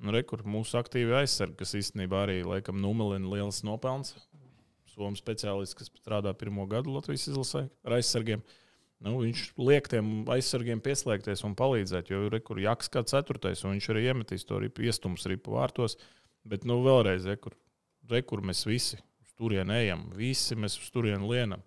Nu, 0.00 0.14
Rekur 0.14 0.44
mūsu 0.46 0.78
aktīvi 0.78 1.16
aizsargi, 1.18 1.58
kas 1.60 1.74
īstenībā 1.76 2.22
arī 2.24 2.38
laikam 2.46 2.78
numelina 2.80 3.26
liels 3.34 3.64
nopelns. 3.66 4.14
Somijas 4.90 5.20
speciālists, 5.20 5.76
kas 5.76 5.90
strādā 5.98 6.30
pirmo 6.38 6.62
gadu 6.70 6.94
Latvijas 6.94 7.26
izlasē 7.32 7.66
ar 7.86 7.96
aizsargiem. 7.98 8.44
Nu, 9.02 9.16
viņš 9.24 9.42
liek 9.58 9.88
tiem 9.90 10.08
aizsargiem 10.30 10.80
pieslēgties 10.84 11.42
un 11.48 11.56
palīdzēt, 11.58 12.12
jo 12.12 12.28
rekur 12.32 12.60
jaks 12.62 12.90
kā 12.92 13.02
ceturtais, 13.08 13.64
un 13.64 13.74
viņš 13.74 13.88
arī 13.92 14.04
iemetīs 14.12 14.46
to 14.46 14.60
ripu, 14.62 14.84
iestums 14.86 15.26
ripu 15.30 15.56
vārtos. 15.56 15.98
Bet, 16.46 16.62
nu, 16.68 16.78
vēlreiz, 16.84 17.26
rekur, 17.28 17.56
rekur 18.12 18.44
mēs 18.46 18.62
visi 18.68 19.00
uz 19.24 19.34
turieni 19.40 19.76
ejam, 19.82 20.06
visi 20.16 20.56
mēs 20.56 20.78
uz 20.80 20.88
turieni 20.94 21.28
lienam. 21.28 21.64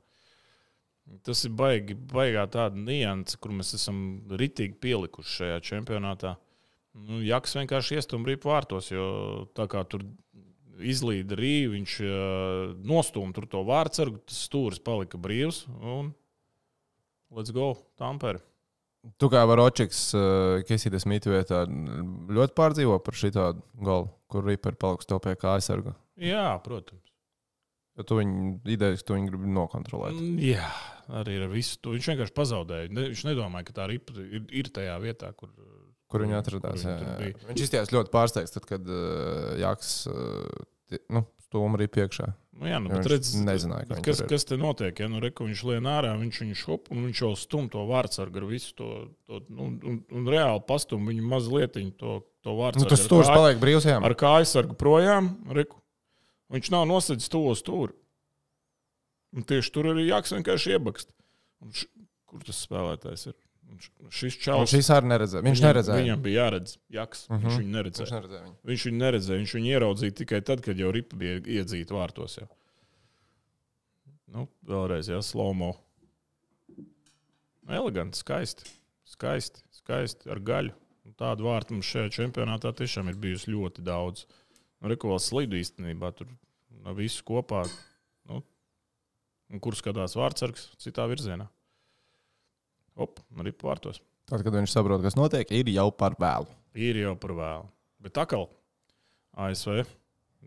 Tas 1.27 1.43
ir 1.43 1.51
baigi, 1.59 1.95
baigā 1.95 2.45
tāda 2.51 2.79
nianse, 2.79 3.37
kur 3.41 3.51
mēs 3.55 3.73
esam 3.75 3.97
ritīgi 4.39 4.77
pielikuši 4.81 5.37
šajā 5.39 5.59
čempionātā. 5.67 6.37
Nu, 6.93 7.19
Jaks 7.25 7.57
vienkārši 7.57 7.97
iestum 7.97 8.25
ripu 8.27 8.51
vārtos, 8.51 8.91
jo 8.93 9.05
tā 9.57 9.65
kā 9.69 9.81
tur 9.89 10.05
izlīda 10.79 11.37
rīvi, 11.37 11.73
viņš 11.75 11.97
uh, 12.05 12.73
nostūma 12.87 13.35
tur 13.35 13.47
to 13.51 13.63
vārdsargu, 13.67 14.21
tas 14.29 14.39
stūris 14.47 14.81
palika 14.83 15.19
brīvs. 15.21 15.65
Un 15.81 16.13
let's 17.33 17.53
go, 17.53 17.73
Tampere. 17.99 18.41
Tu 19.19 19.27
kā 19.27 19.41
Varočiks, 19.43 20.13
ir 20.15 20.93
tas 20.93 21.05
mītī 21.11 21.33
vietā, 21.33 21.65
ļoti 21.67 22.55
pārdzīvo 22.55 23.01
par 23.03 23.17
šī 23.19 23.33
tādu 23.35 23.65
golu, 23.83 24.07
kur 24.31 24.47
Rīpa 24.47 24.71
ir 24.71 24.79
palikusi 24.79 25.09
to 25.11 25.19
pie 25.25 25.33
kā 25.39 25.57
aizsarga. 25.57 25.97
Jā, 26.15 26.53
protams. 26.63 27.12
Jo 27.97 28.03
tu 28.09 28.15
viņu 28.17 28.55
idejas, 28.73 29.03
tu 29.05 29.13
viņu 29.13 29.29
gribi 29.29 29.51
nokontrolēt. 29.53 30.15
Mm, 30.17 30.37
Jā, 30.41 30.65
arī 31.21 31.35
ar 31.43 31.51
visu 31.51 31.77
to 31.83 31.91
viņš 31.93 32.07
vienkārši 32.09 32.33
pazaudēja. 32.39 32.89
Ne, 32.89 33.09
viņš 33.11 33.25
nedomāja, 33.27 33.67
ka 33.69 33.75
tā 33.81 33.85
ripa 33.91 34.15
ir, 34.17 34.47
ir 34.49 34.71
tajā 34.73 34.95
vietā, 35.03 35.29
kur, 35.37 35.51
Kur 36.09 36.23
viņi 36.25 36.35
atradās? 36.39 36.81
kur 36.85 37.11
bija. 37.19 37.35
Viņš 37.51 37.61
izties 37.67 37.93
ļoti 37.93 38.11
pārsteigts, 38.13 38.53
tad, 38.55 38.65
kad 38.69 38.89
uh, 38.89 39.53
Jāks 39.61 39.91
uh, 40.09 40.97
nu, 41.13 41.21
stūma 41.45 41.77
arī 41.77 41.87
priekšā. 41.93 42.31
Nu, 42.53 42.67
jā, 42.69 42.77
nu, 42.81 42.89
Jo 42.93 42.99
bet 43.01 43.07
redz, 43.09 43.31
nezināja, 43.41 43.85
ka 43.89 43.95
bet 43.97 44.03
kas, 44.05 44.19
ir. 44.21 44.27
kas 44.29 44.45
te 44.45 44.57
notiek. 44.61 44.99
Ja? 45.01 45.07
Nu, 45.09 45.21
reku, 45.21 45.45
viņš 45.49 45.63
lien 45.71 45.87
ārā, 45.89 46.11
viņš 46.21 46.41
viņu 46.43 46.57
šop, 46.59 46.89
un 46.93 47.05
viņš 47.09 47.21
jau 47.25 47.31
stum 47.37 47.69
to 47.73 47.81
vārdsargu 47.89 48.41
ar 48.41 48.45
visu 48.49 48.73
to. 48.77 48.89
to 49.29 49.39
nu, 49.49 49.71
un, 49.85 50.01
un 50.13 50.29
reāli 50.29 50.61
pastum 50.69 51.05
viņu 51.09 51.25
mazliet 51.29 51.73
to, 51.97 52.19
to 52.45 52.49
Nu, 52.53 52.57
vārdsargu. 52.61 52.89
tas 52.93 53.01
ar 53.01 53.09
stūris 53.09 53.29
kāju- 53.29 53.41
paliek 53.41 53.61
brīvs. 53.61 53.85
Jā, 53.89 53.97
Ar 54.05 54.13
kāju 54.17 54.49
sargu 54.49 54.77
projām. 54.77 55.33
Reku. 55.49 55.77
Viņš 56.53 56.69
nav 56.73 56.85
nosacījis 56.89 57.29
to 57.33 57.41
stūri. 57.57 57.93
Un 59.33 59.43
tieši 59.49 59.71
tur 59.73 59.89
arī 59.93 60.05
jāks 60.07 60.33
vienkārši 60.35 60.75
iebakst. 60.75 61.09
Un 61.63 61.71
š, 61.73 61.87
kur 62.29 62.43
tas 62.45 62.59
spēlētājs 62.67 63.27
ir? 63.31 63.37
Un 63.71 63.79
š- 63.81 64.11
Šis 64.13 64.35
čalis. 64.43 64.69
šīs 64.75 64.89
arī 64.93 65.07
neredzēja. 65.09 65.41
Viņš 65.47 65.57
viņam, 65.57 65.67
neredzēja. 65.71 66.03
Viņam 66.03 66.21
bija 66.27 66.43
jāredz, 66.43 66.75
jaks. 66.93 67.23
Uh 67.29 67.35
-huh. 67.35 67.41
Viņš 67.43 67.53
Mhm. 67.53 67.61
viņu 67.63 67.73
neredzēja. 67.77 68.05
Viņš 68.05 68.13
neredzēja 68.19 68.43
viņu. 68.43 68.55
Viņš 68.69 68.83
viņu 68.85 68.99
neredzēja. 69.05 69.39
Viņš 69.41 69.53
viņu 69.57 69.71
ieraudzīja 69.73 70.15
tikai 70.21 70.41
tad, 70.45 70.61
kad 70.61 70.77
jau 70.77 70.91
ripa 70.93 71.15
bija 71.17 71.39
iedzīta 71.41 71.91
vārtos. 71.97 72.37
Jau. 72.37 72.47
Nu, 74.27 74.47
vēlreiz, 74.65 75.09
jā, 75.09 75.17
slomo. 75.23 75.73
Eleganti, 77.69 78.17
skaisti. 78.19 78.65
Skaisti, 79.05 79.61
skaisti 79.71 80.29
ar 80.29 80.39
gaļu. 80.39 80.73
Un 81.05 81.13
Tādu 81.19 81.43
vārtu 81.47 81.71
mums 81.75 81.85
šajā 81.89 82.09
čempionātā 82.15 82.71
tiešām 82.73 83.09
ir 83.09 83.15
bijusi 83.19 83.51
ļoti 83.53 83.83
daudz. 83.83 84.25
Nu, 84.81 84.89
Rekovs 84.89 85.29
slidu 85.31 85.55
īstenībā 85.59 86.13
tur 86.15 86.27
nav 86.83 86.99
visu 86.99 87.23
kopā. 87.27 87.63
Nu, 88.29 88.41
kur 89.61 89.75
skatās 89.77 90.15
vārdsargs 90.17 90.71
citā 90.81 91.05
virzienā? 91.09 91.45
Op, 92.97 93.19
arī 93.41 93.53
vārtos. 93.61 93.99
Tad, 94.29 94.41
kad 94.45 94.55
viņš 94.55 94.71
saprot, 94.73 95.03
kas 95.03 95.17
notiek, 95.19 95.49
ir 95.53 95.69
jau 95.73 95.89
par 95.93 96.15
vēlu. 96.21 96.47
Ir 96.79 96.97
jau 97.03 97.13
par 97.19 97.33
vēlu. 97.37 97.67
Bet 98.03 98.17
atkal 98.21 98.47
ASV 99.37 99.83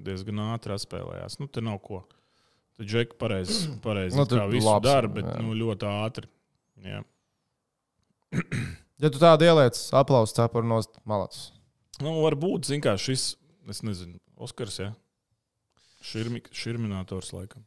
diezgan 0.06 0.42
ātri 0.50 0.74
atspēlējās. 0.74 1.38
Nu, 1.40 1.48
te 1.50 1.62
nav 1.64 1.78
ko. 1.84 2.02
Tad 2.76 2.88
Džeki 2.88 3.18
pareizi 3.20 3.70
pareizi 3.86 4.18
Nu, 4.18 4.26
tur 4.28 4.42
visu 4.52 4.68
labs, 4.68 4.84
dara, 4.86 5.10
bet 5.12 5.28
jā. 5.28 5.36
nu, 5.44 5.54
ļoti 5.56 5.88
ātri. 5.90 6.30
Jā. 6.86 7.02
Ja 9.00 9.08
tu 9.12 9.20
tādu 9.20 9.46
ieliec, 9.46 9.78
aplausus 9.96 10.34
cepuru 10.36 10.66
nost 10.68 10.98
malāts. 11.08 11.50
Nu, 12.02 12.18
varbūt, 12.24 12.68
zin 12.68 12.82
kā, 12.84 12.94
šis, 13.00 13.34
es 13.70 13.82
nezinu, 13.86 14.18
Oskars, 14.40 14.80
jā. 14.82 14.90
Širmi, 16.06 16.42
širminators, 16.54 17.32
laikam. 17.34 17.64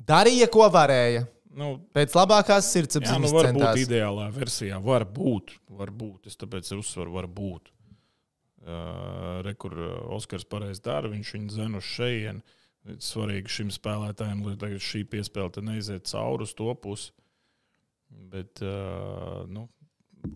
Darīja, 0.00 0.48
ko 0.52 0.66
varēja. 0.72 1.26
Nu, 1.56 1.72
Pēc 1.94 2.14
labākās 2.14 2.62
jā, 2.62 2.68
nu, 2.68 2.72
sirdsapziņas 2.76 3.34
varbūt 3.34 3.48
centās. 3.48 3.82
ideālā 3.82 4.28
versijā. 4.34 4.78
Varbūt, 4.84 5.52
varbūt. 5.80 6.30
Es 6.30 6.38
tāpēc 6.40 6.70
uzsveru, 6.76 7.16
varbūt. 7.16 7.72
Uh, 8.60 9.40
Rekur 9.46 9.74
uh, 9.74 9.92
Oskars 10.14 10.44
pareizi 10.46 10.84
dara, 10.84 11.10
viņš 11.10 11.32
viņu 11.36 11.54
zina 11.56 11.80
uz 11.80 11.88
šejienu. 11.90 12.44
Svarīgi 13.02 13.52
šim 13.52 13.72
spēlētājam, 13.74 14.44
lai 14.46 14.70
šī 14.80 15.02
piespēle 15.10 15.64
neiziet 15.66 16.08
cauri 16.08 16.46
uz 16.46 16.54
to 16.56 16.70
pusi. 16.80 17.10
Bet, 18.30 18.62
uh, 18.64 19.42
nu, 19.50 19.66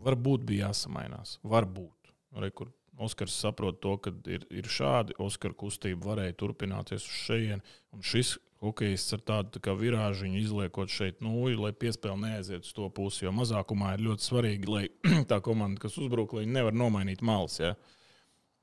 varbūt 0.05 0.45
bija 0.49 0.71
jāsamainās. 0.71 1.39
Varbūt. 1.47 2.13
Re, 2.43 2.51
kur 2.51 2.73
Oskars 3.03 3.35
saprot 3.35 3.81
to, 3.83 3.97
ka 3.99 4.13
ir, 4.31 4.45
ir 4.55 4.69
šādi. 4.71 5.17
Oskara 5.23 5.57
kustība 5.59 6.13
varēja 6.13 6.37
turpināties 6.39 7.03
uz 7.03 7.23
šejienes. 7.25 7.79
Un 7.95 8.05
šis 8.07 8.37
hokejs 8.65 9.07
ar 9.17 9.23
tādu 9.27 9.63
tā 9.63 9.75
virāžiņu 9.79 10.41
izliekot 10.41 10.93
šeit 10.93 11.23
nūju, 11.25 11.61
lai 11.65 11.73
piespēle 11.77 12.17
neaiziet 12.23 12.67
uz 12.67 12.73
to 12.77 12.89
pusi. 12.95 13.25
Jo 13.27 13.33
mazākumā 13.37 13.95
ir 13.97 14.05
ļoti 14.07 14.29
svarīgi, 14.29 14.71
lai 14.71 14.85
tā 15.31 15.41
komanda, 15.45 15.83
kas 15.83 15.99
uzbruk, 16.01 16.37
lai 16.39 16.47
nevar 16.51 16.77
nomainīt 16.77 17.25
malas. 17.27 17.59
Ja? 17.61 17.75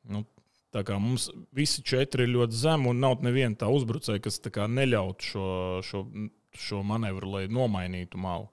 Nu, 0.08 0.24
tā 0.74 0.86
kā 0.88 0.98
mums 1.02 1.30
visi 1.56 1.84
četri 1.84 2.26
ir 2.26 2.34
ļoti 2.38 2.62
zemi, 2.64 2.90
un 2.92 3.04
nav 3.04 3.20
neviena 3.26 3.58
tā 3.60 3.70
uzbrucēja, 3.72 4.24
kas 4.24 4.40
tā 4.44 4.68
neļautu 4.72 5.32
šo, 5.34 5.52
šo, 5.86 6.06
šo 6.56 6.82
manevru, 6.88 7.36
lai 7.36 7.46
nomainītu 7.52 8.22
malu. 8.22 8.50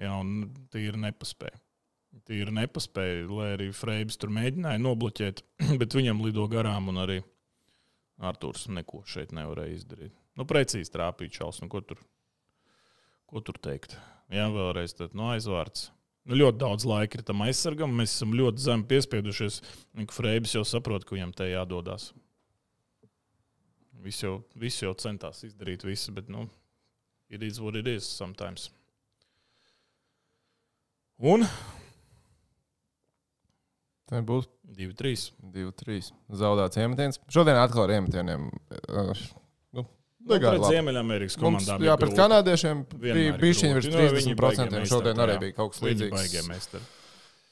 Jā, 0.00 0.14
un 0.18 0.48
tie 0.72 0.88
ir 0.88 0.98
nepaspēja. 0.98 1.63
Ir 2.32 2.50
nepaspēja, 2.54 3.24
lai 3.28 3.50
arī 3.56 3.68
Freibs 3.74 4.16
tur 4.20 4.30
mēģināja 4.32 4.80
nobloķēt, 4.80 5.42
bet 5.80 5.96
viņam 5.96 6.22
lido 6.24 6.46
garām, 6.48 6.88
un 6.92 7.02
arī 7.02 7.18
Arthurs 8.22 8.68
neko 8.70 9.02
šeit 9.08 9.34
nevarēja 9.34 9.74
izdarīt. 9.74 10.14
Nu, 10.38 10.46
precīzi 10.48 10.92
trāpīt 10.94 11.34
čels, 11.36 11.60
nu, 11.62 11.68
ko 11.70 11.82
tur, 11.84 12.00
ko 13.30 13.42
tur 13.44 13.58
teikt. 13.62 13.98
Jā, 14.32 14.48
vēlreiz 14.50 14.96
tad 14.96 15.14
no 15.18 15.28
aizvārds. 15.34 15.90
Nu, 16.24 16.38
ļoti 16.40 16.60
daudz 16.62 16.86
laika 16.88 17.18
ir 17.18 17.24
tam 17.28 17.44
aizsargam. 17.44 17.92
Mēs 17.98 18.14
esam 18.16 18.32
ļoti 18.36 18.64
zemi 18.64 18.86
piespiedušies. 18.88 19.60
Freibs 20.14 20.54
jau 20.56 20.64
saprot, 20.66 21.04
ka 21.04 21.18
viņam 21.18 21.34
te 21.36 21.50
jādodas. 21.50 22.12
Viss 24.04 24.24
jau, 24.24 24.38
viss 24.60 24.82
jau 24.82 24.94
centās 25.00 25.44
izdarīt 25.46 25.84
visu, 25.84 26.12
bet 26.16 26.30
nu, 26.32 26.46
it 27.28 27.44
is 27.44 27.60
what 27.60 27.76
it 27.76 27.88
is 27.88 28.08
sometimes. 28.08 28.70
Un 31.20 31.46
Tā 34.14 34.20
būs 34.22 34.46
2-3. 34.78 35.32
2-3. 35.54 36.12
Zaudēts 36.38 36.78
iemetiens. 36.78 37.18
Šodien 37.34 37.58
atkal 37.58 37.88
ar 37.88 37.96
iemetieniem. 37.98 38.46
uh, 38.88 39.24
Nu, 39.74 39.82
Nu, 40.24 40.38
pret. 40.38 40.62
Ziemeļamerikas 40.70 41.34
Mums, 41.42 41.64
komandām. 41.66 41.82
jā, 41.84 41.92
ir 41.92 42.00
pret 42.00 42.12
grūti. 42.12 42.20
kanādiešiem 42.22 42.84
bija 43.02 43.32
bijuši 43.42 43.72
virs 43.76 43.88
Nu, 43.90 43.98
viņi 43.98 44.36
baigie 44.38 44.62
30%. 44.64 44.70
meistari, 44.70 44.90
Šodien 44.92 45.18
arī 45.24 45.34
jā. 45.34 45.40
bija 45.42 45.56
kaut 45.58 45.72
kas 45.74 45.82
līdzīgs. 45.84 46.78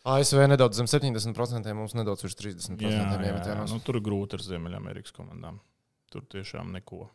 ASV 0.04 0.46
nedaudz 0.50 0.78
zem 0.80 0.86
70%, 0.90 1.74
mums 1.78 1.92
nedaudz 1.94 2.22
virs 2.24 2.34
30% 2.38 2.80
Jā, 2.82 2.90
jā, 2.90 3.18
iemetienos. 3.28 3.70
nu, 3.74 3.78
tur 3.84 3.98
ir 4.00 4.02
grūti 4.02 4.34
ar 4.38 4.42
Ziemeļamerikas 4.46 5.12
komandām. 5.14 5.60
Tur 6.10 6.22
tiešām 6.32 6.72
neko. 6.74 7.08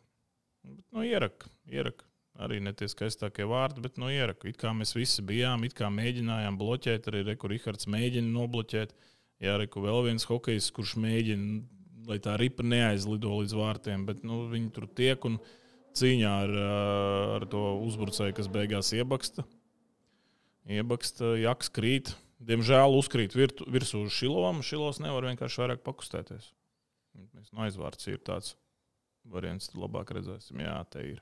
Bet, 0.64 0.86
nu, 0.94 1.04
ierak, 1.04 1.48
ierak. 1.72 2.04
Arī 2.38 2.60
ne 2.62 2.72
tie 2.78 2.86
skaistākie 2.88 3.48
vārdi, 3.50 3.82
bet 3.82 3.98
nu, 3.98 4.12
ierak. 4.14 4.46
It 4.46 4.60
kā 4.62 4.70
mēs 4.78 4.94
visi 4.94 5.24
bijām, 5.26 5.66
it 5.66 5.74
kā 5.74 5.90
mēģinājām 5.90 6.60
bloķēt, 6.60 7.08
arī 7.10 7.24
Reku 7.32 7.50
Rihards 7.50 7.88
mēģina 7.90 8.30
nobloķēt. 8.30 8.94
Jā, 9.44 9.58
Reku 9.62 9.84
vēl 9.84 10.08
viens 10.08 10.26
hokejs, 10.26 10.72
kurš 10.74 10.96
mēģina, 11.02 11.60
lai 12.10 12.18
tā 12.24 12.34
ripa 12.42 12.66
neaizlido 12.66 13.36
līdz 13.42 13.54
vārtiem, 13.58 14.06
bet 14.08 14.24
nu, 14.26 14.46
viņi 14.50 14.72
tur 14.74 14.88
tiek 14.98 15.26
un 15.30 15.38
cīņā 15.98 16.32
ar, 16.46 16.54
ar 17.38 17.46
to 17.52 17.64
uzbrucēju, 17.86 18.36
kas 18.38 18.50
beigās 18.54 18.94
iebaksta. 18.98 19.46
Iebaksta, 20.68 21.36
jaks 21.40 21.70
krīt. 21.74 22.16
Diemžēl 22.48 22.94
uzkrīt 22.94 23.34
virtu, 23.38 23.66
virsū 23.72 24.04
uz 24.06 24.14
šilomu. 24.14 24.66
Šilos 24.66 25.00
nevar 25.02 25.26
vienkārši 25.30 25.62
vairāk 25.64 25.84
pakustēties. 25.86 26.52
Mēs 27.34 27.54
no 27.54 27.64
aizvārds 27.66 28.10
ir 28.12 28.20
tāds 28.26 28.54
variants, 29.28 29.72
tad 29.72 29.82
labāk 29.82 30.12
redzēsim. 30.18 30.62
Jā, 30.62 30.76
te 30.92 31.06
ir. 31.14 31.22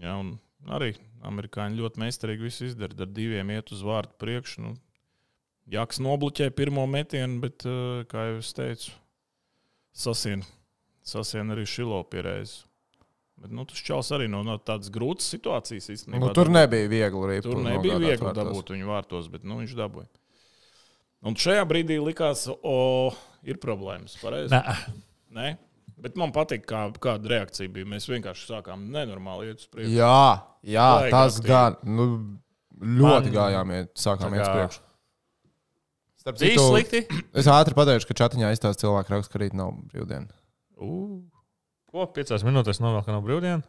Jā, 0.00 0.16
un 0.22 0.36
arī 0.70 0.94
amerikāņi 1.26 1.78
ļoti 1.80 2.02
meistarīgi 2.02 2.46
visu 2.46 2.66
izdara. 2.70 2.96
Ar 3.04 3.12
diviem 3.14 3.52
iet 3.54 3.70
uz 3.74 3.84
vārtu 3.86 4.18
priekšu. 4.22 4.64
Nu, 4.64 4.74
Jaks 5.70 6.00
nobloķē 6.02 6.50
pirmo 6.56 6.86
metienu, 6.90 7.38
bet, 7.44 7.62
ā, 7.68 8.02
kā 8.10 8.26
jau 8.26 8.40
es 8.40 8.50
teicu, 8.56 8.94
sasien, 9.94 10.42
sasien 11.06 11.54
arī 11.54 11.66
šilo 11.68 12.00
pierēzi. 12.10 12.64
Bet 13.40 13.52
nu, 13.56 13.64
tas 13.64 13.80
čels 13.80 14.10
arī 14.12 14.26
no, 14.28 14.42
no 14.44 14.58
tādas 14.60 14.90
grūtas 14.92 15.30
situācijas 15.32 15.86
īstenībā. 15.94 16.20
Nu, 16.26 16.32
tur 16.36 16.50
nebija 16.52 16.90
viegli 16.92 17.22
arī. 17.24 17.38
Tur 17.44 17.62
nebija 17.64 17.96
viegli 18.02 18.32
dabūt 18.36 18.74
viņu 18.74 18.90
vārtos, 18.90 19.30
bet 19.32 19.46
nu, 19.48 19.62
viņš 19.62 19.76
dabūja. 19.78 20.10
Un 21.24 21.36
šajā 21.36 21.62
brīdī 21.68 21.96
likās, 22.00 22.46
o, 22.48 22.76
ir 23.44 23.60
problēmas. 23.60 24.18
Pareizi? 24.20 24.52
Nē, 24.52 24.76
Nē? 25.36 25.48
Bet 26.00 26.16
man 26.16 26.32
patīk, 26.32 26.64
kā, 26.68 26.86
kāda 27.00 27.28
reakcija 27.28 27.70
bija. 27.72 27.88
Mēs 27.88 28.06
vienkārši 28.08 28.46
sākām 28.48 28.86
nenormāli 28.92 29.50
iet 29.50 29.60
uz 29.60 29.68
priekšu. 29.72 29.96
Jā, 29.98 30.20
jā 30.64 30.86
Vajag 30.96 31.12
tas 31.12 31.40
aktīvi. 31.40 31.50
gan. 31.50 31.76
Nu, 31.84 32.06
ļoti 32.80 33.28
Man- 33.28 33.34
gājām, 33.36 33.74
ja 33.76 33.88
sākām 34.00 34.36
iet 34.36 34.44
uz 34.44 34.52
priekšu. 34.54 34.86
Starp 36.20 36.36
citu, 36.36 36.60
slikti. 36.68 37.00
Es 37.32 37.48
ātri 37.48 37.72
pateikšu, 37.76 38.10
ka 38.10 38.16
čatiņā 38.24 38.50
izstāsta 38.52 38.84
cilvēku 38.84 39.14
raksts, 39.14 39.32
ka 39.32 39.40
rīt 39.40 39.54
nav 39.56 39.72
brīvdiena. 39.88 40.28
Uh, 40.76 41.20
Ko 41.90 42.04
piecās 42.14 42.44
minūtēs 42.46 42.78
novēl, 42.84 43.00
ka 43.06 43.14
nav 43.14 43.24
brīvdiena? 43.24 43.64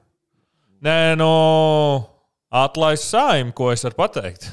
Nē, 0.84 1.16
no 1.18 1.30
atlaist 2.52 3.08
saim, 3.08 3.54
ko 3.56 3.70
es 3.74 3.86
varu 3.88 3.98
pateikt. 4.02 4.50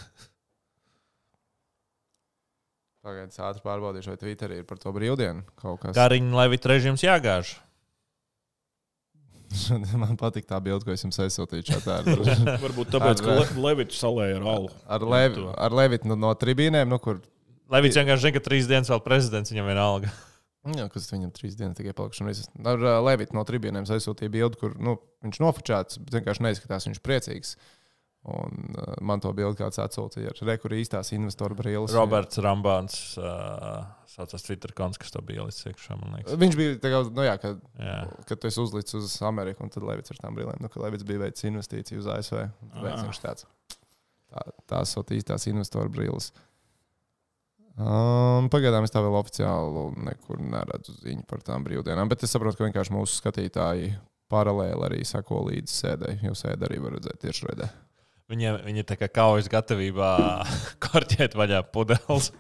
Pagaidiet, 3.04 3.32
es 3.32 3.40
ātri 3.40 3.62
pārbaudīšu, 3.64 4.12
vai 4.12 4.20
Twitterī 4.20 4.60
ir 4.62 4.66
par 4.68 4.80
to 4.82 4.92
brīvdienu 4.94 5.42
kaut 5.58 5.80
kas. 5.82 5.94
Kariņa 5.96 6.38
Levita 6.38 6.70
režīms 6.70 7.04
jāgāž. 7.06 7.54
Man 10.02 10.18
patīk 10.20 10.44
tā 10.48 10.58
bilde, 10.60 10.84
ko 10.84 10.92
es 10.92 11.02
jums 11.06 11.18
aizsūtīju 11.24 11.66
čatā. 11.70 11.98
Ar, 12.02 12.22
varbūt 12.66 12.92
tāpēc, 12.94 13.22
ka 13.24 13.34
Ar- 13.34 13.42
Le 13.56 13.64
Levitu 13.70 13.96
salēja 13.96 14.38
ar 14.40 14.48
alu. 14.54 14.70
ar, 14.86 15.06
Levi, 15.14 15.46
ar 15.66 15.76
Levitu 15.80 16.10
no, 16.10 16.18
no 16.20 16.32
tribīnēm, 16.36 16.90
nu, 16.92 16.98
kur 17.00 17.22
Levits 17.72 17.98
vienkārši 18.00 18.24
zina, 18.24 18.34
ka 18.36 18.44
trīs 18.44 18.68
dienas 18.68 18.90
vēl 18.92 19.02
prezidents 19.04 19.52
viņam 19.52 19.68
vienalga. 19.68 20.12
Jā, 20.76 20.88
kas 20.92 21.08
viņam 21.12 21.32
trīs 21.36 21.56
dienas 21.56 21.78
tikai 21.78 21.94
viss. 22.26 22.48
Ar 22.66 22.82
uh, 22.82 22.98
Levitu 23.06 23.36
no 23.36 23.44
tribīnēm 23.46 23.86
es 23.86 23.92
aizsūtīju 23.94 24.32
bildi, 24.34 24.60
kur 24.60 24.74
nu, 24.82 24.98
viņš 25.24 25.40
nofočēts, 25.44 26.00
bet 26.04 26.18
vienkārši 26.18 26.44
neizskatās, 26.44 26.88
viņš 26.88 27.02
priecīgs. 27.04 27.54
Un 28.28 28.74
uh, 28.74 28.96
man 29.06 29.22
to 29.24 29.30
bildi 29.36 29.60
kāds 29.60 29.78
atsūtīja 29.80 30.34
ar 30.34 30.42
rekurā 30.50 30.80
īstās 30.82 31.14
investoru 31.16 31.56
brīvības. 31.56 31.94
Roberts 31.96 32.40
Rambāns 32.44 32.98
uh, 33.20 33.86
saucās 34.10 34.44
Twitter 34.44 34.74
konts, 34.76 34.98
kas 35.00 35.14
to 35.14 35.22
bija 35.24 35.44
ielicis 35.44 35.70
iekšā. 35.70 35.96
Viņš 36.42 36.58
bija 36.58 36.80
tā 36.82 36.92
kā, 36.92 37.04
nu, 37.14 37.24
jā, 37.24 37.36
kad, 37.40 37.62
Jā. 37.78 38.00
kad 38.28 38.42
tu 38.42 38.50
esi 38.50 38.60
uzlicis 38.64 38.98
uz 38.98 39.14
Ameriku, 39.28 39.64
un 39.64 39.72
tad 39.72 39.86
Levits 39.86 40.12
ar 40.12 40.20
tām 40.24 40.36
brīvībām, 40.36 40.60
nu, 40.64 40.72
ka 40.72 40.82
Levits 40.82 41.06
bija 41.08 41.22
veicis 41.22 41.48
investīciju 41.48 42.02
uz 42.02 42.10
ASV. 42.18 42.42
Ah. 42.74 42.90
Viņš 43.06 43.22
tāds 43.22 43.46
tā,- 44.28 44.44
tās 44.74 44.96
ir 44.98 45.16
īstās 45.20 45.48
investoru 45.50 45.92
brīvības. 45.94 46.32
Um, 47.78 48.48
pagaidām 48.50 48.82
es 48.82 48.90
tā 48.90 48.98
vēl 49.04 49.14
oficiāli 49.20 49.82
nekur 50.08 50.40
neredzu 50.42 50.96
ziņu 50.98 51.22
par 51.30 51.44
tām 51.46 51.62
brīvdienām, 51.66 52.08
bet 52.10 52.24
es 52.26 52.32
saprotu, 52.34 52.58
ka 52.58 52.66
vienkārši 52.66 52.94
mūsu 52.96 53.20
skatītāji 53.20 53.92
paralēli 54.32 54.82
arī 54.88 55.04
sako 55.06 55.44
līdzi 55.46 55.76
sēdēji. 55.76 56.18
Jūs 56.26 56.42
sēdi 56.42 56.66
arī 56.66 56.80
var 56.82 56.96
redzēt 56.98 57.20
tieši 57.22 57.46
redzē. 57.52 57.68
Viņiem 58.28 58.58
viņi 58.66 58.82
ir 58.82 58.88
tā 58.90 58.98
kā 59.00 59.06
kaujas 59.08 59.46
gatavībā 59.52 60.08
korķēt 60.88 61.38
vaļā 61.38 61.62
pudeles. 61.72 62.32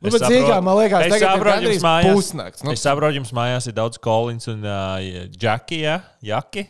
Nu, 0.00 0.12
bet 0.12 0.22
zīgā, 0.28 0.60
man 0.62 0.78
liekas, 0.78 1.08
tagad 1.10 1.40
ir 1.40 1.48
gandrīz 1.50 1.82
mājās- 1.84 2.14
pusnakts. 2.14 2.62
Nu, 2.64 2.72
Es 2.76 2.84
saprotu, 2.84 3.16
jums 3.18 3.32
mājās 3.36 3.66
ir 3.66 3.74
daudz 3.76 3.98
kolīns 4.04 4.46
un 4.52 4.62
uh, 4.62 5.26
džeki, 5.32 5.82
ja? 5.82 5.98
jaki. 6.24 6.66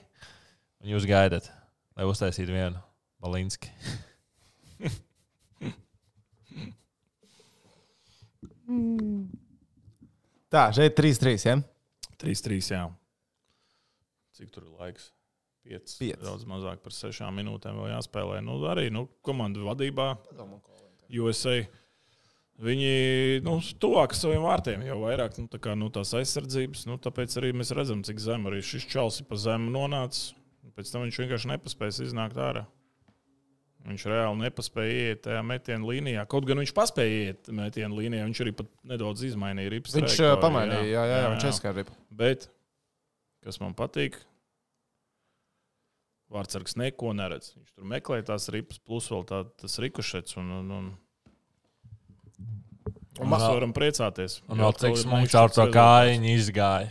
Un 0.81 0.95
jūs 0.95 1.07
gaidat, 1.11 1.51
lai 1.99 2.07
uztaisītu 2.09 2.55
vienu 2.55 2.81
balinski. 3.23 3.69
Tā, 10.53 10.69
šeit 10.77 10.97
3-3. 10.99 11.37
Ja? 11.47 11.59
3-3. 12.23 12.61
Jā. 12.73 12.87
Cik 14.37 14.53
tur 14.53 14.67
ir 14.67 14.73
laiks? 14.81 15.11
5. 15.67 15.97
Pieci. 15.99 16.13
Daudz 16.23 16.47
mazāk 16.49 16.83
par 16.85 16.95
6 16.95 17.27
minūtēm 17.35 17.81
vēl 17.81 17.91
jāspēlē. 17.97 18.39
Nu, 18.45 18.61
arī 18.71 18.89
nu, 18.95 19.07
komandu 19.27 19.67
vadībā 19.67 20.13
USA. 21.19 21.59
Viņi 22.63 23.43
nu, 23.45 23.59
tuvāk 23.83 24.15
saviem 24.17 24.47
vārtiem 24.47 24.87
jau 24.87 24.97
vairāk 25.03 25.37
nu, 25.43 25.49
tā 25.53 25.61
kā, 25.61 25.75
nu, 25.77 25.91
tās 25.93 26.15
aizsardzības. 26.17 26.87
Nu, 26.89 26.97
tāpēc 27.03 27.35
arī 27.41 27.53
mēs 27.57 27.75
redzam, 27.77 28.01
cik 28.07 28.23
zem 28.23 28.47
arī 28.49 28.63
šis 28.65 28.87
čels 28.89 29.21
ir 29.21 29.29
pa 29.29 29.37
zemu 29.41 29.75
nonācis. 29.75 30.33
Pēc 30.77 30.93
tam 30.93 31.05
viņš 31.05 31.21
vienkārši 31.23 31.53
nepaspēja 31.53 32.07
iznākt 32.07 32.41
ārā. 32.41 32.65
Viņš 33.87 34.05
reāli 34.11 34.43
nepaspēja 34.43 34.95
iet 35.13 35.21
tajā 35.29 35.41
metienu 35.47 35.87
līnijā. 35.93 36.25
Kaut 36.31 36.47
gan 36.49 36.59
viņš 36.59 36.73
paspēja 36.75 37.19
iet 37.29 37.51
metienu 37.55 38.01
līnijā, 38.01 38.25
viņš 38.27 38.41
arī 38.43 38.53
pat 38.59 38.71
nedaudz 38.91 39.23
izmainīja 39.29 39.71
ripas. 39.77 39.95
Viņš 39.95 40.09
uh, 40.11 40.17
trajektoriju, 40.17 40.43
pamainīja, 40.43 40.87
jā, 40.91 41.05
jā, 41.07 41.21
jā, 41.23 41.29
viņš 41.35 41.47
aizskāra 41.51 41.79
ripu. 41.79 41.95
Bet, 42.19 42.49
kas 43.47 43.61
man 43.63 43.77
patīk, 43.79 44.19
Vārtsargs 46.33 46.75
neko 46.81 47.13
neredz. 47.15 47.53
Viņš 47.55 47.75
tur 47.77 47.87
meklē 47.87 48.19
tās 48.27 48.49
ripas, 48.51 48.81
plus 48.83 49.07
vēl 49.13 49.23
tā, 49.29 49.45
tas 49.63 49.79
rikušets. 49.83 50.35
Un, 50.41 50.51
un, 50.59 50.73
un, 50.75 50.89
un 53.23 53.31
mēs 53.31 53.47
varam 53.47 53.75
priecāties. 53.77 54.41
Un 54.51 54.65
vēl 54.65 54.75
smūgs 54.75 55.07
mežs 55.13 55.39
ar 55.39 55.55
to 55.55 55.69
kājiņu 55.71 56.33
izgāja. 56.35 56.91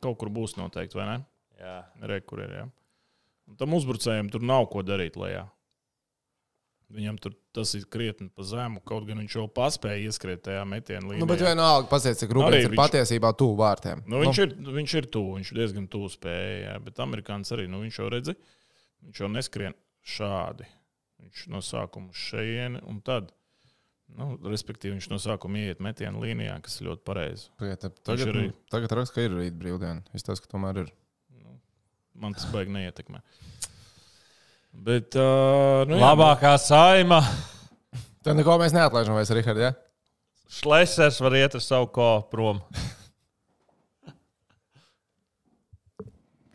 Kaut 0.00 0.16
kur 0.22 0.32
būs 0.32 0.56
noteikti, 0.56 0.96
vai 0.96 1.10
ne? 1.10 1.18
Jā. 1.60 1.76
Rekur 2.08 2.40
ir. 2.46 2.56
Ja. 2.62 2.66
Un 3.50 3.60
tam 3.60 3.76
uzbrucējam 3.76 4.32
tur 4.32 4.46
nav 4.48 4.70
ko 4.72 4.80
darīt 4.86 5.20
lejā. 5.20 5.44
Viņam 6.90 7.18
tur 7.22 7.34
tas 7.54 7.70
ir 7.78 7.84
krietni 7.86 8.26
pa 8.34 8.42
zemu, 8.42 8.80
kaut 8.82 9.04
gan 9.06 9.20
viņš 9.22 9.34
jau 9.36 9.44
paspēja 9.54 10.08
ieskriet 10.10 10.40
tajā 10.42 10.64
metienā. 10.66 11.18
Nu, 11.20 11.26
bet 11.30 11.38
vienalga, 11.44 11.86
pasiet, 11.88 12.18
cik 12.18 12.32
rūpīgs 12.34 12.64
ir 12.66 12.72
viņš- 12.72 12.80
patiesībā 12.80 13.30
tuvu 13.38 13.54
vārtiem. 13.60 14.02
Nu, 14.10 14.18
viņš, 14.24 14.40
ir, 14.42 14.54
viņš 14.80 14.94
ir 14.98 15.06
tuvu, 15.06 15.36
viņš 15.38 15.52
diezgan 15.54 15.86
tuvu 15.92 16.08
spējai, 16.10 16.56
jā, 16.64 16.72
bet 16.82 16.98
amerikānis 16.98 17.52
arī, 17.54 17.68
nu, 17.70 17.78
viņš 17.84 17.98
jau 18.02 18.08
redzi, 18.10 18.34
viņš 19.06 19.20
jau 19.22 19.28
neskrien 19.30 19.74
šādi. 20.02 20.66
Viņš 21.22 21.46
no 21.54 21.60
sākuma 21.62 22.10
šejieni 22.16 22.82
un 22.90 22.98
tad, 23.06 23.30
nu, 24.18 24.32
respektīvi, 24.50 24.96
viņš 24.98 25.10
no 25.12 25.18
sākuma 25.22 25.62
ieiet 25.62 25.78
metienu 25.78 26.18
līnijā, 26.24 26.56
kas 26.64 26.80
ļoti 26.82 27.04
pareizi. 27.06 27.50
Pagaid, 27.60 27.86
Tagad, 28.02 28.26
arī- 28.34 28.52
tagad 28.72 28.90
raksta, 28.98 29.14
ka 29.14 29.20
ir 29.28 29.30
rīt 29.38 29.54
brīvdiena. 29.62 30.02
Izstāsta, 30.12 30.48
ka 30.48 30.56
tomēr 30.58 30.82
ir. 30.86 30.90
Man 32.20 32.34
tas 32.34 32.50
baigi 32.50 32.72
neietekmē. 32.74 33.20
Bet, 34.70 35.16
uh, 35.18 35.82
nu, 35.88 35.98
jā, 35.98 36.04
Labākā 36.04 36.54
saima. 36.62 37.20
Tad 38.24 38.38
neko 38.38 38.56
mēs 38.60 38.74
neatlaižam 38.76 39.16
vairs, 39.18 39.32
Rihard. 39.34 39.60
Ja? 39.60 39.74
Šlesers 40.50 41.20
var 41.22 41.36
iet 41.38 41.54
ar 41.58 41.64
savu 41.64 41.90
ko 41.94 42.12
prom. 42.30 42.62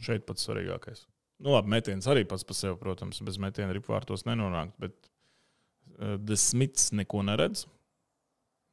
šeit 0.05 0.25
pats 0.27 0.45
svarīgākais. 0.45 1.05
Nu, 1.41 1.51
labi, 1.55 1.71
metiens 1.73 2.07
arī 2.11 2.23
pats 2.29 2.45
par 2.47 2.57
sevi, 2.57 2.77
protams, 2.79 3.19
bez 3.25 3.39
metiena 3.41 3.73
ripvārtos 3.75 4.25
nenonākt, 4.27 4.75
bet 4.81 4.95
uh, 5.01 6.15
Desmits 6.21 6.91
neko 6.95 7.25
neredz. 7.27 7.65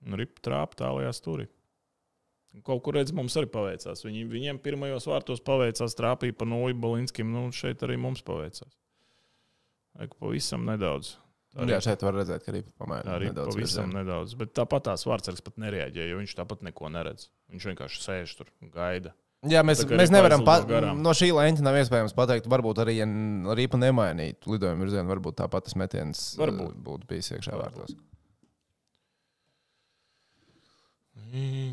Un 0.02 0.18
rip 0.18 0.40
trāpa 0.42 0.80
tālajā 0.80 1.12
stūrī. 1.14 1.48
Un 2.52 2.64
Kaut 2.66 2.82
kur 2.84 2.96
redz, 2.98 3.14
mums 3.16 3.36
arī 3.38 3.48
paveicās. 3.48 4.02
Viņi, 4.04 4.24
viņiem 4.28 4.58
pirmajos 4.62 5.06
vārtos 5.08 5.40
paveicās, 5.46 5.94
trāpīja 5.96 6.36
pa 6.36 6.48
nulli 6.48 6.74
Balinskim. 6.76 7.30
Nu, 7.32 7.46
šeit 7.54 7.84
arī 7.86 7.96
mums 8.02 8.24
paveicās. 8.26 8.72
Vajag 9.98 10.14
pavisam 10.20 10.64
nedaudz. 10.68 11.16
Tā 11.52 11.66
Jā, 11.68 11.82
šeit 11.84 12.00
var 12.00 12.14
redzēt, 12.16 12.46
ka 12.46 12.52
arī 12.54 12.62
pamēģina 12.80 13.12
arī 13.12 13.26
nedaudz 13.28 13.52
pavisam 13.52 13.90
virzienu. 13.90 13.98
nedaudz. 13.98 14.36
Bet 14.40 14.54
tāpat 14.56 14.86
tās 14.86 15.02
vārdsargs 15.04 15.42
pat 15.44 15.58
nereaģēja, 15.60 16.06
jo 16.08 16.20
viņš 16.22 16.32
tāpat 16.38 16.62
neko 16.64 16.88
neredz. 16.94 17.26
Viņš 17.52 17.66
vienkārši 17.68 18.00
sēž 18.06 18.32
tur 18.38 18.48
un 18.64 18.70
gaida. 18.72 19.12
Jā, 19.50 19.60
mēs, 19.66 19.82
mēs 19.90 20.12
nevaram 20.14 20.44
pat, 20.46 20.70
no 20.96 21.12
šī 21.18 21.28
leņķa 21.34 21.64
nav 21.66 21.76
iespējams 21.80 22.14
pateikt, 22.14 22.46
varbūt 22.48 22.78
arī, 22.84 22.94
ja 23.00 23.06
rīpa 23.58 23.76
nemainītu 23.82 24.52
lidojumu 24.54 24.86
virzienu, 24.86 25.10
varbūt 25.10 25.40
tāpat 25.42 25.66
tas 25.66 25.74
metiens 25.76 26.20
eh, 26.36 26.40
Varbūt. 26.44 26.76
būtu 26.86 27.08
bijis 27.10 27.32
iekšā 27.34 27.58
vārtos. 27.58 27.96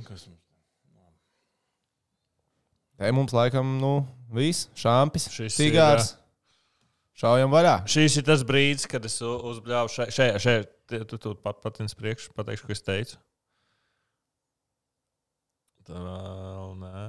Kas 0.08 0.26
mums? 0.28 0.46
Te 3.00 3.12
mums 3.16 3.32
laikam, 3.36 3.78
nu, 3.80 3.94
viss, 4.36 4.66
šāpis, 4.76 5.30
Šis 5.32 5.54
ir, 5.54 5.70
cigārs. 5.70 6.10
Šaujam 7.20 7.52
vaļā. 7.52 7.82
Šis 7.90 8.22
ir 8.22 8.28
tas 8.30 8.46
brīdis, 8.48 8.88
kad 8.88 9.04
es 9.08 9.18
uzbļāvu 9.26 9.92
šeit, 9.92 10.14
šeit, 10.16 10.38
šeit 10.40 10.70
tu, 11.10 11.18
tu, 11.20 11.34
pat 11.36 11.60
patins 11.66 11.98
priekš, 12.00 12.30
pateikšu, 12.38 12.68
ko 12.68 12.76
es 12.76 12.86
teicu. 12.86 13.20
Tā 15.90 16.00
vēl 16.00 16.72
nē. 16.80 17.04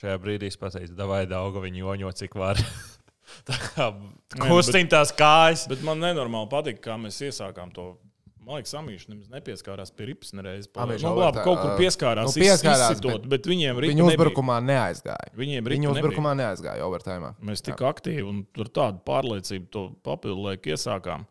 Šajā 0.00 0.16
brīdī 0.24 0.50
es 0.50 0.58
pateicu, 0.58 0.96
davai 0.98 1.22
dauga 1.30 1.62
viņu 1.62 1.84
joņo, 1.84 2.10
cik 2.18 2.34
var. 2.40 2.58
Tā 3.48 3.56
kā 3.60 3.86
Nē, 3.94 4.48
kustina 4.48 4.96
tās 4.96 5.14
kājas. 5.16 5.68
Bet 5.70 5.84
man 5.86 6.02
nenormāli 6.02 6.50
patīk, 6.50 6.82
kā 6.84 6.98
mēs 7.00 7.22
iesākām 7.24 7.70
to. 7.76 7.92
Man 8.44 8.58
liekas, 8.58 8.74
Amīša 8.76 9.08
nemaz 9.08 9.28
nepieskārās 9.32 9.92
pie 9.96 10.10
ripas 10.10 10.34
nereiz. 10.36 10.66
Amīša 10.68 11.08
nu, 11.08 11.16
labi, 11.16 11.40
kaut 11.46 11.62
kur 11.62 11.70
pieskārās. 11.78 12.28
nu, 12.28 12.42
pieskārās, 12.44 12.82
izsitot, 12.92 13.22
bet, 13.24 13.30
bet 13.32 13.48
viņiem 13.48 13.78
ripa 13.80 13.92
Viņu 13.94 14.04
nebija. 14.04 14.18
uzbrukumā 14.20 14.58
neaizgāja. 14.60 15.30
Viņiem 15.38 15.62
ripa 15.64 15.72
Viņu 15.78 15.86
nebija. 15.88 15.94
uzbrukumā 15.96 16.34
neaizgāja 16.42 16.84
overtime. 16.84 17.30
Mēs 17.40 17.64
tik 17.64 17.80
aktīvi 17.80 18.26
un 18.28 18.42
ar 18.60 18.68
tādu 18.68 19.00
pārliecību 19.08 19.70
to 19.72 19.86
papildu 20.04 20.44
laiku 20.50 20.74
iesākām. 20.76 21.24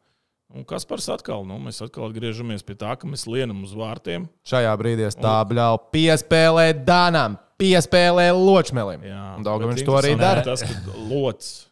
Un 0.53 0.65
kas 0.69 0.85
par 0.85 1.01
atkal? 1.13 1.45
Nu, 1.49 1.57
mēs 1.61 1.81
atkal 1.81 2.09
atgriežamies 2.09 2.61
pie 2.65 2.75
tā, 2.77 2.93
ka 2.97 3.07
mēs 3.09 3.25
lienam 3.29 3.63
uz 3.65 3.73
vārtiem. 3.77 4.27
Šajā 4.45 4.73
brīdī 4.77 5.07
es 5.07 5.17
tā 5.17 5.39
bļauju 5.49 5.81
piespēlē 5.93 6.67
Danam, 6.85 7.37
piespēlē 7.61 8.29
Ločmelim. 8.37 9.01
Jā, 9.05 9.23
Un 9.37 9.45
Daudz 9.45 9.65
viņš 9.69 9.85
to 9.85 9.97
arī 9.97 10.13
dara. 10.17 10.43
Tas, 10.45 10.61
ka 10.61 10.97
lots 11.09 11.69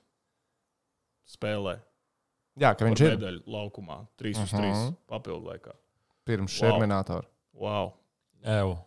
spēlē 1.30 1.78
Jā, 2.62 2.76
ka 2.78 2.86
viņš 2.86 3.02
ir 3.02 3.16
medaļu 3.18 3.42
laukumā 3.48 4.00
3 4.22 4.36
uz 4.38 4.52
Mhm. 4.54 4.62
3 4.62 4.96
papildu 5.10 5.46
laikā. 5.52 5.74
pirms 6.26 6.54
Wow. 6.54 6.60
šerminātora. 6.62 7.26
Wow! 7.54 7.94
Ew. 8.46 8.78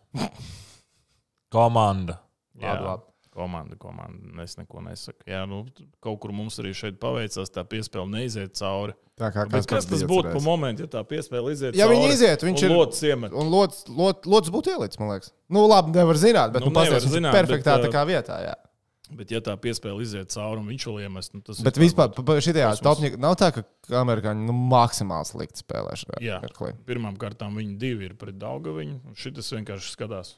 Komanda. 1.51 2.19
Labi, 2.55 2.65
Jā. 2.65 2.81
labi. 2.85 3.03
Komanda, 3.35 3.75
komanda. 3.75 4.43
Es 4.43 4.55
neko 4.55 4.79
nesaku. 4.81 5.19
Jā, 5.27 5.41
nu, 5.47 5.65
kaut 6.01 6.21
kur 6.23 6.31
mums 6.31 6.55
arī 6.63 6.71
šeit 6.71 6.97
paveicās, 7.01 7.49
tā 7.51 7.65
piespēle 7.67 8.07
neiziet 8.07 8.53
cauri. 8.55 8.93
Tā 9.19 9.27
kā 9.31 9.43
Bet 9.51 9.67
kas 9.67 9.85
tas 9.85 10.03
būtu 10.07 10.31
pa 10.31 10.39
momentu, 10.43 10.85
ja 10.85 10.87
tā 10.87 11.03
piespēle 11.03 11.51
iziet 11.51 11.75
Ja 11.75 11.85
cauri? 11.87 11.97
viņi 11.97 12.13
iziet, 12.13 12.39
viņš 12.47 12.63
ir- 12.63 12.69
Lots 12.71 13.01
iemet. 13.03 13.33
Un 13.33 13.51
lots, 13.51 13.83
lot, 13.89 14.25
lots 14.25 14.49
būtu 14.49 14.71
ielicis, 14.77 14.97
man 14.99 15.09
liekas. 15.09 15.31
Nu, 15.49 15.67
labi, 15.67 15.91
nevar 15.91 16.15
zināt, 16.15 16.53
bet 16.53 16.63
Nu, 16.63 16.69
nu, 16.69 16.79
zināt, 16.79 17.03
zināt, 17.11 17.33
perfektā 17.35 17.75
bet, 17.81 17.91
tā 17.91 17.91
kā 17.91 18.05
vietā. 18.07 18.39
Jā. 18.39 18.55
Bet, 19.11 19.31
ja 19.31 19.39
tā 19.41 19.53
piespēle 19.57 20.01
iziet 20.01 20.29
cauri 20.33 20.59
un 20.61 20.67
viņš 20.67 20.85
vēl 20.87 21.01
iemest, 21.05 21.33
nu, 21.35 21.41
tas 21.45 21.59
Bet 21.61 21.77
ir 21.77 21.83
vispār 21.83 22.09
varbūt- 22.09 22.41
šajā 22.47 22.71
topņā 22.81 23.17
nav 23.19 23.35
tā, 23.35 23.51
ka 23.53 23.63
amerikāņi 24.01 24.45
nu, 24.47 24.53
maksimāli 24.53 25.25
slikti 25.29 25.61
spēlē 25.61 25.93
šajā. 25.93 26.21
Pirmām 26.85 27.17
kārtām 27.17 27.53
viņi 27.55 27.77
divi 27.77 28.05
ir 28.05 28.13
pret 28.15 28.37
Daugaviņu. 28.39 28.99
un 29.05 29.13
Šitas 29.15 29.51
vienkārši 29.51 29.91
skatās. 29.95 30.35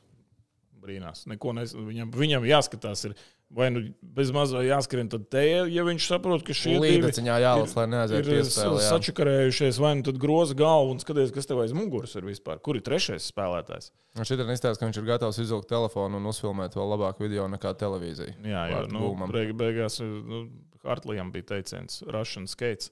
Brīnās. 0.88 1.26
Neko 1.30 1.54
Nes... 1.58 1.76
Viņam, 1.76 2.12
viņam 2.16 2.48
jāskatās, 2.48 3.04
ir, 3.10 3.16
vai 3.54 3.68
nu 3.74 3.84
bez 4.18 4.32
mazā 4.36 4.64
jāskrien, 4.66 5.10
tad 5.12 5.28
te, 5.34 5.44
ja 5.72 5.86
viņš 5.88 6.08
saprot, 6.10 6.46
ka 6.48 6.56
divi 6.56 6.94
Līdeciņā 6.98 7.38
jālas, 7.44 7.76
lai 7.78 7.86
neaiziet 7.92 8.24
ir 8.24 8.32
piespēlē. 8.40 8.82
jā. 8.84 8.92
sačakarējušies, 8.96 9.82
vai 9.84 9.94
nu 10.00 10.08
tad 10.08 10.20
groza 10.22 10.58
galvu 10.58 10.96
un 10.96 11.02
skaties, 11.04 11.34
kas 11.36 11.50
tev 11.50 11.64
aiz 11.64 11.76
muguras 11.78 12.16
ir 12.20 12.28
vispār. 12.28 12.62
Kur 12.64 12.80
ir 12.80 12.86
trešais 12.88 13.30
spēlētājs? 13.34 13.92
Un 14.18 14.28
Šitā 14.28 14.48
izstāsta, 14.50 14.82
ka 14.82 14.90
viņš 14.90 15.02
ir 15.02 15.10
gatavs 15.12 15.42
izvilkt 15.44 15.70
telefonu 15.70 16.22
un 16.22 16.32
uzfilmēt 16.32 16.78
vēl 16.78 16.94
labāku 16.96 17.28
video 17.28 17.46
nekā 17.52 17.76
televīzija. 17.78 18.40
Jā, 18.48 18.64
jo 18.74 18.86
nu, 18.96 19.12
beig, 19.30 19.54
beigās 19.60 20.00
nu, 20.02 20.48
Hartlijam 20.88 21.32
bija 21.34 21.52
teiciens, 21.54 22.02
Russian 22.08 22.48
skates. 22.50 22.92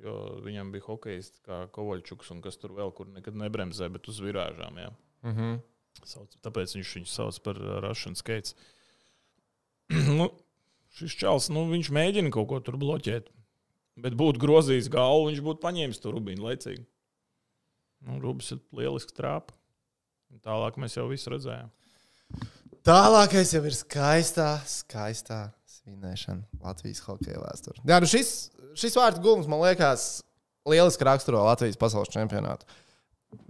Jo 0.00 0.14
viņam 0.44 0.70
bija 0.72 0.86
hokejs 0.86 1.32
kā 1.44 1.64
Kovaļčuks 1.74 2.30
un 2.32 2.40
kas 2.44 2.56
tur 2.60 2.72
vēl, 2.76 2.92
kur 2.96 3.10
nekad 3.12 3.36
nebremzē, 3.36 3.90
bet 3.92 4.08
uz 4.08 4.20
virāžām. 4.24 4.78
Jā. 4.80 4.92
Mm 5.26 5.34
-hmm. 5.36 5.58
Sauc, 6.06 6.32
tāpēc 6.42 6.74
viņš 6.76 6.92
viņu 6.96 7.10
sauc 7.10 7.38
par 7.44 7.58
uh, 7.60 7.78
Russian 7.84 8.16
skates. 8.18 8.56
nu, 10.18 10.30
šis 10.96 11.18
čels, 11.20 11.50
nu, 11.54 11.66
viņš 11.70 11.92
mēģina 11.94 12.32
kaut 12.34 12.48
ko 12.50 12.60
tur 12.64 12.78
bloķēt. 12.80 13.28
Bet 14.00 14.16
būtu 14.16 14.40
grozījis 14.40 14.88
galvu, 14.92 15.28
viņš 15.28 15.42
būtu 15.44 15.62
paņēmis 15.62 16.00
to 16.00 16.14
rubīnu 16.14 16.46
laicīgi. 16.46 16.84
Nu, 18.06 18.16
Rubis 18.22 18.54
ir 18.54 18.62
lieliski 18.76 19.12
trāpa. 19.16 19.52
Tālāk 20.46 20.78
mēs 20.80 20.94
jau 20.96 21.04
visu 21.10 21.32
redzējām. 21.34 21.70
Tālākais 22.86 23.50
jau 23.52 23.60
ir 23.66 23.74
skaistā, 23.76 24.54
skaistā 24.70 25.50
svinēšana 25.68 26.62
Latvijas 26.64 27.02
hokeja 27.04 27.42
vēsturē. 27.42 27.82
Jā, 27.84 27.98
nu 28.00 28.08
šis, 28.08 28.30
šis 28.78 28.96
vārdu 28.96 29.20
gūms 29.24 29.50
man 29.50 29.60
liekas 29.66 30.22
lieliski 30.70 31.04
raksturo 31.04 31.42
Latvijas 31.44 31.76
pasaules 31.80 32.12
čempionātu. 32.14 32.68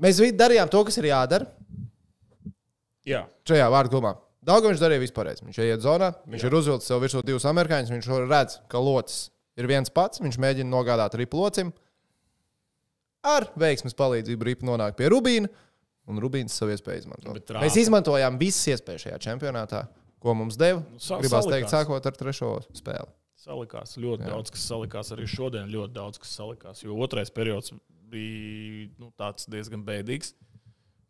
Mēs 0.03 0.19
darījām 0.37 0.73
to, 0.73 0.83
kas 0.89 0.99
ir 1.01 1.11
jādara 1.13 1.47
Jā, 3.09 3.25
šajā 3.49 3.69
vārdu 3.73 3.97
gūmā. 3.97 4.15
Daudz 4.45 4.67
viņš 4.67 4.81
darīja 4.81 5.03
vispār. 5.03 5.31
Viņš 5.45 5.59
iet 5.65 5.81
zonā, 5.85 6.15
viņš 6.29 6.43
Jā. 6.43 6.49
ir 6.49 6.55
uzvilcis 6.57 6.89
sev 6.89 7.01
virsū 7.03 7.23
divus 7.25 7.45
amerikāņus. 7.45 7.91
Viņš 7.93 8.09
redz, 8.29 8.59
ka 8.69 8.79
locis 8.81 9.31
ir 9.57 9.67
viens 9.69 9.91
pats. 9.93 10.21
Viņš 10.21 10.39
mēģina 10.41 10.71
nogādāt 10.73 11.17
ripu 11.21 11.37
locim. 11.41 11.73
Ar 13.27 13.51
veiksmes 13.61 13.93
palīdzību 13.99 14.47
ripa 14.49 14.65
nonāk 14.69 14.97
pie 14.97 15.11
Rubīna. 15.13 15.49
Un 16.09 16.19
Rubīns 16.19 16.57
savu 16.57 16.73
iespēju 16.73 17.05
izmanto. 17.05 17.35
Mēs 17.61 17.77
izmantojām 17.79 18.39
visas 18.41 18.65
iespējas 18.73 19.05
šajā 19.05 19.19
čempionātā, 19.29 19.85
ko 20.19 20.33
mums 20.35 20.57
deva. 20.59 20.81
Nu, 20.91 20.99
sa- 20.99 21.21
Gribās 21.21 21.45
teikt, 21.47 21.69
salikās. 21.69 21.75
sākot 21.87 22.07
ar 22.07 22.13
trešo 22.13 22.49
spēli. 22.73 23.09
salikās 23.41 23.97
ļoti 23.97 24.25
Jā. 24.25 24.31
daudz, 24.35 24.51
kas 24.51 24.65
salikās 24.69 25.13
arī 25.13 25.25
šodien. 25.29 25.69
Ļoti 25.71 25.93
daudz, 25.93 26.19
kas 26.19 26.33
salikās. 26.37 26.83
Jo 26.83 26.97
otrais 26.97 27.31
periods 27.31 27.73
bija 28.11 28.89
nu, 28.99 29.13
tāds 29.19 29.47
diezgan 29.49 29.85
bēdīgs. 29.85 30.35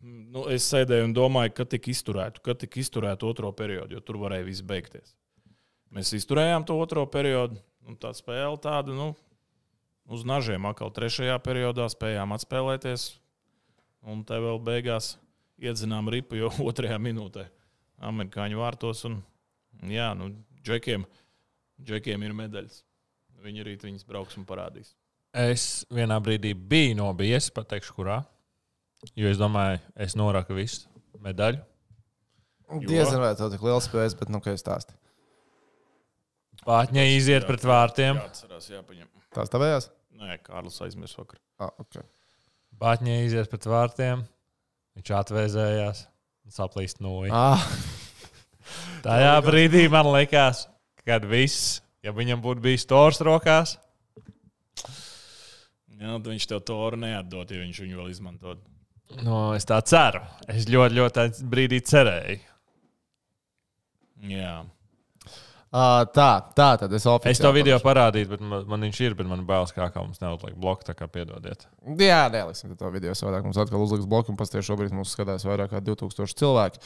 Nu, 0.01 0.47
es 0.49 0.65
sēdēju 0.71 1.11
un 1.11 1.15
domāju, 1.17 1.53
ka 1.59 1.67
tik 1.69 1.91
izturētu, 1.93 2.41
ka 2.45 2.55
tik 2.57 2.79
izturētu 2.81 3.29
otro 3.29 3.51
periodu, 3.53 3.99
jo 3.99 4.05
tur 4.05 4.17
varēja 4.23 4.47
viss 4.47 4.65
beigties. 4.65 5.13
Mēs 5.93 6.15
izturējām 6.17 6.65
to 6.65 6.77
otro 6.81 7.05
periodu, 7.11 7.59
un 7.85 7.99
tā 8.01 8.15
spēle 8.17 8.57
tāda, 8.63 8.95
nu, 8.97 9.11
uz 10.09 10.25
nažiem 10.25 10.69
atkal 10.71 10.93
trešajā 10.95 11.37
periodā 11.45 11.89
spējām 11.93 12.33
atspēlēties. 12.37 13.11
Un 14.09 14.23
te 14.25 14.39
vēl 14.41 14.57
beigās 14.65 15.15
iedzinām 15.61 16.09
ripu 16.09 16.39
jau 16.39 16.53
otrajā 16.71 16.97
minūtē 17.03 17.51
amerikāņu 18.09 18.63
vārtos. 18.63 19.05
Un, 19.11 19.21
jā, 19.85 20.11
nu, 20.17 20.33
džekiem, 20.65 21.05
džekiem 21.85 22.25
ir 22.25 22.37
medaļas. 22.41 22.81
Viņi 23.45 23.65
rīt 23.65 23.85
viņas 23.85 24.09
brauks 24.09 24.37
un 24.41 24.49
parādīs. 24.49 24.95
Es 25.37 25.85
vienā 25.93 26.17
brīdī 26.25 26.55
biju 26.55 26.97
nobijies, 26.99 27.53
pateikšu, 27.55 27.95
kurā. 27.97 28.23
Jo 29.17 29.31
es 29.31 29.39
domāju, 29.41 29.81
es 29.97 30.17
noraku 30.19 30.57
visu 30.59 30.89
medaļu. 31.25 31.61
Diezgan 32.87 33.23
vai 33.23 33.33
tev 33.39 33.51
tik 33.55 33.63
liels 33.67 33.89
spējas, 33.89 34.15
bet 34.19 34.31
nu, 34.31 34.39
kā 34.45 34.53
es 34.55 34.63
stāstu. 34.63 34.95
Pātņai 36.67 37.07
iziet 37.17 37.47
pret 37.49 37.65
vārtiem. 37.67 38.21
Jāatcerās, 38.21 38.69
jāpaņem. 38.71 39.09
Tās 39.35 39.51
tavējās? 39.53 39.89
Nē, 40.21 40.37
Kārlis 40.45 40.77
aizmirst 40.85 41.17
vakar. 41.19 41.41
Ah, 41.63 41.73
okay. 41.81 42.05
Pātņai 42.81 43.17
iziet 43.25 43.49
pret 43.51 43.67
vārtiem. 43.71 44.27
Viņš 44.99 45.13
atvēzējās 45.23 46.05
un 46.47 46.55
saplīst 46.55 47.01
nūju. 47.03 47.33
ah, 47.35 47.65
Tajā 49.05 49.33
brīdī 49.43 49.87
man 49.91 50.11
likās, 50.13 50.67
kad 51.03 51.25
viss, 51.27 51.81
ja 52.05 52.13
viņam 52.15 52.43
būtu 52.45 52.63
bijis 52.69 52.85
tors 52.87 53.23
rokās, 53.25 53.79
Jā, 56.01 56.15
tad 56.17 56.31
viņš 56.31 56.47
tev 56.49 56.61
to 56.65 56.77
oru 56.81 56.97
neatdot, 56.97 57.51
ja 57.53 57.61
viņš 57.61 57.79
viņu 57.83 57.99
vēl 57.99 58.07
izmantot. 58.09 58.61
Nu, 59.25 59.39
es 59.57 59.67
tā 59.69 59.81
ceru. 59.87 60.23
Es 60.51 60.69
ļoti, 60.71 60.99
ļoti 60.99 61.49
brīdī 61.51 61.81
cerēju. 61.87 62.39
Jā. 64.31 64.59
ah, 65.73 66.03
tā, 66.13 66.29
tā 66.57 66.69
tad 66.83 66.93
es 66.93 67.07
oficiāli. 67.09 67.33
Es 67.33 67.41
to 67.41 67.53
video 67.55 67.79
parādīju, 67.81 68.29
bet 68.33 68.43
man, 68.43 68.65
man 68.69 68.85
viņš 68.89 69.01
ir, 69.07 69.15
bet 69.17 69.29
man 69.31 69.47
bailes 69.49 69.73
kā, 69.73 69.87
kā 69.95 70.03
mums 70.03 70.21
neuzliek 70.21 70.57
bloku, 70.61 70.85
tā 70.89 70.97
kā 70.99 71.09
piedodiet. 71.09 71.65
Jā, 72.01 72.25
neliksim 72.33 72.75
to 72.77 72.91
video 72.93 73.15
savādāk. 73.17 73.47
Mums 73.47 73.61
atkal 73.63 73.85
uzliks 73.85 74.09
bloku, 74.11 74.33
un 74.35 74.41
pasties 74.41 74.67
šobrīd 74.67 74.93
mums 74.97 75.15
skatās 75.15 75.47
vairāk 75.49 75.73
kā 75.73 75.83
2000 75.87 76.37
cilvēki. 76.43 76.83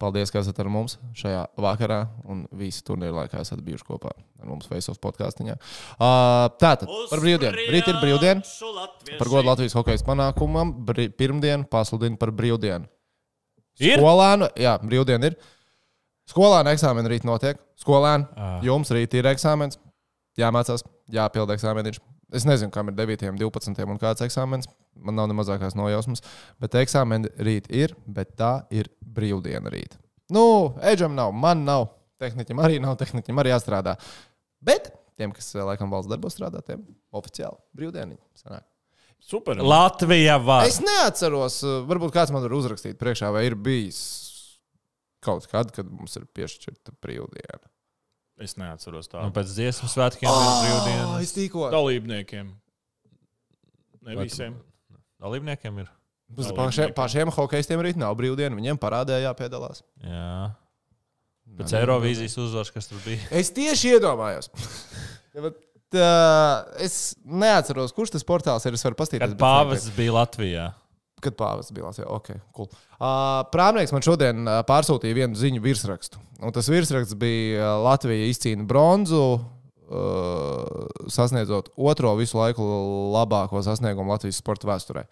Paldies, 0.00 0.30
ka 0.32 0.40
esat 0.40 0.56
ar 0.62 0.68
mums 0.72 0.94
šajā 1.18 1.42
vakarā, 1.60 1.98
un 2.24 2.46
visi 2.56 2.80
turnīra 2.86 3.12
laikā 3.18 3.42
esat 3.44 3.60
bijuši 3.64 3.84
kopā 3.84 4.14
ar 4.14 4.48
mums 4.48 4.68
Facebook 4.70 4.96
podkāstiņā. 5.04 5.58
Uh, 6.00 6.46
Tātad 6.56 6.88
par 7.10 7.20
brīvdienu. 7.20 7.66
Rīt 7.74 7.90
ir 7.92 7.98
brīvdiena. 8.00 8.40
Par 9.18 9.28
godu 9.28 9.44
Latvijas 9.50 9.76
hokeja 9.76 10.00
panākumam. 10.06 10.72
Brī, 10.88 11.10
pirmdien 11.12 11.66
pasludina 11.68 12.16
par 12.20 12.32
brīvdienu. 12.32 12.88
Ir? 13.80 14.00
Skolēnu, 14.00 14.48
jā, 14.60 14.74
brīvdiena 14.80 15.30
ir. 15.30 15.36
Skolēnu 16.30 16.72
eksāmeni 16.72 17.10
rīt 17.12 17.24
notiek. 17.28 17.60
Skolēni, 17.80 18.26
Ah. 18.36 18.60
jums 18.64 18.90
rīt 18.94 19.14
ir 19.18 19.28
eksāmens. 19.28 19.76
Jāmācās, 20.38 20.84
jāpild 21.12 21.52
eksāmeniņš. 21.56 22.00
Es 22.36 22.46
nezinu, 22.46 22.70
kam 22.74 22.90
ir 22.90 22.96
9, 22.98 23.32
12 23.40 23.90
un 23.90 23.98
kāds 24.00 24.22
eksāmens. 24.26 24.68
Man 24.94 25.16
nav 25.18 25.28
ne 25.30 25.36
mazākās 25.38 25.76
nojausmas. 25.78 26.22
Bet 26.62 26.76
eksāmeni 26.78 27.30
rīt 27.42 27.70
ir, 27.74 27.96
bet 28.06 28.36
tā 28.38 28.52
ir 28.74 28.90
brīvdiena 29.02 29.72
rīt. 29.72 29.96
Nu, 30.30 30.76
Edžam 30.86 31.16
nav, 31.18 31.34
man 31.34 31.64
nav. 31.66 31.88
Tehniķim 32.20 32.60
arī 32.60 32.78
nav, 32.82 32.98
tehniķim 33.00 33.38
arī 33.40 33.54
jāstrādā. 33.54 33.96
Bet 34.62 34.92
tiem, 35.20 35.32
kas 35.36 35.54
eh, 35.54 35.64
laikam 35.64 35.92
valsts 35.92 36.10
darbos 36.10 36.36
strādā, 36.36 36.62
tiem 36.64 36.84
oficiāli 37.16 37.58
brīvdieniņi. 37.76 38.20
sanāk. 38.42 38.66
Super. 39.20 39.60
Latvija 39.60 40.38
var. 40.40 40.64
Es 40.68 40.78
neatceros, 40.80 41.58
uh, 41.66 41.80
varbūt 41.88 42.14
kāds 42.14 42.32
man 42.32 42.44
var 42.46 42.54
uzrakstīt 42.56 42.96
priekšā, 43.00 43.28
vai 43.34 43.44
ir 43.50 43.56
bijis 43.58 44.00
kaut 45.20 45.44
kad, 45.50 45.68
kad 45.76 45.88
mums 45.92 46.16
ir 46.16 46.24
piešķirta 46.36 46.94
brīvdiena. 47.04 47.60
Es 48.40 48.56
neatceros 48.56 49.06
Nu, 49.10 49.12
tādu. 49.12 49.32
pēc 49.36 49.52
dziesmu 49.52 49.88
svētkiem 49.92 50.28
ir 50.30 50.50
brīvdienas. 50.64 51.22
es 51.26 51.32
tikko. 51.36 51.66
Dalībniekiem. 51.72 52.50
Ne 54.06 54.16
Vai 54.16 54.24
visiem. 54.24 54.54
Dalībniekiem 55.20 55.82
ir. 55.82 55.90
Uz 56.38 56.48
Pašiem, 56.94 57.28
hokeistiem 57.34 57.80
rīt 57.84 57.98
nav 58.00 58.14
brīvdiena, 58.16 58.54
viņiem 58.56 58.78
parādē 58.80 59.18
jāpiedalās. 59.26 59.82
Jā. 60.00 60.52
Pēc 61.58 61.74
Eirovīzijas 61.80 62.36
uzvaras, 62.38 62.70
kas 62.72 62.86
tur 62.88 63.00
bija. 63.04 63.18
Es 63.34 63.50
tieši 63.52 63.96
iedomājos. 63.96 64.48
Bet, 65.34 65.58
uh, 65.98 66.70
es 66.80 67.16
neatceros, 67.26 67.92
kurš 67.96 68.14
tas 68.14 68.24
portāls 68.26 68.64
ir. 68.70 68.78
Es 68.78 68.86
varu 68.86 68.96
paskatīties. 69.02 69.34
Kad 69.34 69.40
pāvests 69.42 69.90
bija 69.96 70.14
Latvijā. 70.14 70.68
Kad 71.20 71.36
pāvests 71.36 71.74
bija 71.76 71.88
Latvijā. 71.88 72.08
Ok, 72.08 72.32
cool. 72.56 72.68
Uh, 72.96 73.42
Prāmnieks 73.52 73.92
man 73.92 74.04
šodien 74.04 74.44
uh, 74.46 74.60
pārsūtīja 74.68 75.18
vienu 75.18 75.38
ziņu 75.38 75.62
virsrakstu. 75.64 76.20
Un 76.40 76.54
tas 76.56 76.68
virsraksts 76.72 77.16
bija 77.20 77.60
uh, 77.60 77.72
Latvija 77.84 78.28
izcīna 78.30 78.64
bronzu, 78.68 79.24
uh, 79.36 81.08
sasniedzot 81.12 81.72
otro 81.76 82.14
visu 82.20 82.40
laiku 82.40 82.64
labāko 83.16 83.60
sasniegumu 83.66 84.14
Latvijas 84.14 84.40
sporta 84.40 84.70
vēsturē. 84.70 85.04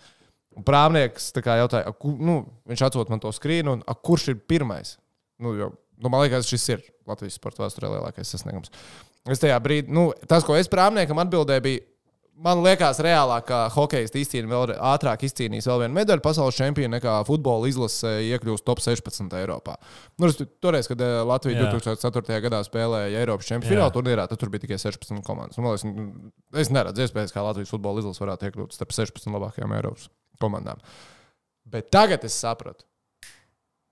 Un 0.58 0.64
Prāmnieks 0.66 1.30
jautāja, 1.36 1.92
ku, 1.94 2.14
nu, 2.16 2.40
viņš 2.68 2.86
atsūta 2.88 3.14
man 3.14 3.22
to 3.22 3.30
skrīnu, 3.34 3.76
un 3.78 3.84
a, 3.86 3.94
kurš 3.94 4.32
ir 4.32 4.40
pirmais? 4.50 4.96
Nu, 5.38 5.52
jo, 5.54 5.70
nu, 6.00 6.10
man 6.10 6.24
liekas, 6.24 6.48
šis 6.50 6.64
ir 6.74 6.88
Latvijas 7.06 7.36
sporta 7.38 7.62
vēsturē 7.62 7.92
lielākais 7.92 8.32
sasniegums. 8.32 8.72
Es 9.28 9.42
tajā 9.42 9.58
brīdī, 9.62 9.92
nu, 9.92 10.08
tas, 10.30 10.46
ko 10.46 10.56
es 10.56 10.70
prāmniekam 10.72 11.20
atbildēju, 11.22 11.64
bija, 11.64 11.84
man 12.44 12.62
liekas, 12.62 13.00
reālāk, 13.04 13.46
ka 13.48 13.58
hokejs 13.74 14.14
izcīnīja 14.16 14.50
vēl 14.50 14.72
ātrāk, 14.90 15.24
izcīnījis 15.28 15.68
vēl 15.70 15.82
vienu 15.84 15.96
medaļu 15.98 16.24
pasaules 16.24 16.58
čempionu 16.58 16.94
nekā 16.96 17.16
futbola 17.28 17.68
izlase 17.70 18.12
iekļūst 18.28 18.66
top 18.66 18.82
16 18.84 19.36
Eiropā. 19.40 19.76
Nu, 20.22 20.30
toreiz, 20.62 20.88
kad 20.90 21.02
eh, 21.04 21.18
Latvija 21.28 21.64
Jā. 21.64 21.70
2004. 21.74 22.40
gadā 22.46 22.62
spēlēja 22.66 23.22
Eiropas 23.22 23.50
čempionu 23.50 23.74
fināla 23.74 23.94
turnīrā, 23.94 24.28
tad 24.30 24.40
tur 24.40 24.52
bija 24.54 24.66
tikai 24.66 24.80
16 24.82 25.22
komandas. 25.26 25.58
Nu, 25.58 25.66
man 25.66 25.74
liekas, 25.74 25.86
nu, 25.88 26.32
es 26.62 26.72
neredzu 26.74 27.06
iespējas, 27.06 27.34
kā 27.34 27.44
Latvijas 27.44 27.74
futbola 27.74 28.02
izlase 28.04 28.24
varētu 28.24 28.50
iekļūt 28.50 28.78
starp 28.78 28.94
16 28.96 29.34
labākajām 29.34 29.74
Eiropas 29.78 30.08
komandām. 30.42 30.82
Bet 31.68 31.90
tagad 31.94 32.24
es 32.24 32.38
sapratu. 32.38 32.86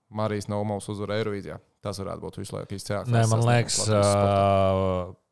Marijas 0.07 0.47
Naumovs 0.47 0.87
uzvar 0.89 1.17
Eirovīzijā. 1.17 1.59
Tas 1.83 1.99
varētu 1.99 2.23
būt 2.23 2.37
visu 2.39 2.55
laiku 2.55 2.77
izcēlts. 2.77 3.11
Nē, 3.11 3.25
man 3.27 3.43
liekas, 3.43 3.81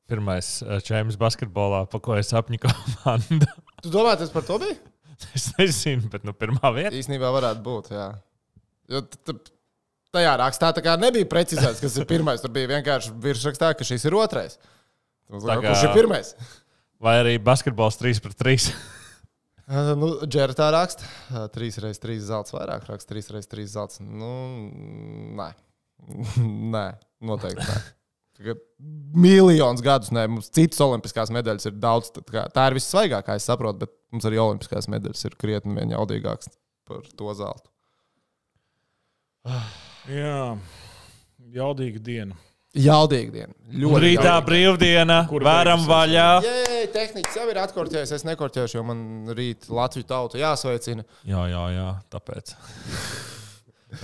pirmais 0.10 0.50
uh, 0.66 0.78
čempions 0.86 1.18
basketbolā, 1.22 1.86
pa 1.92 2.00
ko 2.04 2.16
es 2.20 2.32
apņu 2.36 2.60
komandu. 2.66 3.50
Tu 3.84 3.92
domā, 3.94 4.16
tas 4.20 4.32
par 4.34 4.46
to 4.48 4.60
bija? 4.62 4.78
es 5.38 5.50
nezinu, 5.60 6.10
bet 6.12 6.26
nu, 6.28 6.34
pirmā 6.36 6.72
vieta. 6.76 6.96
Īsnībā 6.98 7.30
varētu 7.36 7.64
būt. 7.66 7.92
Jā. 7.96 8.08
Jo 8.92 9.02
tajā 10.16 10.34
rakstā 10.40 10.70
tā 10.76 10.84
kā 10.86 10.94
nebija 11.00 11.28
precizēts, 11.30 11.82
kas 11.84 11.96
ir 12.00 12.08
pirmais. 12.10 12.44
Tur 12.44 12.54
bija 12.56 12.70
vienkārši 12.78 13.14
virsrakstā, 13.24 13.74
ka 13.76 13.88
šis 13.88 14.06
ir 14.08 14.16
otrais. 14.18 14.60
Kā- 15.32 15.58
Kurš 15.64 15.88
ir 15.88 15.96
pirmais? 15.96 16.36
Vai 17.02 17.18
arī 17.24 17.34
basketbols 17.42 17.98
3 18.00 18.22
pret 18.24 18.38
3. 18.40 18.70
Uh, 19.66 19.92
Nu, 20.00 20.12
Džera 20.30 20.54
tā 20.56 20.70
raksta. 20.76 21.08
3 21.56 21.82
reizes 21.84 22.00
3 22.04 22.20
zelta 22.30 22.54
vairāk, 22.56 22.86
raksta 22.92 23.16
3 23.16 23.34
reizes 23.34 23.50
3 23.52 23.66
zelta. 23.74 24.06
Nu, 24.06 24.30
nē, 25.40 25.50
nē 26.76 26.86
noteikti 27.26 27.66
nē. 27.66 27.80
Tikai 28.36 28.56
Miljonus 29.16 29.80
gadus, 29.86 30.10
nē, 30.12 30.26
mums 30.28 30.50
citas 30.52 30.82
olimpiskās 30.84 31.30
medaļas 31.32 31.70
ir 31.70 31.78
daudz. 31.80 32.10
Tā, 32.18 32.24
kā, 32.28 32.42
tā 32.52 32.66
ir 32.68 32.76
vissvaigākā, 32.76 33.38
es 33.40 33.46
saprotu, 33.48 33.86
bet 33.86 33.94
mums 34.12 34.28
arī 34.28 34.42
olimpiskās 34.44 34.90
medaļas 34.92 35.24
ir 35.30 35.38
krietni 35.40 35.78
vien 35.78 35.94
jaudīgākas 35.96 36.52
par 36.90 37.06
to 37.16 37.36
zeltu. 37.40 37.72
Jā. 40.10 40.58
Jaudīga 41.56 42.02
diena. 42.04 42.36
Jaudīga 42.76 43.32
diena. 43.32 43.54
Ļoti 43.72 44.00
Rītā 44.04 44.24
jaudīga. 44.28 44.46
brīvdiena, 44.50 45.18
Kur 45.30 45.46
beigusies? 45.46 45.86
vaļā. 45.88 46.26
Jē, 46.44 46.80
tehniski 46.92 47.40
jau 47.40 47.46
ir 47.54 47.60
atkorķējis. 47.62 48.12
Es 48.18 48.26
nekorķēšu, 48.28 48.76
jo 48.76 48.84
man 48.90 49.04
rīt 49.38 49.70
Latviju 49.72 50.10
tauta 50.10 50.42
jāsveicina. 50.42 51.06
Jā, 51.24 51.46
jā, 51.54 51.64
jā, 51.78 51.88
tāpēc. 52.12 52.56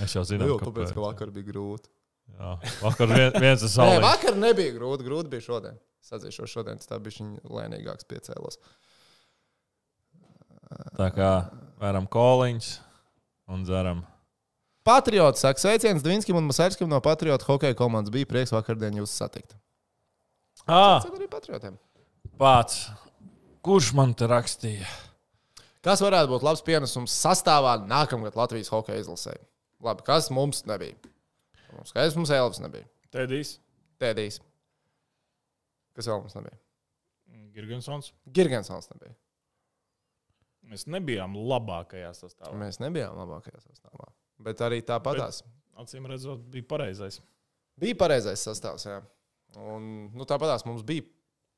Es 0.00 0.14
jau 0.16 0.22
zinu, 0.24 0.46
Jo, 0.48 0.54
tāpēc, 0.56 0.88
ka 0.94 1.02
vakar 1.04 1.28
bija 1.34 1.50
grūti. 1.50 1.90
Jā, 2.38 2.52
vakar 2.82 3.10
vien, 3.12 3.34
viens 3.38 3.62
ir 3.62 3.70
saulē. 3.72 3.98
vakar 4.02 4.38
nebija 4.38 4.74
grūti. 4.76 5.06
Grūti 5.06 5.32
bija 5.32 5.44
šodien. 5.44 5.76
Sadzīšos 6.02 6.50
šodien, 6.50 6.80
tas 6.80 6.90
tā 6.90 6.98
bija 7.02 7.20
viņa 7.20 7.52
lēnīgāks 7.58 8.08
piecēlos. 8.10 8.58
Tā 10.98 11.08
kā 11.14 11.30
varam 11.80 12.08
koliņus 12.10 12.72
un 13.52 13.62
dzeram. 13.68 14.02
Patriots 14.82 15.44
saka, 15.44 15.62
sveiciens 15.62 16.02
Dvīnskim 16.02 16.34
un 16.34 16.48
Masērskim 16.48 16.88
no 16.90 16.98
Patriotu 17.04 17.46
hokeja 17.46 17.76
komandas. 17.78 18.10
Bija 18.14 18.26
prieks 18.26 18.50
vakardien 18.54 18.98
jūs 18.98 19.14
satikt. 19.14 19.54
Ah, 20.66 21.02
arī 21.06 21.28
patriotiem. 21.30 21.78
pats. 22.38 22.88
Kurš 23.62 23.92
man 23.94 24.10
te 24.18 24.26
rakstīja? 24.26 24.88
Kas 25.86 26.02
varētu 26.02 26.32
būt 26.32 26.44
labs 26.46 26.62
pienesums 26.66 27.14
sastāvā 27.14 27.76
nākamgad 27.86 28.34
Latvijas 28.38 28.70
hokeja 28.74 29.04
izlasē? 29.04 29.36
Labi, 29.82 30.02
kas 30.06 30.30
mums 30.34 30.64
nebija? 30.66 30.94
Kas 31.94 32.16
mums 32.18 32.32
Elvis 32.34 32.60
nebija? 32.62 32.86
Tēdīs. 33.12 33.56
Tēdīs. 34.00 34.38
Kas 35.96 36.08
vēl 36.08 36.22
mums 36.22 36.36
nebija? 36.38 36.58
Girgensons. 37.52 38.12
Girgensons 38.32 38.88
nebija. 38.94 39.14
Mēs 40.72 40.86
nebijām 40.88 41.34
labākajā 41.36 42.12
sastāvā. 42.16 42.54
Mēs 42.60 42.78
nebijām 42.80 43.18
labākajā 43.18 43.60
sastāvā. 43.64 44.08
Bet 44.42 44.62
arī 44.64 44.80
tāpatās. 44.86 45.42
Acīm 45.82 46.06
redzot, 46.08 46.44
bija 46.52 46.66
pareizais. 46.68 47.18
Bija 47.80 47.96
pareizais 47.98 48.44
sastāvs. 48.44 48.86
Jā. 48.88 49.00
Un, 49.60 49.88
nu, 50.16 50.26
tāpatās 50.28 50.64
mums 50.68 50.84
bija 50.86 51.04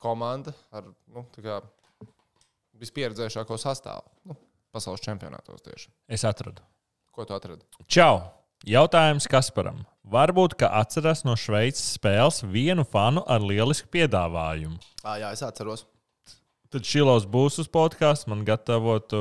komanda 0.03 0.55
ar 0.75 0.89
nu, 1.11 1.25
tā 1.35 1.45
kā 1.45 1.59
vispieredzējušāko 2.81 3.59
sastāvu. 3.61 4.11
Nu, 4.31 4.39
pasaules 4.75 5.03
čempionātos 5.05 5.63
tieši. 5.67 5.93
Es 6.11 6.27
atradu. 6.27 6.65
Ko 7.15 7.27
tu 7.29 7.37
atradi? 7.37 7.67
Čau! 7.87 8.19
Jautājums 8.67 9.29
Kasparam. 9.31 9.85
Varbūt, 10.05 10.59
ka 10.61 10.69
atceras 10.83 11.23
no 11.25 11.33
Šveices 11.39 11.95
spēles 11.97 12.43
vienu 12.45 12.85
fanu 12.85 13.23
ar 13.31 13.41
lielisku 13.41 13.89
piedāvājumu. 13.95 14.77
À, 15.01 15.17
jā, 15.23 15.33
es 15.33 15.43
atceros. 15.47 15.87
Tad 16.75 16.83
šilos 16.91 17.25
būs 17.31 17.61
uz 17.63 17.69
podkāstu, 17.71 18.33
man 18.33 18.43
gatavot. 18.45 19.13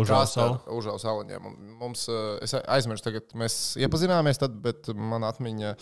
Užālu 0.00 0.96
saliņiem. 1.02 1.48
Un 1.50 1.74
Mums, 1.82 2.06
es 2.42 2.54
aizmirsu, 2.62 3.04
tagad 3.04 3.34
mēs 3.38 3.56
iepazināmies, 3.82 4.40
tad, 4.40 4.54
bet 4.64 4.88
man 4.96 5.26
atmiņa, 5.28 5.74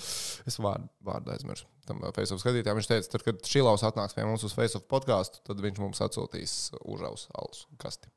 es 0.49 0.59
vārdu, 0.59 0.91
vārdu 1.07 1.33
aizmirsu. 1.35 1.69
Tam 1.87 2.03
Facebook 2.17 2.43
skatītājam 2.43 2.81
viņš 2.81 2.89
teica, 2.91 3.11
tad, 3.13 3.25
kad 3.27 3.47
Šilaus 3.47 3.85
atnāks 3.87 4.17
pie 4.17 4.25
mums 4.27 4.45
uz 4.49 4.57
Facebook 4.57 4.89
podkāstu, 4.91 5.43
tad 5.47 5.63
viņš 5.63 5.81
mums 5.83 6.03
atsūtīs 6.05 6.57
užālu 6.81 7.21
alus 7.39 7.63
kasti. 7.81 8.11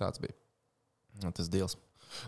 Tāds 0.00 0.22
bija. 0.22 0.36
Nu, 1.24 1.34
tas 1.34 1.50
deals. 1.52 1.76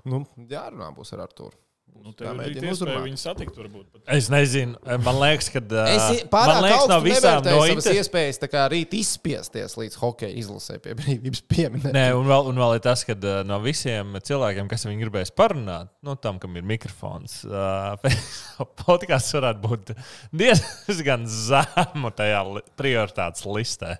Nu, 0.04 0.24
jārunā 0.50 0.90
būs 0.96 1.14
ar 1.16 1.24
Artūru. 1.24 1.56
Nu, 2.00 2.14
tev 2.16 2.30
ir 2.32 2.40
arī 2.46 2.70
iespēja 2.70 3.00
viņu 3.04 3.18
satikt, 3.20 3.56
varbūt. 3.60 3.86
Pat. 3.92 4.02
Es 4.16 4.28
nezinu, 4.32 4.78
man 5.04 5.18
liekas, 5.20 5.50
ka. 5.52 5.60
Es 5.94 6.22
pārāk 6.32 6.62
liekas, 6.64 6.86
no 6.90 6.98
visām 7.04 7.42
no 7.44 7.58
inter... 7.68 7.96
iespējas 8.00 8.40
tā 8.42 8.48
kā 8.50 8.64
rīt 8.72 8.94
izspiesties 8.96 9.76
līdz 9.78 9.98
hokeja 10.00 10.32
izlasē 10.40 10.78
pie 10.82 10.96
brīvības 10.98 11.44
pieminēt. 11.50 11.92
Nē, 11.94 12.04
un 12.16 12.26
vēl, 12.30 12.50
un 12.50 12.60
vēl 12.62 12.76
ir 12.78 12.84
tas, 12.86 13.04
ka 13.06 13.16
no 13.46 13.60
visiem 13.64 14.16
cilvēkiem, 14.26 14.70
kas 14.70 14.86
viņu 14.88 15.04
gribēs 15.04 15.34
parunāt, 15.36 15.92
no 16.06 16.16
tam, 16.18 16.40
kam 16.42 16.56
ir 16.58 16.66
mikrofons, 16.72 17.40
uh, 17.48 17.94
podkāsts 18.84 19.36
varētu 19.36 19.64
būt 19.66 19.94
diezgan 20.42 21.28
zemu 21.30 22.14
tajā 22.16 22.44
li 22.54 22.64
prioritātes 22.80 23.46
listē. 23.46 23.98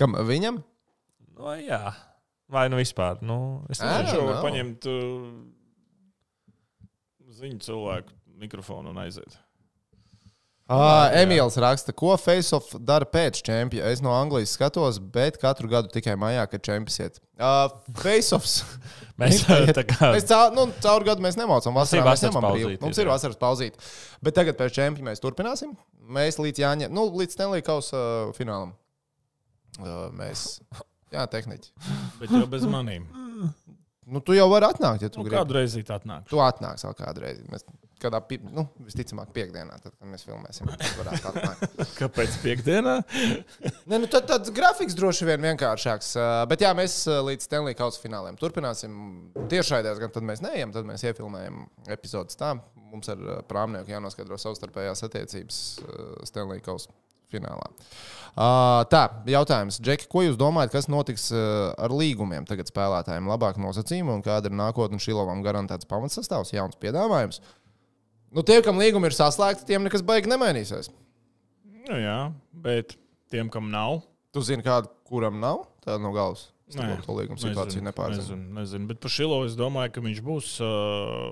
Kam 0.00 0.18
viņam? 0.28 0.60
No, 1.36 1.52
jā, 1.60 1.82
vai 2.52 2.68
nu 2.72 2.80
vispār. 2.80 3.20
Nu, 3.24 3.64
es 3.70 3.80
nezinu. 3.80 4.12
Šo 4.12 4.26
var 4.30 4.42
paņemt 4.44 4.88
uh, 4.90 5.28
ziņu 7.40 7.60
cilvēku 7.64 8.14
mikrofonu 8.40 8.92
un 8.92 9.04
aiziet. 9.04 9.36
Ah, 10.66 11.12
Emīls 11.14 11.54
raksta, 11.62 11.92
ko 11.94 12.16
Faceoff 12.18 12.72
dara 12.82 13.06
pēc 13.06 13.38
čempiona. 13.46 13.86
Es 13.94 14.00
no 14.02 14.10
Anglijas 14.10 14.56
skatos, 14.56 14.96
bet 14.98 15.36
katru 15.38 15.70
gadu 15.70 15.92
tikai 15.92 16.16
maijā, 16.18 16.42
kad 16.50 16.64
čempions 16.66 16.98
iet. 17.04 17.20
Uh, 17.38 17.68
Faceoffs. 17.94 18.64
Mēs 19.20 19.44
tā 19.46 19.84
kā. 19.86 20.10
Mēs 20.16 20.26
caur, 20.26 20.50
nu, 20.56 20.66
caur 20.82 21.06
gadu 21.06 21.22
mēs 21.24 21.38
nemācām. 21.38 21.72
Mums 21.72 21.86
Vasarā 21.86 22.02
mēs 22.02 22.10
vasaras 22.10 22.34
ņemam 22.34 22.48
brīvu. 22.50 22.72
Mums 22.82 22.98
ir, 22.98 23.06
jā. 23.06 23.12
vasaras 23.14 23.38
pauzīte. 23.40 23.80
Bet 24.26 24.36
tagad 24.36 24.58
pēc 24.58 24.74
čempiona 24.76 25.08
mēs 25.08 25.22
turpināsim. 25.24 25.72
Mēs 26.18 26.36
līdz 26.42 26.60
Jāņa, 26.60 26.90
nu, 26.92 27.06
līdz 27.16 27.38
Stanley 27.38 27.64
Kausa 27.64 27.96
uh, 27.96 28.34
finālam. 28.36 28.74
Uh, 29.78 30.10
mēs, 30.18 30.58
jā, 31.14 31.24
tehniķi. 31.32 31.72
Bet 32.20 32.34
jau 32.36 32.44
bez 32.52 32.68
maniem. 32.68 33.08
Nu, 34.06 34.20
tu 34.22 34.36
jau 34.36 34.46
vari 34.52 34.68
atnākt, 34.68 35.02
ja 35.02 35.10
tu 35.10 35.18
Nu, 35.18 35.26
gribi. 35.26 35.34
kādreiz 35.40 35.74
tā 35.82 35.96
atnāk. 35.98 36.28
Tu 36.30 36.38
atnāksi 36.38 36.86
vēl 36.86 36.94
kādreiz. 37.00 37.40
Mēs 37.50 37.64
kādā, 37.98 38.20
nu, 38.54 38.66
visticamāk, 38.86 39.32
piekdienā, 39.34 39.78
tad, 39.82 39.96
kad 39.96 40.10
mēs 40.12 40.22
filmēsim, 40.28 40.68
varētu 41.00 41.30
atnākt. 41.32 41.80
Kāpēc 42.00 42.36
piekdienā? 42.44 42.94
Nē, 43.90 43.98
nu, 43.98 44.06
tad 44.12 44.28
tāds 44.30 44.52
grafiks 44.54 44.94
droši 44.94 45.26
vien 45.26 45.42
vienkāršāks. 45.48 46.12
Bet 46.52 46.62
jā, 46.62 46.70
mēs 46.78 47.00
līdz 47.08 47.48
Stanley 47.48 47.74
Kausa 47.78 48.02
fināliem 48.04 48.38
turpināsim. 48.38 48.94
Tiešraidēs 49.50 49.98
gan 50.02 50.14
tad 50.14 50.28
mēs 50.28 50.44
neejam, 50.44 50.74
tad 50.76 50.86
mēs 50.86 51.02
iefilmējam 51.08 51.64
epizodes 51.96 52.38
tā. 52.38 52.54
Mums 52.86 53.10
ar 53.10 53.26
prāmnieku 53.50 53.90
jānoskaidro 53.90 54.38
savstarpējās 54.38 55.02
attiecības 55.08 55.60
Stanley 56.30 56.62
Kausa 56.62 56.94
finālā. 57.32 57.68
Uh, 58.36 58.82
tā, 58.92 59.06
jautājums. 59.32 59.78
Džeki, 59.80 60.10
ko 60.12 60.26
jūs 60.26 60.36
domājat, 60.40 60.74
kas 60.74 60.90
notiks 60.92 61.30
uh, 61.32 61.70
ar 61.80 61.94
līgumiem 61.94 62.44
tagad 62.48 62.68
spēlētājiem? 62.68 63.30
Labāk 63.32 63.60
nosacījumi 63.62 64.12
un 64.12 64.24
kāda 64.26 64.50
ir 64.50 64.58
nākotne 64.58 65.00
Šilovam 65.00 65.40
garantēts 65.46 65.88
pamatsastāvs, 65.88 66.52
jauns 66.52 66.76
piedāvājums? 66.82 67.40
Nu, 68.36 68.44
tie, 68.44 68.58
kam 68.64 68.76
līgumi 68.82 69.08
ir 69.08 69.16
saslēgti, 69.16 69.64
tiem 69.70 69.86
nekas 69.86 70.04
baigi 70.04 70.28
nemainīsies. 70.28 70.92
Nu, 71.86 71.96
jā, 71.96 72.18
bet 72.66 72.98
tiem, 73.32 73.48
kam 73.52 73.70
nav, 73.72 74.02
Tu 74.36 74.42
zini, 74.44 74.60
kādu, 74.60 74.90
kuram 75.08 75.38
nav 75.40 75.62
tāda 75.80 75.96
no 76.04 76.10
galvas. 76.12 76.50
Nē, 76.76 76.98
to 77.06 77.14
līguma 77.16 77.40
situāciju 77.40 77.86
nepārzinu. 77.86 78.20
Nezinu, 78.20 78.54
nezinu. 78.58 78.88
Bet 78.90 78.98
par 79.00 79.12
Šilo 79.14 79.38
es 79.46 79.54
domāju, 79.56 79.94
ka 79.94 80.02
viņš 80.04 80.18
būs 80.26 80.48
uh, 80.66 81.30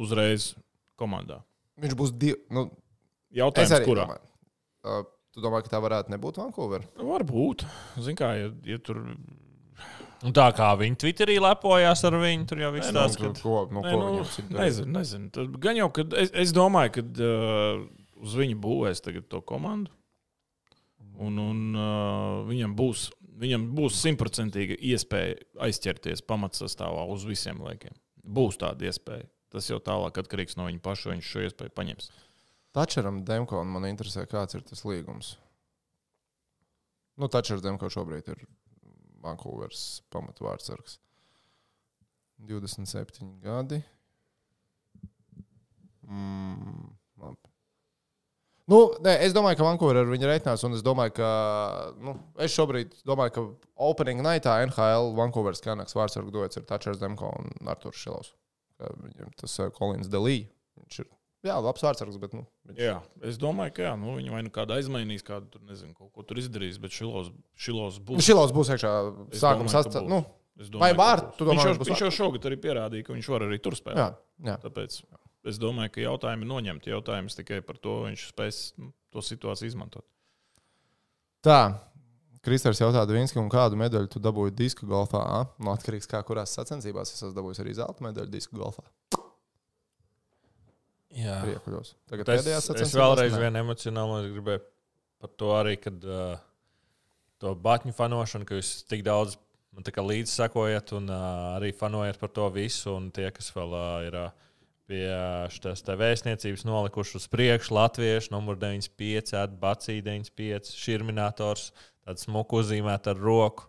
uzreiz 0.00 0.54
komandā. 0.96 1.42
Viņš 1.84 1.96
būs 2.00 2.14
divi. 2.16 2.38
Nu, 2.54 2.64
es 3.32 3.40
Jautājums, 3.40 3.74
arī 3.76 3.88
kurā? 3.88 4.06
domāju. 4.08 4.24
Uh, 4.88 5.02
tu 5.34 5.44
domā, 5.44 5.60
ka 5.64 5.72
tā 5.72 5.80
varētu 5.84 6.14
nebūt 6.14 6.40
Vankūverā? 6.40 6.88
Varbūt. 7.10 7.66
Ziniet, 7.98 8.18
kā, 8.20 8.32
ja, 8.38 8.48
ja 8.66 8.80
tur. 8.82 9.04
Un 10.26 10.34
tā 10.34 10.48
kā 10.56 10.72
viņi 10.80 10.98
Twitterī 10.98 11.36
lepojās 11.42 12.02
ar 12.08 12.16
viņu, 12.18 12.48
tur 12.50 12.62
jau 12.64 12.72
viss 12.74 12.90
nu, 12.90 12.96
tāds, 12.98 13.18
ka 13.20 13.30
ko, 13.38 13.60
nu, 13.70 13.84
ko 13.84 13.92
nu, 13.92 14.08
viņam 14.08 14.26
cik 14.32 14.48
darīt? 14.48 14.62
nezinu, 14.64 14.94
nezinu. 14.96 15.30
Tad 15.36 15.60
Gan 15.62 15.78
jau, 15.78 15.86
ka 15.94 16.04
es, 16.18 16.32
es 16.42 16.54
domāju, 16.56 16.96
ka 16.96 17.04
uh, 17.06 17.84
uz 18.24 18.34
viņu 18.38 18.58
būvēs 18.64 19.04
tagad 19.04 19.28
to 19.30 19.42
komandu. 19.46 19.94
Un, 21.18 21.38
un 21.42 21.62
uh, 21.74 22.42
viņam 22.48 22.76
būs. 22.78 23.08
Viņam 23.38 23.68
būs 23.70 23.94
simtprocentīga 24.02 24.74
iespēja 24.82 25.36
aizķerties 25.62 26.24
pamatsastāvā 26.26 27.04
uz 27.12 27.22
visiem 27.22 27.60
laikiem. 27.62 27.94
Būs 28.26 28.58
tāda 28.58 28.88
iespēja. 28.88 29.28
Tas 29.54 29.68
jau 29.70 29.78
tālāk 29.78 30.18
atkarīgs 30.18 30.58
no 30.58 30.66
viņa 30.66 30.82
paša. 30.82 31.12
Viņš 31.12 31.28
šo 31.30 31.44
iespēju 31.46 31.70
paņems. 31.76 32.10
Tačeram 32.76 33.22
Demko 33.26 33.62
man 33.64 33.88
interesē, 33.88 34.26
kāds 34.28 34.58
ir 34.58 34.64
tas 34.66 34.84
līgums. 34.86 35.34
Nu, 37.18 37.26
Tačers 37.32 37.64
Demko 37.64 37.90
šobrīd 37.90 38.28
ir 38.30 38.44
Vankūveras 39.24 39.84
pamatvārdsargs. 40.14 40.98
27 42.46 43.40
gadi. 43.42 43.80
Mm, 46.06 46.92
labi. 47.18 47.48
Nu, 48.68 48.78
nē, 49.00 49.14
es 49.24 49.32
domāju, 49.32 49.58
ka 49.58 49.64
Vankūverā 49.64 50.04
ir 50.04 50.10
viņa 50.12 50.28
reitinās, 50.28 50.62
un 50.68 50.76
es 50.76 50.84
domāju, 50.84 51.14
ka 51.16 51.28
nu, 52.04 52.14
es 52.44 52.52
šobrīd 52.52 52.98
domāju, 53.08 53.32
ka 53.34 53.44
opening 53.88 54.20
nightā 54.24 54.58
NHL 54.66 55.14
Vankūveras 55.16 55.64
kanāks 55.64 55.96
vārdsargu 55.96 56.34
dots 56.34 56.60
ir 56.60 56.66
Tačers 56.68 57.00
Demko 57.00 57.32
un 57.40 57.72
Arturs 57.72 57.96
Šilovs. 58.02 58.34
Viņam 58.78 59.32
tas 59.40 59.56
Kolins 59.74 60.10
Delī. 60.12 60.42
Viņš 60.78 61.00
ir, 61.02 61.08
jā, 61.46 61.58
labs 61.62 61.84
vārdsargs, 61.84 62.18
bet, 62.22 62.34
nu, 62.36 62.44
viņš 62.68 62.80
Jā, 62.82 62.96
es 63.28 63.38
domāju, 63.40 63.74
ka 63.76 63.86
jā, 63.86 63.92
nu, 64.00 64.16
viņi 64.18 64.34
vai 64.34 64.42
nu 64.46 64.50
kādu 64.54 64.74
aizmainīs, 64.78 65.24
kādu 65.26 65.50
tur 65.52 65.62
nezinu, 65.68 65.94
kaut 65.98 66.10
ko 66.16 66.24
tur 66.26 66.40
izdarīs, 66.42 66.80
bet 66.82 66.94
šilos, 66.94 67.30
šilos 67.58 68.00
Nu, 68.00 68.06
būs. 68.10 68.26
Šilovs 68.26 68.54
būs 68.56 68.72
iekšā 68.74 68.92
sākuma 69.38 69.68
domāju, 69.68 69.74
sastāvā. 69.76 70.08
Nu, 70.10 70.24
Es 70.58 70.72
vai 70.74 70.90
domā, 70.90 71.04
viņš, 71.38 71.64
jau, 71.68 71.74
viņš 71.86 72.00
jau 72.02 72.10
šogad 72.16 72.46
arī 72.48 72.56
pierādīja, 72.58 73.06
ka 73.06 73.14
viņš 73.14 73.28
var 73.30 73.44
arī 73.46 73.60
tur 73.62 73.76
spēlēt. 73.78 74.00
jā, 74.02 74.08
jā. 74.48 74.56
Tāpēc 74.64 74.96
es 75.46 75.60
domāju, 75.62 75.92
ka 75.94 76.02
jautājumi 76.02 76.48
noņemti. 76.50 76.90
Jautājums 76.90 77.38
tikai 77.38 77.60
par 77.62 77.78
to, 77.78 78.00
vai 78.02 78.08
viņš 78.08 78.24
spēs 78.32 78.58
nu, 78.82 78.90
to 79.14 79.22
situāciju 79.22 79.70
izmantot. 79.70 80.02
Tā. 81.46 81.78
Kristers 82.42 82.80
jautā, 82.80 83.04
un 83.42 83.50
kādu 83.52 83.78
medaļu 83.78 84.10
tu 84.10 84.20
dabūji 84.22 84.54
disku 84.58 84.86
golfā? 84.88 85.22
Nu, 85.58 85.70
atkarīgs 85.74 86.08
no 86.08 86.10
kā 86.10 86.20
kurās 86.26 86.54
sacensībās. 86.58 87.10
Es 87.14 87.22
esmu 87.22 87.34
dabūjis 87.36 87.62
arī 87.62 87.74
zelta 87.78 88.06
medaļu 88.06 88.30
disku 88.32 88.58
golfā. 88.58 88.82
Jā. 91.16 91.38
Priekuļos. 91.44 91.94
Tagad 92.10 92.34
Es, 92.34 92.68
es 92.68 92.94
vēlreiz 92.96 93.32
nē. 93.32 93.40
vien 93.46 93.60
emocionāli 93.62 94.26
es 94.26 94.32
gribēju 94.34 94.64
par 95.18 95.30
to 95.40 95.52
arī, 95.56 95.76
kad 95.80 96.04
uh, 96.04 96.36
to 97.40 97.54
batņu 97.64 97.94
fanošanu, 97.96 98.46
ka 98.48 98.58
jūs 98.58 98.82
tik 98.90 99.06
daudz 99.06 99.38
man 99.72 99.86
tā 99.86 99.94
kā 99.94 100.04
līdzi 100.04 100.34
sekojat 100.34 100.92
un 100.98 101.08
uh, 101.10 101.54
arī 101.56 101.72
fanojat 101.76 102.20
par 102.20 102.32
to 102.34 102.48
visu, 102.54 102.92
un 102.96 103.08
tie, 103.14 103.28
kas 103.34 103.50
vēl 103.54 103.74
uh, 103.78 103.88
ir 104.06 104.18
uh, 104.20 104.46
pie 104.88 105.04
šīs 105.52 105.84
vēstniecības 106.00 106.64
nolikuši 106.64 107.18
uz 107.20 107.28
priekšu, 107.30 107.74
Latviešu 107.76 108.32
numur 108.32 108.56
95, 108.60 109.34
Atbacī 109.36 109.98
95, 110.04 110.72
Širminators, 110.80 111.70
tāds 112.06 112.24
smuku 112.24 112.62
uzzīmēt 112.62 113.10
ar 113.12 113.20
roku. 113.20 113.68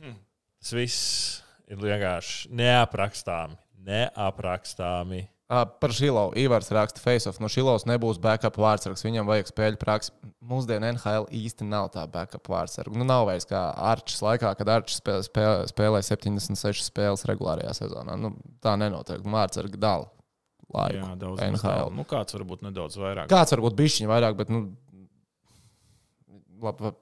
Hmm. 0.00 0.16
Tas 0.60 0.72
viss 0.76 1.04
ir 1.68 1.80
vienkārši 1.80 2.52
neaprakstāmi. 2.56 3.60
Neaprakstāmi. 3.84 5.26
Ā, 5.44 5.64
Par 5.80 5.92
Šilovu 5.92 6.32
Ivars 6.40 6.70
raksta 6.72 7.02
face-off. 7.02 7.36
No 7.42 7.50
Šilovas 7.52 7.84
nebūs 7.88 8.16
backup 8.22 8.56
vārdsargs. 8.60 9.04
Viņam 9.04 9.28
vajag 9.28 9.50
spēļu 9.50 9.80
praksi. 9.80 10.14
Mūsdienu 10.44 10.88
NHL 10.94 11.28
īsti 11.36 11.66
nav 11.68 11.90
tā 11.92 12.06
backup 12.10 12.48
vārdsarga. 12.48 12.96
Nu, 12.96 13.04
nav 13.08 13.26
vairs 13.28 13.44
kā 13.50 13.66
Arčs 13.92 14.22
laikā, 14.24 14.54
kad 14.56 14.72
Arčs 14.72 15.02
spēlē, 15.02 15.26
spēlē, 15.28 15.66
spēlē 15.68 16.00
76 16.06 16.88
spēles 16.88 17.26
regulārajā 17.28 17.74
sezonā. 17.82 18.16
Nu, 18.20 18.32
tā 18.64 18.76
nenotiek. 18.80 19.20
Vārdsarga 19.20 19.80
dala 19.80 20.08
laiku. 20.72 21.02
Jā, 21.02 21.10
daudz 21.20 21.42
NHL. 21.44 21.60
NHL. 21.60 21.92
Nu, 21.98 22.06
kāds 22.08 22.38
varbūt 22.38 22.64
nedaudz 22.64 22.96
vairāk. 23.00 23.28
Kāds 23.32 23.52
varbūt 23.52 23.76
bišķiņi 23.82 24.10
vairāk, 24.10 24.38
bet, 24.40 24.52
nu, 24.52 24.64
labi, 26.64 26.94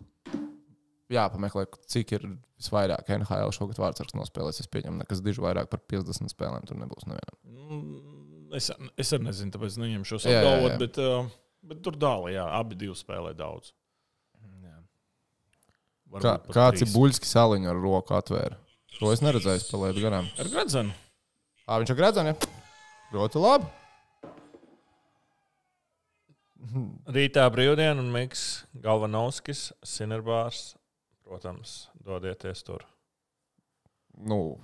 jāpameklē, 1.13 1.67
cik 1.93 2.17
ir 2.19 2.27
visvairāk 2.63 3.11
NHL 3.17 3.55
šogad 3.55 3.81
vārdsargs 3.83 4.17
nospēlēs. 4.19 4.61
Es 4.63 4.71
pieņemu, 4.71 5.03
nekas 5.03 5.23
diži 5.25 5.43
vairāk 5.45 5.71
par 5.73 5.83
50 5.93 6.33
spēlēm 6.33 6.67
tur 6.69 6.79
nebūs 6.81 7.07
nevienam. 7.09 7.39
Mm, 7.47 8.22
Es, 8.53 8.69
es 9.01 9.13
arī 9.17 9.29
nezinu, 9.29 9.53
tāpēc 9.55 9.79
jā. 10.29 10.41
apgalvot, 10.43 10.75
bet, 10.83 10.99
uh, 11.01 11.31
bet 11.71 11.81
tur 11.85 11.97
dāla, 11.97 12.33
jā, 12.35 12.49
abi 12.59 12.77
divi 12.77 12.97
spēlē 12.99 13.33
daudz. 13.39 13.73
Varbūt 16.13 16.27
Kā, 16.27 16.53
kāds 16.53 16.83
ir 16.85 16.91
buļbuļs 16.93 17.23
saliņš 17.25 17.69
ar 17.73 17.79
roku 17.81 18.13
atvēra? 18.19 18.59
To 18.99 19.09
es 19.15 19.23
neredzēju, 19.25 19.63
spēlēt 19.65 20.01
garām. 20.03 20.27
Ar 20.37 20.51
Gradzenu. 20.53 20.93
Ā, 21.65 21.79
viņš 21.81 21.93
ir 21.95 21.97
gradzens, 21.97 22.29
ja? 22.29 22.59
Ļoti 23.15 23.41
labi. 23.41 23.71
Rītā 27.17 27.47
brīvdiena 27.55 28.03
un 28.03 28.11
Miks 28.13 28.65
Galvanovskis, 28.85 29.71
Sinerbārs. 29.87 30.75
Protams, 31.25 31.87
dodieties 32.05 32.61
tur. 32.67 32.85
Nu, 34.13 34.59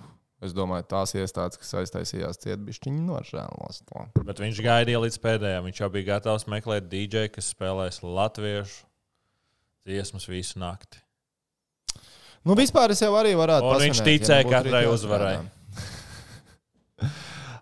es 0.45 0.55
domāju, 0.55 0.87
tās 0.89 1.13
iestādes, 1.19 1.59
kas 1.59 1.75
aiztaisījās 1.81 2.39
ciet, 2.43 2.61
bišķiņi 2.65 3.03
nožēlos 3.07 3.81
to. 3.85 4.05
Bet 4.27 4.41
viņš 4.43 4.61
gaidīja 4.65 5.03
līdz 5.03 5.19
pēdējiem. 5.23 5.67
Viņš 5.69 5.83
jau 5.83 5.91
bija 5.93 6.09
gatavs 6.13 6.47
meklēt 6.51 6.89
DJ, 6.91 7.27
kas 7.33 7.51
spēlēs 7.53 8.01
latviešu 8.05 8.85
dziesmas 9.89 10.27
visu 10.29 10.61
nakti. 10.61 11.01
Nu, 12.47 12.55
vispār 12.55 12.93
es 12.93 13.01
jau 13.03 13.11
arī 13.19 13.33
varētu 13.35 13.67
Un 13.67 13.81
viņš 13.83 14.03
ticēja 14.05 14.45
nebūtu 14.45 14.55
katrai 14.55 14.85
uzvarai. 14.87 15.33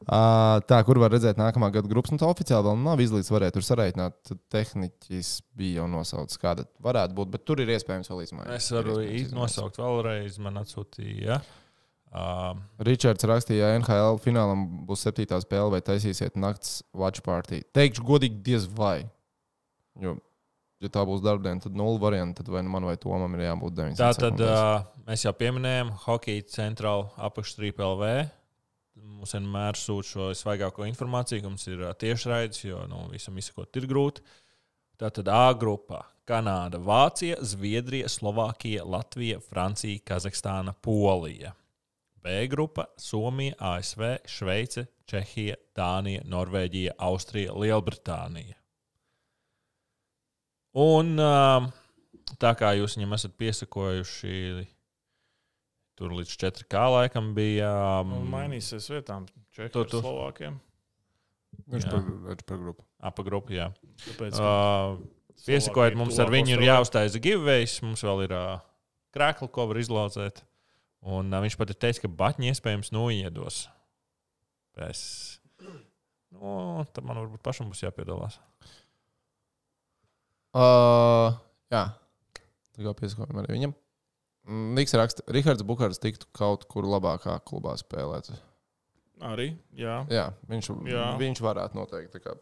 Ā, 0.07 0.19
Tā, 0.63 0.77
kur 0.87 1.01
var 1.01 1.11
redzēt 1.11 1.39
nākamā 1.39 1.67
gada 1.73 1.89
grupas, 1.91 2.13
nu 2.13 2.21
tā 2.21 2.29
oficiāli 2.31 2.69
vēl 2.69 2.77
nav 2.79 3.01
izlīdz, 3.03 3.31
varētu 3.33 3.57
tur 3.57 3.65
sareiķināt. 3.67 4.31
Tehniķis 4.53 5.31
bija 5.57 5.81
jau 5.81 5.87
nosaucis, 5.91 6.39
kāda 6.39 6.63
varētu 6.83 7.17
būt, 7.17 7.33
bet 7.33 7.43
tur 7.47 7.59
ir 7.63 7.73
iespējams 7.75 8.11
vēl 8.13 8.23
izmaiņas. 8.23 8.53
Es 8.55 8.71
varu 8.71 9.01
nosaukt 9.35 9.81
vēlreiz, 9.81 10.37
man 10.43 10.61
atsūtīja. 10.61 11.41
Um, 12.07 12.61
Ričards 12.87 13.25
rakstīja, 13.27 13.67
ka 13.67 13.81
NHL 13.81 14.21
finālam 14.23 14.63
būs 14.87 15.03
septītā 15.03 15.41
spēle, 15.43 15.73
vai 15.75 15.81
taisīsiet 15.83 16.37
naktas 16.39 16.79
watch 16.95 17.23
party. 17.25 17.61
Teikšu, 17.75 18.05
godīgi, 18.07 18.39
diez 18.45 18.67
vai. 18.77 19.01
Jo, 19.99 20.15
ja 20.83 20.91
tā 20.93 21.03
būs 21.07 21.23
darbdiena, 21.25 21.61
tad 21.63 21.75
nulle 21.77 21.99
variants, 22.01 22.37
tad 22.39 22.49
vai 22.53 22.63
nu 22.63 22.71
man 22.71 22.87
vai 22.87 22.95
Tomam 23.01 23.35
ir 23.35 23.43
jābūt 23.49 23.75
9. 23.81 23.99
Tā 23.99 24.13
tad 24.15 24.39
uh, 24.45 24.87
mēs 25.09 25.27
jau 25.27 25.35
pieminējām, 25.35 25.91
Hokeja 26.05 26.47
centrāla 26.55 27.11
apakšstrīpa 27.27 27.85
LV. 27.91 28.15
Mums 29.17 29.35
vienmēr 29.35 29.77
sūta 29.77 30.07
šo 30.07 30.31
svaigāko 30.37 30.87
informāciju, 30.87 31.43
ka 31.43 31.51
mums 31.51 31.67
ir 31.69 31.83
uh, 31.83 31.93
tiešraides, 31.97 32.63
jo 32.69 32.87
nu, 32.89 33.03
visam 33.11 33.37
izsakot 33.37 33.81
ir 33.81 33.89
grūti. 33.89 34.23
Tā 34.97 35.11
tad 35.13 35.27
A 35.29 35.51
grupā- 35.53 36.05
Kanāda, 36.29 36.79
Vācija, 36.81 37.37
Zviedrija, 37.45 38.09
Slovākija, 38.09 38.87
Latvija, 38.87 39.43
Francija, 39.43 40.01
Kazahstāna, 40.07 40.73
Polija. 40.73 41.53
B 42.23 42.47
grupa- 42.51 42.87
Somija, 43.07 43.55
ASV, 43.59 44.03
Šveice, 44.27 44.87
Čehija, 45.07 45.55
Dānija, 45.77 46.23
Norvēģija, 46.27 46.95
Austrija, 46.99 47.53
Lielbritānija. 47.53 48.57
Un 50.77 51.15
um, 51.17 51.69
tā 52.41 52.53
kā 52.59 52.73
jūs 52.77 52.97
viņam 52.97 53.15
esat 53.17 53.35
piesakojuši, 53.39 54.67
tur 55.97 56.13
līdz 56.19 56.37
4K 56.43 56.87
laikam 56.93 57.33
bija. 57.37 57.71
Un 58.03 58.17
Um, 58.19 58.31
mainīsies 58.33 58.89
vietām 58.91 59.25
Čehijas 59.55 59.77
un 59.81 60.03
Slovākiem. 60.03 60.59
Viņš 61.67 61.85
jā. 61.87 61.91
par, 61.91 62.09
viņš 62.27 62.43
par 62.47 62.59
grupu. 63.29 63.53
Jā. 63.55 63.71
Tāpēc, 64.05 64.37
Uh, 64.37 64.99
Piesakojiet, 65.45 65.95
mums 65.97 66.17
ar 66.19 66.31
viņu 66.33 66.55
ir 66.55 66.63
jāuztaisa 66.65 67.19
giveaways, 67.21 67.77
mums 67.85 68.01
vēl 68.03 68.23
ir 68.25 68.33
uh, 68.35 68.57
krēkli, 69.15 69.49
ko 69.53 69.67
var 69.69 69.79
izlaucēt. 69.79 70.41
Un 71.05 71.29
uh, 71.33 71.41
viņš 71.43 71.57
pat 71.59 71.69
ir 71.73 71.77
teicis, 71.79 72.01
ka 72.03 72.09
batņi 72.09 72.49
iespējams 72.51 72.91
noiedos. 72.95 73.67
Es... 74.87 75.01
Nu, 76.33 76.83
tad 76.93 77.05
man 77.07 77.17
varbūt 77.21 77.41
pašam 77.45 77.69
būs 77.71 77.83
jāpiedalās. 77.85 78.35
Uh, 80.57 81.35
jā, 81.71 81.83
tā 82.75 82.83
kā 82.85 82.93
piesakojam 82.97 83.39
arī 83.43 83.55
viņam. 83.57 83.73
Mm, 84.47 84.67
Niks 84.77 84.95
raksta, 84.97 85.23
Rihards 85.33 85.63
Bukārs 85.67 85.99
tiktu 86.01 86.27
kaut 86.35 86.65
kur 86.71 86.87
labākā 86.87 87.37
klubā 87.47 87.75
spēlēt. 87.79 88.31
arī, 89.21 89.49
jā. 89.75 89.99
Jā, 90.13 90.27
viņš, 90.49 90.69
Jā. 90.87 91.07
viņš 91.19 91.41
varētu 91.43 91.75
noteikti. 91.79 92.17
tā 92.19 92.23
kā- 92.23 92.37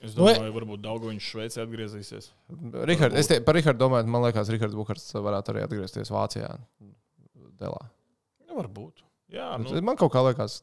Es 0.00 0.14
Nu, 0.16 0.24
domāju, 0.24 0.52
varbūt 0.56 0.80
Daugoviņš 0.80 1.24
Šveicē 1.28 1.60
atgriezīsies. 1.66 2.30
Richard, 2.88 3.12
es 3.12 3.26
te, 3.28 3.36
par 3.44 3.54
Rihardu 3.54 3.78
domāju, 3.84 4.06
man 4.08 4.22
liekas, 4.24 4.48
Rihards 4.48 4.74
Bukārs 4.74 5.12
varētu 5.12 5.52
arī 5.52 5.64
atgriezties 5.66 6.08
Vācijā. 6.08 6.48
Delā. 7.60 7.80
Nu, 8.48 8.56
varbūt. 8.58 9.04
Jā, 9.30 9.52
Nu, 9.62 9.76
man 9.86 9.98
kaut 10.00 10.12
kā 10.14 10.22
liekas, 10.26 10.60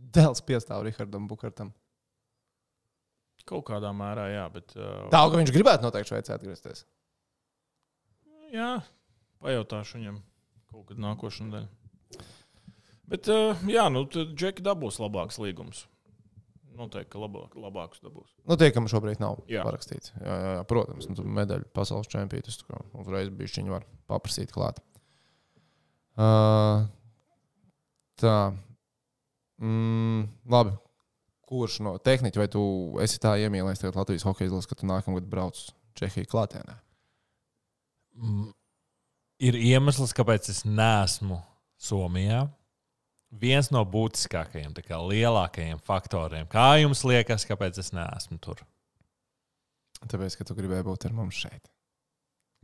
Dēls 0.00 0.42
piestāv 0.44 0.84
Rihardam 0.86 1.28
Bukartam. 1.30 1.72
kaut 3.48 3.64
kādā 3.66 3.90
mērā, 3.96 4.28
jā. 4.30 4.46
Bet, 4.52 4.74
uh, 4.76 5.08
Tā, 5.12 5.20
ka 5.26 5.38
viņš 5.40 5.52
gribētu 5.54 5.82
noteikti 5.86 6.12
Šveicē 6.12 6.36
atgriezties. 6.36 6.84
Jā, 8.54 8.82
pajautāšu 9.42 9.98
viņam 9.98 10.20
kaut 10.70 10.84
kad 10.90 11.00
nākošais 11.02 11.46
nedēļa. 11.48 12.26
Bet, 13.10 13.30
uh, 13.32 13.64
jā, 13.66 13.88
nu, 13.90 14.04
tad 14.06 14.36
Džeki 14.38 14.62
dabūs 14.66 15.00
labāks 15.02 15.40
līgums. 15.42 15.86
Noteikti, 16.78 17.10
ka 17.12 17.20
labāk, 17.20 17.56
labākus 17.58 18.00
dabūs. 18.04 18.30
Nu, 18.46 18.56
tie, 18.60 18.70
kam 18.72 18.86
šobrīd 18.88 19.18
nav 19.20 19.42
Jā. 19.50 19.64
parakstīts. 19.66 20.12
Jā, 20.14 20.36
jā, 20.44 20.52
jā, 20.60 20.62
protams, 20.70 21.08
nu, 21.10 21.26
medaļu 21.40 21.66
pasaules 21.76 22.08
čempionāts. 22.12 22.60
tur 22.62 22.84
Uzreiz 23.02 23.32
bija 23.34 23.50
šī 23.56 23.66
var 23.68 23.84
paprasīt 24.08 24.54
klāt. 24.54 24.78
Uh, 26.18 26.86
tā. 28.20 28.36
Mm, 29.60 30.28
labi. 30.50 30.76
Kurš 31.50 31.80
no 31.82 31.96
tehniķa 31.98 32.38
vai 32.38 32.46
tu 32.50 32.62
esi 33.02 33.18
tā 33.22 33.34
iemīlējies 33.42 33.82
tagad 33.82 33.98
Latvijas 33.98 34.24
hokeja 34.28 34.50
izlases, 34.50 34.70
ka 34.70 34.78
tu 34.78 34.86
nākamgad 34.86 35.26
brauc 35.30 35.58
Čehiju 35.98 36.30
klātienē? 36.30 36.76
Mm, 38.20 38.52
ir 39.42 39.58
iemesls, 39.58 40.14
kāpēc 40.16 40.50
es 40.52 40.62
neesmu 40.68 41.40
Somijā. 41.80 42.44
Viens 43.30 43.70
no 43.70 43.82
būtiskākajiem, 43.86 44.74
kā 44.86 44.98
lielākajiem 45.06 45.78
faktoriem. 45.86 46.48
Kā 46.50 46.72
jums 46.82 47.04
liekas, 47.06 47.46
kāpēc 47.46 47.78
es 47.82 47.92
neesmu 47.94 48.40
tur? 48.42 48.62
Tāpēc, 50.00 50.38
ka 50.38 50.46
tu 50.48 50.56
gribēji 50.58 50.86
būt 50.86 51.06
ar 51.06 51.14
mums 51.14 51.38
šeit. 51.44 51.70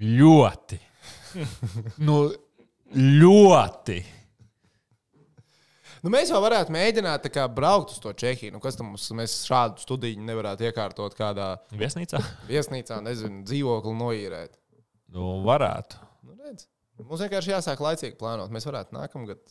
Ļoti. 0.02 0.78
nu, 2.06 2.16
ļoti. 2.94 4.02
Nu, 6.04 6.10
mēs 6.12 6.30
jau 6.30 6.38
varētu 6.38 6.70
mēģināt 6.70 7.24
kā, 7.34 7.48
braukt 7.50 7.90
uz 7.96 7.98
to 8.02 8.12
Čehiju. 8.14 8.52
Nu, 8.54 8.60
kas 8.62 8.76
tam 8.78 8.92
mums 8.92 9.08
mēs 9.16 9.40
šādu 9.48 9.82
studiju 9.82 10.22
nevarētu 10.22 10.68
iekārtot 10.68 11.16
kādā 11.18 11.56
Viesnīcā? 11.74 12.20
viesnīcā, 12.46 13.00
nezinu, 13.02 13.42
dzīvokli 13.48 13.94
noīrēt? 13.98 14.54
Nu, 15.16 15.40
varētu. 15.46 15.98
Nu, 16.26 16.36
redz. 16.44 16.68
Mums 17.00 17.24
vienkārši 17.24 17.52
jāsāk 17.56 17.82
laicīgi 17.82 18.18
plānot. 18.20 18.52
Mēs 18.54 18.68
varētu 18.68 18.94
nākamgad. 18.96 19.42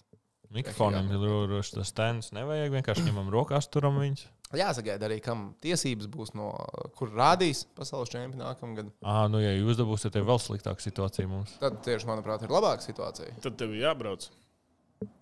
Mikrofonam 0.56 1.10
ir 1.12 1.60
tas 1.76 1.92
stends. 1.92 2.32
Nevajag 2.36 2.72
vienkārši 2.78 3.10
ņemam 3.10 3.28
rokās, 3.34 3.68
turam 3.68 4.00
viņus. 4.00 4.24
Jāsagaida 4.54 5.08
arī, 5.08 5.18
kam 5.26 5.48
tiesības 5.64 6.08
būs 6.12 6.36
no 6.38 6.52
kur 6.96 7.10
rādīs 7.16 7.64
pasaules 7.76 8.12
čempionu 8.14 8.44
nākamgad. 8.44 8.92
Ah, 9.02 9.26
nu, 9.32 9.42
ja 9.42 9.56
jūs 9.56 9.80
dabūsiet, 9.80 10.14
tad 10.14 10.28
vēl 10.28 10.40
sliktāka 10.42 10.84
situācija 10.84 11.30
mums. 11.32 11.56
Tad 11.62 11.80
tieši, 11.86 12.08
manuprāt, 12.08 12.46
ir 12.46 12.54
labāka 12.54 12.86
situācija. 12.86 13.34
Tad 13.44 13.58
tev 13.60 13.74
ir 13.74 13.88
jābrauc. 13.88 14.28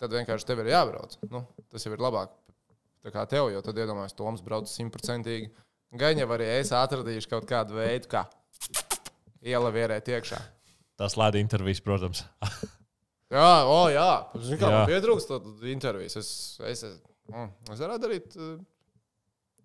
Tad 0.02 0.12
vienkārši 0.14 0.48
tev 0.50 0.60
ir 0.62 0.70
jābrauc. 0.74 1.16
Nu, 1.32 1.46
tas 1.72 1.86
jau 1.86 1.94
ir 1.96 2.04
labāk. 2.04 2.36
Tā 3.04 3.12
kā 3.16 3.24
tev, 3.28 3.48
jo 3.52 3.64
tad 3.64 3.80
iedomājies, 3.80 4.16
Toms 4.16 4.44
brauc 4.44 4.68
simtprocentīgi. 4.70 5.50
Gan 5.98 6.20
jau 6.20 6.28
arī 6.36 6.50
es 6.58 6.72
atradīšu 6.74 7.32
kaut 7.32 7.48
kādu 7.48 7.80
veidu, 7.80 8.10
kā 8.12 8.26
ielavierēt 9.44 10.08
iekšā. 10.14 10.40
Tas 11.00 11.16
lēda 11.18 11.40
intervijas, 11.42 11.82
protams. 11.84 12.24
Jā, 13.34 13.64
o, 13.66 13.88
jā. 13.90 14.10
Zini, 14.36 14.58
kā 14.60 14.68
Jā. 14.68 14.76
man 14.76 14.90
pietrūkst 14.92 15.32
intervijas. 15.72 16.14
Es, 16.20 16.28
es, 16.70 16.82
es, 16.86 16.98
mm, 17.32 17.48
es 17.72 17.80
varētu 17.80 18.02
darīt 18.04 18.36
uh, 18.36 18.52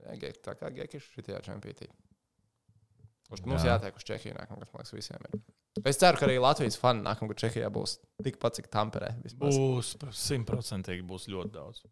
jā, 0.06 0.18
ge- 0.22 0.34
tā 0.46 0.56
kā 0.60 0.72
Gekišs 0.76 1.10
šitajā 1.18 1.42
čempionātī. 1.46 1.90
Mums 3.46 3.62
Jā. 3.62 3.76
jātiek 3.76 3.96
uz 3.96 4.04
Čehiju 4.08 4.34
nākamgad, 4.34 4.72
man 4.74 4.82
liekas, 4.82 4.94
visiem 4.96 5.26
ir. 5.28 5.40
Es 5.86 6.00
ceru, 6.02 6.18
ka 6.18 6.26
arī 6.26 6.40
Latvijas 6.42 6.80
fani 6.82 7.04
nākamgad 7.06 7.38
Čehijā 7.38 7.68
būs 7.70 8.00
tikpat, 8.26 8.56
cik 8.58 8.70
Tamperē. 8.74 9.12
vismaz. 9.22 9.54
Būs 9.56 9.92
simtprocentīgi 10.18 11.06
būs 11.06 11.28
ļoti 11.30 11.52
daudz. 11.54 11.84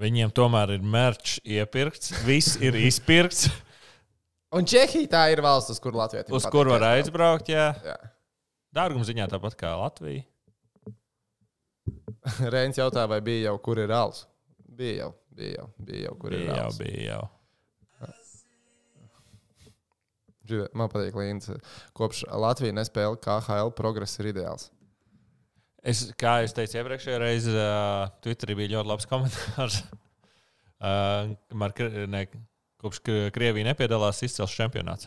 Viņiem 0.00 0.32
tomēr 0.32 0.72
ir 0.78 0.80
merch 0.82 1.36
iepirkts, 1.44 2.14
viss 2.24 2.56
ir 2.56 2.72
izpirkts, 2.74 3.50
Un 4.52 4.66
Čehija 4.68 5.08
tā 5.08 5.20
ir 5.32 5.40
valsts, 5.40 5.70
uz 5.72 5.78
kur 5.80 5.92
Latvija 5.96 6.26
uz 6.28 6.44
kur 6.52 6.68
var 6.68 6.82
aizbraukt. 6.90 7.48
Jā. 7.48 7.70
Jā. 7.84 7.94
Dārguma 8.76 9.04
ziņā 9.08 9.24
tāpat 9.32 9.54
kā 9.56 9.70
Latvija. 9.80 10.24
Rēns 12.52 12.76
jautā, 12.78 13.06
vai 13.08 13.20
bija 13.24 13.48
jau, 13.50 13.56
kur 13.64 13.80
ir 13.80 13.92
alus. 13.96 14.26
Bija 14.72 15.04
jau, 15.06 15.10
bija 15.36 15.54
jau, 15.60 15.66
bija 15.88 16.06
jau 16.08 16.14
kur 16.20 16.34
ir 16.36 16.42
Bija 16.44 16.56
jau, 16.56 16.66
alus. 16.68 16.78
bija 16.82 17.06
jau. 17.12 17.22
Man 20.76 20.90
patīk, 20.92 21.14
Līns. 21.16 21.48
Kopš 21.96 22.24
Latvija 22.28 22.74
nespēle 22.76 23.16
KHL 23.22 23.70
progress 23.78 24.18
ir 24.20 24.26
ideāls. 24.32 24.66
Es, 25.82 26.02
kā 26.20 26.40
jau 26.42 26.50
teicu, 26.58 26.76
iepriekšējā 26.80 27.18
reizē 27.22 27.54
uh, 27.56 28.10
Twitterī 28.22 28.54
bija 28.58 28.74
ļoti 28.76 28.90
labs 28.92 29.08
komentārs. 29.10 29.82
Uh, 30.82 31.36
Kri- 31.78 32.08
ne, 32.10 32.24
kopš 32.82 32.98
Kri- 33.06 33.28
Krievija 33.30 33.68
nepiedalās 33.68 34.18
izcelsmes 34.26 34.56
čempionāts. 34.58 35.06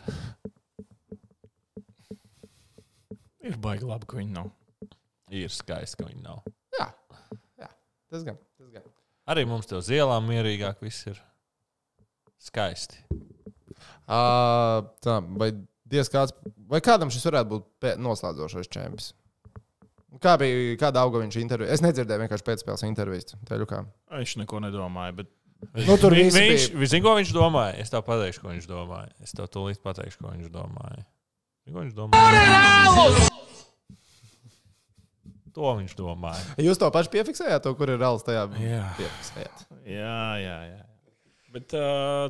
Ir 3.44 3.58
baigi 3.60 3.84
labi, 3.84 4.08
ka 4.08 4.16
viņi 4.16 4.32
nav. 4.38 4.48
Ir 5.36 5.52
skaisti, 5.52 5.98
ka 6.00 6.06
viņi 6.08 6.22
nav. 6.24 6.40
Jā, 6.78 6.86
jā. 7.60 7.68
tas 8.08 8.24
gan. 8.24 8.40
Arī 9.26 9.42
mums 9.48 9.66
te 9.66 9.74
uz 9.78 9.88
ielām 9.90 10.28
mierīgāk 10.30 10.82
viss 10.84 11.06
ir 11.10 11.18
skaisti. 12.46 13.00
Uh, 14.06 14.86
tā, 15.02 15.18
vai, 15.34 15.50
kāds, 15.90 16.34
vai 16.70 16.80
kādam 16.84 17.10
šis 17.10 17.26
varētu 17.26 17.50
būt 17.56 17.88
noslēdzošais 18.06 18.70
čempions? 18.70 19.10
Kā 20.22 20.36
bija, 20.40 20.76
kāda 20.80 21.02
auga 21.02 21.20
viņš 21.24 21.40
intervijā? 21.42 21.74
Es 21.74 21.82
nedzirdēju 21.84 22.22
vienkārši 22.22 22.46
pēcspēles 22.46 22.86
intervijas. 22.86 23.34
Teļukā. 23.50 23.82
Viņš 24.14 24.36
neko 24.44 24.62
nedomāja. 24.64 25.16
Bet... 25.18 25.32
Nu, 25.74 25.96
tur 26.00 26.14
viņš, 26.16 26.32
bija- 26.36 26.72
viņš 26.78 26.92
zina, 26.94 27.04
ko 27.04 27.16
viņš 27.18 27.34
domāja. 27.36 27.76
Es 27.82 27.92
tev 27.92 28.06
pateikšu, 28.06 28.44
ko 28.44 28.54
viņš 28.54 28.70
domāja. 28.70 29.10
Es 29.26 29.34
tev 29.36 29.50
tūlīt 29.52 29.82
pateikšu, 29.84 30.22
ko 30.22 30.32
viņš 30.36 30.52
domāja. 30.54 31.02
Ko 31.66 31.82
viņš 31.82 31.98
domāja? 31.98 33.32
To 35.56 35.72
viņš 35.78 35.94
domāja. 35.96 36.56
Jūs 36.60 36.80
to 36.80 36.90
pašu 36.92 37.12
piefiksējāt, 37.14 37.62
to, 37.64 37.72
kur 37.78 37.92
ir 37.92 38.00
rāls 38.02 38.24
tajā? 38.26 38.44
Jā. 38.60 38.82
Piefiksējāt. 38.98 39.62
Jā, 39.88 40.18
jā, 40.42 40.56
jā. 40.74 40.82
Bet 41.54 41.72
uh, 41.78 42.28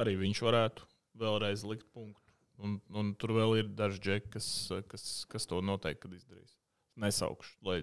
arī 0.00 0.18
viņš 0.20 0.42
varētu 0.44 0.84
vēlreiz 1.20 1.64
likt 1.68 1.88
punktu. 1.94 2.18
Un, 2.60 2.76
un 2.92 3.14
tur 3.16 3.32
vēl 3.38 3.62
ir 3.62 3.70
daži 3.72 4.02
džeki, 4.04 4.34
kas, 4.34 4.50
kas, 4.90 5.06
kas 5.30 5.48
to 5.48 5.62
noteikti 5.64 6.04
kad 6.04 6.18
izdarīs. 6.18 6.52
Nesaukšu, 7.00 7.56
lai 7.64 7.80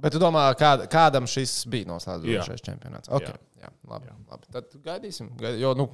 Bet 0.00 0.14
tu 0.14 0.20
domā, 0.22 0.44
kād, 0.56 0.86
kādam 0.92 1.26
šis 1.28 1.64
bija 1.70 1.88
noslēdzošais 1.90 2.62
čempionāts? 2.64 3.10
Okay. 3.12 3.34
Jā. 3.58 3.66
Jā. 3.66 3.72
Labi, 3.90 4.08
Jā. 4.08 4.16
labi. 4.30 4.48
Tad 4.54 4.76
gaidīsim. 4.84 5.32
Gaid... 5.40 5.58
Jo, 5.60 5.74
nu, 5.76 5.88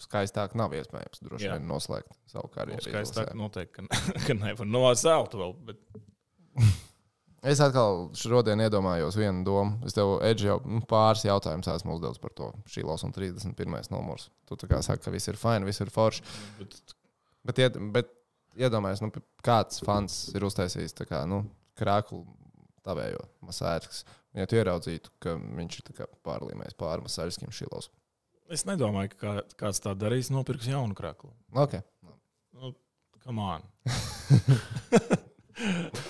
skaistāk 0.00 0.56
nav 0.58 0.74
iespējams 0.76 1.22
droši 1.24 1.52
vien 1.54 1.68
noslēgt 1.70 2.12
savu 2.28 2.50
nu, 2.50 2.52
karjeru. 2.52 2.84
skaistāk 2.84 3.30
izlasē. 3.30 3.38
noteikti, 3.40 3.86
ka, 3.86 4.02
ka 4.26 4.36
nevar 4.36 4.68
no 4.68 4.82
zelta 4.98 5.40
vēl. 5.40 5.54
Bet... 5.70 5.80
Es 7.46 7.60
atkal 7.62 8.08
šodien 8.18 8.58
iedomājos 8.64 9.14
vienu 9.18 9.44
domu. 9.46 9.76
Es 9.86 9.94
tev, 9.94 10.16
Edži, 10.26 10.48
jau 10.50 10.56
nu, 10.66 10.80
pāris 10.88 11.22
jautājumus 11.28 11.68
esmu 11.70 11.94
uzdevis 11.94 12.18
par 12.22 12.32
to. 12.34 12.48
Šī 12.70 12.82
lausa 12.82 13.06
un 13.06 13.14
31. 13.14 13.86
numurs. 13.94 14.26
Tu 14.48 14.58
tā 14.58 14.66
kā 14.70 14.80
saki, 14.82 15.04
ka 15.04 15.12
viss 15.14 15.30
ir 15.30 15.38
fini, 15.38 15.68
viss 15.68 15.84
ir 15.84 15.92
forši. 15.94 16.24
Bet, 16.58 16.96
Bet, 17.46 17.60
ied, 17.62 17.76
bet 17.94 18.08
iedomājieties, 18.58 19.04
nu, 19.04 19.22
kāds 19.46 19.78
fans 19.86 20.14
ir 20.34 20.42
uztaisījis 20.48 20.96
kā, 21.06 21.20
nu, 21.30 21.44
krāklu 21.78 22.24
tavējo 22.86 23.22
masāļus. 23.46 23.98
Ja 24.36 24.44
tu 24.50 24.58
ieraudzītu, 24.58 25.12
ka 25.22 25.30
viņš 25.38 25.72
ir 25.80 25.84
pārlīmējis 26.26 26.78
pāri 26.80 27.06
masāļskim 27.06 27.50
šilos. 27.54 27.86
es 28.50 28.66
nedomāju, 28.66 29.08
ka 29.14 29.18
kā, 29.22 29.32
kāds 29.62 29.78
tā 29.82 29.90
darīs, 29.98 30.32
nopirks 30.34 30.66
jaunu 30.70 30.94
krāklu. 30.98 31.30
Okay. 31.66 31.82
Nu, 32.54 32.64
come 33.22 33.40
on. 33.54 33.60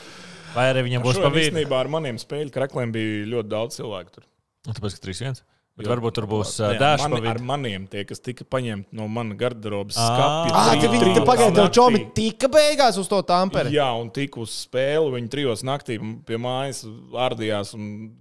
Vai 0.56 0.70
arī 0.72 0.86
viņam 0.88 1.04
būs 1.04 1.18
pavisam? 1.20 1.42
Īstenībā 1.52 1.82
ar 1.84 1.90
maniem 1.92 2.16
spēļu 2.22 2.54
krakliem 2.54 2.94
bija 2.94 3.26
ļoti 3.34 3.52
daudz 3.52 3.76
cilvēku. 3.80 4.16
Tur. 4.16 4.24
Tāpēc, 4.72 4.96
ka 4.96 5.04
3-1. 5.08 5.42
Bet 5.76 5.84
Jo- 5.84 5.90
varbūt 5.92 6.14
tur 6.16 6.24
būs 6.24 6.54
dažs 6.80 7.02
mani, 7.04 7.28
ar 7.28 7.36
maniem 7.44 7.82
tie, 7.92 8.06
kas 8.08 8.18
tika 8.24 8.46
paņemti 8.48 8.96
no 8.96 9.04
manas 9.12 9.36
garderobas 9.36 9.98
Ā. 10.00 10.06
skāpja. 10.08 10.52
Ah, 10.56 10.70
ka 10.80 10.88
viņi 10.88 11.10
tev 11.12 11.26
naktī. 11.52 11.66
čomi 11.76 11.98
tika 12.16 12.48
beigās 12.48 12.96
uz 12.96 13.06
to 13.12 13.18
tamperi. 13.28 13.74
Jā, 13.76 13.90
un 14.00 14.08
tik 14.08 14.38
uz 14.40 14.54
spēli 14.64 15.12
viņi 15.18 15.28
trijos 15.28 15.62
naktī 15.68 15.98
pie 16.24 16.38
mājas 16.40 16.80
ārdījās 17.12 17.74
un 17.76 18.16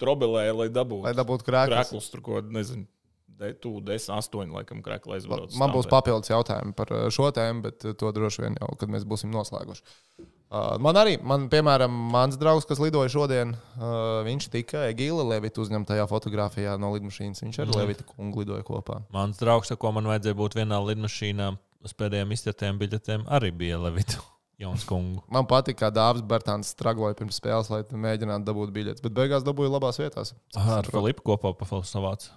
trobelēja, 0.00 0.56
lai 0.56 0.68
dabūtu 0.74 1.06
Lai 1.06 1.14
dabūtu 1.14 1.46
krāklus. 1.46 1.76
krāklus. 1.76 2.10
Tur 2.10 2.20
ko, 2.20 2.40
nezinu, 2.42 2.86
tu 3.62 3.76
10, 3.80 4.10
8, 4.18 4.50
laikam, 4.50 4.82
krāklus 4.82 5.20
aizbrauc. 5.20 5.54
Man 5.60 5.70
būs 5.70 5.86
papildus 5.86 6.32
jautājumi 6.32 6.74
par 6.74 6.86
šo 7.14 7.30
tēmu, 7.30 7.62
bet 7.62 7.78
to 7.96 8.10
droši 8.16 8.42
vien 8.42 8.58
jau, 8.60 8.74
kad 8.80 8.88
mēs 8.88 9.06
būsim 9.06 9.30
noslēguši. 9.30 9.82
Uh, 10.50 10.74
Man 10.82 10.96
arī, 10.98 11.12
man, 11.22 11.44
piemēram, 11.46 11.92
mans 12.10 12.34
draugs, 12.40 12.64
kas 12.66 12.80
lidoja 12.82 13.06
šodien, 13.12 13.52
uh, 13.78 14.24
viņš 14.26 14.48
tika 14.50 14.80
Egīla 14.90 15.22
Levita 15.28 15.62
uzņemtajā 15.62 16.08
fotografijā 16.10 16.72
no 16.80 16.90
lidmašīnas. 16.96 17.44
Viņš 17.44 17.60
ar 17.62 17.70
Levita 17.76 18.02
kungu 18.08 18.42
lidoja 18.42 18.64
kopā. 18.66 18.98
Mans 19.14 19.38
draugs, 19.38 19.70
ar 19.70 19.78
ko 19.78 19.92
man 19.94 20.10
vajadzēja 20.10 20.38
būt 20.40 20.58
vienā 20.58 20.80
lidmašīnā, 20.88 21.52
uz 21.86 21.94
pēdējiem 21.94 22.34
izķertiem 22.34 22.82
biļetēm, 22.82 23.28
arī 23.30 23.52
bija 23.62 23.78
Levita. 23.78 24.18
Man 25.32 25.46
patīk, 25.48 25.78
kā 25.80 25.88
Dārzs 25.88 26.20
Bērtāns 26.28 26.74
stragloja 26.74 27.16
pirms 27.16 27.38
spēles, 27.40 27.70
lai 27.72 27.80
mēģinātu 27.80 28.44
dabūt 28.44 28.74
biļetes, 28.74 29.00
bet 29.06 29.14
beigās 29.16 29.46
dabūja 29.46 29.70
labās 29.72 29.96
vietās. 30.02 30.34
Aha, 30.52 30.82
Ar 30.82 30.90
Filipu 30.90 31.24
kopā 31.30 31.54
pa 31.56 31.64
savācu. 31.80 32.28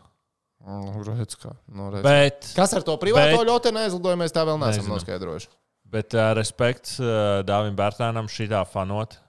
Mm, 0.64 1.02
redz, 1.10 1.36
kā, 1.36 1.52
nu, 1.68 1.90
redz. 1.92 2.06
Bet, 2.06 2.48
Kas 2.56 2.72
ar 2.78 2.86
to 2.88 2.96
privāto 3.02 3.42
Bet- 3.42 3.50
ļoteni 3.50 3.82
aizlidoja, 3.84 4.16
mēs 4.22 4.32
tā 4.32 4.46
vēl 4.48 4.56
neesam 4.62 4.86
Nezinu. 4.86 4.94
noskaidrojuši. 4.96 5.50
Bet 5.94 6.16
uh, 6.18 6.32
respekts 6.38 6.98
uh, 7.02 7.42
Dāvim 7.48 7.78
Bērtānam 7.78 8.30
šitā 8.32 8.64
fanot. 8.70 9.20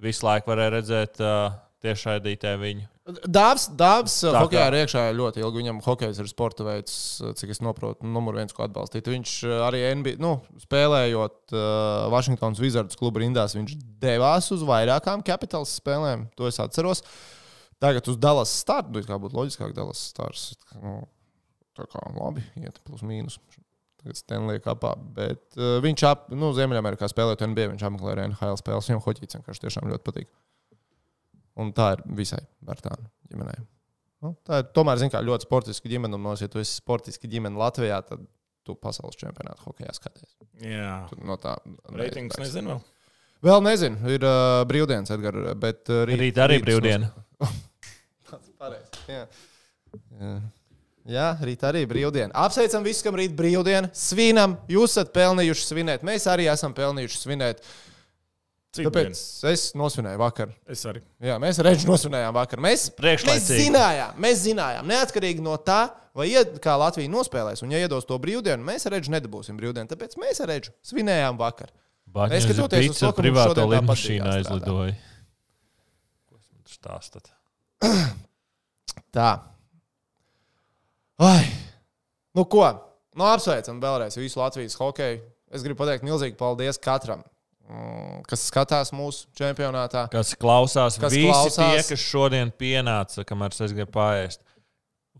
Visu 0.00 0.24
laiku 0.26 0.50
varēja 0.52 0.74
redzēt 0.78 1.20
uh, 1.22 1.52
tiešraidītē 1.84 2.54
viņu. 2.60 2.86
Dāvs, 3.26 3.64
dāvs 3.74 4.14
kā- 4.52 4.66
ir 4.68 4.76
iekšā 4.84 5.02
ļoti 5.16 5.42
ilgi. 5.42 5.62
Viņam 5.62 5.80
hokejs 5.82 6.20
ir 6.22 6.28
sporta 6.30 6.66
veids, 6.66 6.92
cik 7.40 7.54
es 7.54 7.58
saprotu, 7.58 8.06
numur 8.06 8.36
viens, 8.38 8.52
ko 8.54 8.62
atbalstīt. 8.66 9.08
Viņš 9.10 9.32
arī 9.66 9.80
NBA, 9.98 10.20
nu, 10.22 10.36
spēlējot 10.62 11.54
uh, 11.56 12.10
Washingtonas 12.12 12.60
Wizards 12.62 12.98
kluba 13.00 13.24
rindās, 13.24 13.56
viņš 13.58 13.74
devās 14.02 14.50
uz 14.54 14.62
vairākām 14.68 15.24
Capitals 15.26 15.72
spēlēm. 15.80 16.28
To 16.38 16.46
es 16.50 16.60
atceros. 16.62 17.02
Tagad 17.80 18.12
uz 18.12 18.20
Dallas 18.20 18.52
startu, 18.60 18.92
nu, 18.94 19.02
kā 19.08 19.16
būtu 19.18 19.40
loģiskāk, 19.40 19.72
Dallas 19.74 20.04
starts. 20.12 20.50
Nu, 20.76 21.00
tā 21.78 21.88
kā 21.90 22.04
labi, 22.14 22.44
iet 22.60 22.78
plus 22.84 23.02
mīnus. 23.06 23.40
Stanley 24.16 24.62
kapā. 24.64 24.94
Bet 25.16 25.42
uh, 25.58 25.78
viņš 25.84 26.04
ap, 26.08 26.28
nu, 26.34 26.52
Ziemeļamerikā 26.56 27.08
spēlējot 27.10 27.44
NBA, 27.50 27.68
viņš 27.74 27.84
apmeklē 27.88 28.14
arī 28.14 28.28
NHL 28.30 28.58
spēles. 28.60 28.88
Viņam 28.90 29.04
hoķīts 29.06 29.38
vienkārši 29.38 29.64
tiešām 29.66 29.90
ļoti 29.92 30.06
patīk. 30.06 30.30
Un 31.60 31.72
tā 31.76 31.92
ir 31.96 32.04
visai 32.16 32.40
Bērtāna 32.64 33.10
ģimenei. 33.30 33.60
Nu, 34.20 34.34
tā 34.44 34.60
ir 34.62 34.70
tomēr 34.76 35.00
zin, 35.00 35.10
kā, 35.12 35.22
ļoti 35.24 35.48
sportiska 35.48 35.90
ģimene. 35.90 36.16
Un, 36.16 36.28
ja 36.40 36.48
tu 36.52 36.60
esi 36.60 36.76
sportiska 36.76 37.28
ģimene 37.30 37.60
Latvijā, 37.60 38.00
tad 38.06 38.24
tu 38.68 38.76
pasaules 38.76 39.16
čempionātu 39.20 39.64
hokeja 39.64 39.94
skaties. 39.96 40.34
Jā, 40.60 41.06
Tu 41.10 41.20
no 41.24 41.36
tā 41.40 41.56
reitings 41.96 42.36
nezinu 42.40 42.74
vēl. 42.74 42.82
Vēl 43.40 43.62
nezinu, 43.64 43.96
ir 44.12 44.24
uh, 44.28 44.60
brīvdienas, 44.68 45.12
Edgars. 45.16 45.54
Bet 45.60 45.88
uh, 45.88 46.02
rīt, 46.08 46.20
Rīt 46.26 46.40
arī 46.44 46.58
rīt 46.58 46.66
brīvdiena. 46.66 47.08
Pareizi. 48.60 49.04
Jā. 49.08 49.24
Jā. 50.20 50.34
Jā, 51.08 51.30
rīt 51.40 51.62
arī 51.64 51.86
brīvdiena. 51.88 52.32
Apsveicam 52.36 52.84
visus, 52.84 53.02
kam 53.04 53.16
rīt 53.16 53.32
brīvdiena. 53.36 53.88
Svinam, 53.96 54.58
jūs 54.68 54.92
esat 54.92 55.14
pelnījuši 55.14 55.64
svinēt. 55.70 56.04
Mēs 56.06 56.26
arī 56.28 56.50
esam 56.52 56.74
pelnījuši 56.76 57.22
svinēt. 57.22 57.62
Cik 58.70 58.86
Tāpēc 58.86 59.08
dienas? 59.08 59.22
es 59.50 59.62
nosvinēju 59.74 60.20
vakar. 60.20 60.52
Es 60.70 60.84
arī. 60.86 61.00
Jā, 61.26 61.40
mēs 61.42 61.58
redz, 61.66 61.82
nosvinējām 61.88 62.36
vakar. 62.36 62.60
Mēs, 62.62 62.84
mēs 63.00 63.48
zinājām, 63.48 64.20
mēs 64.22 64.44
zinājām, 64.44 64.86
neatkarīgi 64.86 65.42
no 65.42 65.56
tā, 65.58 65.88
vai 66.14 66.28
ied, 66.30 66.60
kā 66.62 66.76
Latvija 66.78 67.10
nospēlēs, 67.10 67.64
un 67.66 67.74
ja 67.74 67.80
iedos 67.82 68.06
to 68.06 68.14
brīvdienu, 68.22 68.62
mēs 68.68 68.86
Redzu 68.92 69.10
nedabūsim 69.16 69.58
brīvdienu. 69.58 69.90
Tāpēc 69.90 70.14
mēs 70.22 70.42
Redzu 70.46 70.74
svinējām 70.86 71.40
vakar. 71.40 71.72
Baņas 72.14 72.36
Neskatoties 72.36 72.86
uz 72.86 72.94
pīci 72.94 73.02
to, 73.02 73.10
ka 73.10 73.24
privāto 73.24 73.66
lidmašīnu 73.70 74.32
aizlidoja. 74.36 74.94
Ko 76.30 76.38
jūs 76.38 76.46
man 76.54 76.70
stāstat? 76.70 77.32
Tā. 79.16 79.30
Ai. 81.20 81.44
Nu, 82.34 82.46
ko? 82.48 82.64
Nu, 83.18 83.26
apsveicam 83.28 83.80
vēlreiz 83.82 84.16
visu 84.16 84.40
Latvijas 84.40 84.78
hokeju. 84.80 85.20
Es 85.50 85.64
gribu 85.66 85.82
pateikt 85.82 86.04
milzīgi 86.06 86.36
paldies 86.38 86.78
katram, 86.80 87.24
mm, 87.66 88.20
kas 88.30 88.44
skatās 88.48 88.92
mūsu 88.94 89.26
čempionātā. 89.36 90.04
Kas 90.12 90.30
klausās, 90.38 90.96
Kas 91.02 91.12
visi 91.12 91.26
klausās. 91.26 91.58
tie, 91.58 91.82
kas 91.90 92.04
šodien 92.06 92.52
pienāca, 92.54 93.24
kamēr 93.26 93.50
es 93.52 93.74
gribu 93.74 93.90
pāriest. 93.98 94.44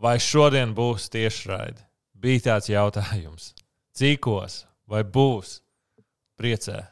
Vai 0.01 0.15
šodien 0.23 0.73
būs 0.73 1.09
tiešraidi? 1.13 1.83
Bija 2.15 2.45
tāds 2.47 2.71
jautājums. 2.71 3.51
Cikos 3.93 4.63
vai 4.87 5.03
būs? 5.03 5.59
Priecē. 6.39 6.87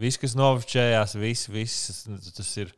Viss, 0.00 0.18
kas 0.18 0.34
novičējās, 0.34 1.14
viss, 1.20 1.46
viss 1.52 2.08
tas 2.34 2.56
ir 2.58 2.72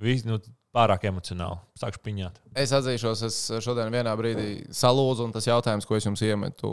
viss, 0.00 0.24
nu, 0.24 0.38
pārāk 0.72 1.04
emocionāli. 1.08 1.60
Sākšu 1.78 2.00
piņāt. 2.06 2.38
Es 2.58 2.72
atzīšos, 2.76 3.24
es 3.28 3.38
šodien 3.64 3.92
vienā 3.92 4.14
brīdī 4.18 4.48
salūzu, 4.74 5.26
un 5.26 5.34
tas 5.34 5.48
jautājums, 5.48 5.86
ko 5.88 5.98
es 5.98 6.06
jums 6.08 6.22
iemetu 6.24 6.70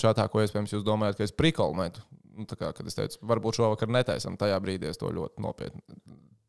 čatā, 0.00 0.26
ko 0.32 0.44
iespējams 0.44 0.76
jūs 0.76 0.84
domājat, 0.86 1.18
ka 1.18 1.28
es 1.28 1.34
prikolu 1.36 1.76
metu. 1.78 2.04
Nu, 2.34 2.48
tā 2.50 2.58
kā, 2.58 2.72
kad 2.74 2.86
es 2.90 2.96
teicu, 2.98 3.20
varbūt 3.30 3.60
šovakar 3.60 3.92
netaisam, 3.94 4.36
tajā 4.40 4.58
brīdī 4.62 4.90
es 4.90 4.98
to 5.00 5.08
ļoti 5.14 5.42
nopietni. 5.44 5.80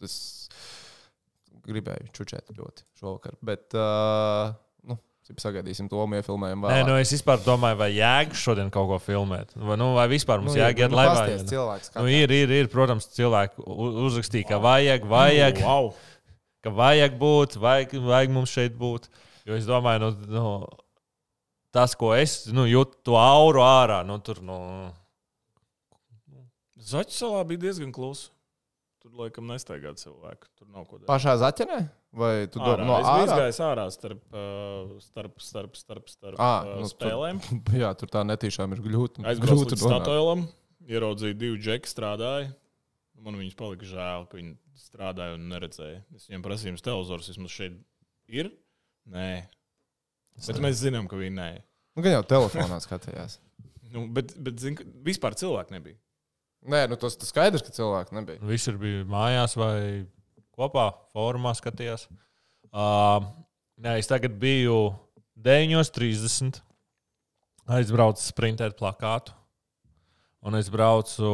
Es 0.04 0.16
gribēju 1.66 2.12
čučēt 2.16 2.52
ļoti 2.58 2.86
šovakar. 3.00 3.38
Bet, 3.46 3.70
uh, 3.78 4.56
nu, 4.90 4.98
sagaidīsim 5.30 5.88
to 5.90 6.02
iefilmējumu. 6.18 6.68
Nē, 6.74 6.82
nu 6.90 6.98
es 7.02 7.14
vispār 7.14 7.40
domāju, 7.46 7.80
vai 7.84 7.92
jēga 7.94 8.38
šodien 8.38 8.74
kaut 8.74 8.90
ko 8.92 9.00
filmēt. 9.02 9.54
Vai, 9.56 9.78
nu, 9.82 9.92
vai 9.98 10.08
vispār 10.12 10.42
mums 10.42 10.54
Nu, 10.54 10.60
nu, 10.60 10.64
jēga 10.64 10.86
iet 10.88 10.98
laivā? 10.98 11.24
iet? 11.32 11.46
cilvēks 11.54 11.94
Nu, 11.96 12.10
ir, 12.10 12.34
ir, 12.34 12.58
ir, 12.64 12.70
protams, 12.74 13.08
cilvēki 13.16 13.66
uzrakstīja, 14.10 14.50
ka 14.56 14.62
vajag, 14.66 15.08
vajag, 15.10 15.64
Wow. 15.66 15.94
Ka 16.66 16.74
vajag 16.74 17.16
būt, 17.22 17.60
vajag, 17.62 17.96
vajag 18.10 18.34
mums 18.34 18.54
šeit 18.58 18.76
būt. 18.80 19.08
Jo 19.46 19.56
es 19.60 19.68
domāju, 19.70 20.02
nu, 20.02 20.12
nu, 20.34 20.46
tas, 21.76 21.94
ko 22.00 22.16
es 22.18 22.48
nu, 22.50 22.66
jūtu, 22.66 22.98
to 23.06 23.20
auru 23.22 23.62
ārā, 23.62 24.02
nu, 24.08 24.18
tur, 24.26 24.42
nu, 24.46 24.60
Zaķu 26.86 27.16
salā 27.16 27.40
bija 27.50 27.64
diezgan 27.64 27.90
klusa. 27.94 28.30
tur 29.02 29.14
laikam 29.22 29.48
nestaigā 29.50 29.94
cilvēku. 29.98 30.50
Tur 30.58 30.68
nav 30.70 30.84
ko 30.86 30.98
darīt. 31.00 31.08
Pašā 31.10 31.36
zaķenē? 31.42 31.78
Vai 32.16 32.48
tu 32.50 32.62
Ārā. 32.62 32.76
domā 32.82 32.86
no 32.88 32.98
es 33.00 33.08
ārā? 33.10 33.24
izgājis 33.26 33.60
ārā 33.66 33.86
starp, 33.94 34.22
uh, 34.34 34.92
starp, 35.04 35.34
starp, 35.42 35.76
starp, 35.78 36.10
starp 36.10 36.40
uh, 36.42 36.70
nu, 36.82 36.90
spēlēm. 36.90 37.42
Tur, 37.46 37.78
jā, 37.84 37.90
tur 38.00 38.12
tā 38.14 38.22
netīšām 38.26 38.74
ir 38.78 38.82
grūti. 38.86 39.26
Aizbraucu 39.26 39.66
līdz 39.72 39.82
statoilam, 39.82 40.46
ieraudzīju 40.90 41.38
divu 41.42 41.58
džeku 41.62 41.90
strādāju. 41.90 42.54
Man 43.26 43.38
viņus 43.42 43.58
palika 43.60 43.90
žēl, 43.90 44.26
ka 44.30 44.38
viņi 44.40 44.54
strādāja 44.80 45.38
un 45.38 45.48
neredzēja. 45.52 46.02
Es 46.16 46.28
viņiem 46.30 46.44
prasīju, 46.46 46.74
jums 46.74 46.86
televizors 46.86 47.30
vismaz 47.32 47.54
šeit 47.56 47.78
ir? 48.32 48.52
Nē. 49.12 49.30
Bet 50.46 50.60
mēs 50.64 50.82
zinām, 50.82 51.08
ka 51.10 51.20
viņi 51.20 51.36
nē. 51.38 51.50
Nu, 51.96 52.04
gan 52.04 52.18
jau 52.18 52.26
telefonā 52.36 52.82
skatījās. 52.84 53.40
Nu, 53.96 54.02
bet, 54.12 54.34
bet 54.44 54.58
zin, 54.60 54.74
ka 54.76 54.84
vispār 55.06 55.38
cilvēku 55.40 55.72
nebija. 55.72 55.96
Nē, 56.68 56.82
nu 56.92 56.98
tas, 57.00 57.14
tas 57.16 57.30
skaidrs, 57.32 57.62
ka 57.64 57.72
cilvēku 57.72 58.16
nebija. 58.18 58.42
Visi 58.44 58.74
bija 58.76 59.06
mājās 59.08 59.54
vai 59.56 60.04
kopā, 60.58 60.90
formā 61.14 61.54
skatījās. 61.56 62.04
Uh, 62.74 63.24
nē, 63.80 63.94
es 64.02 64.10
tagad 64.10 64.36
biju 64.42 64.90
9.30. 65.46 66.60
Aizbraucu 67.78 68.26
sprintēt 68.26 68.76
plakātu. 68.82 69.38
Un 70.46 70.54
es 70.60 70.68
braucu 70.70 71.30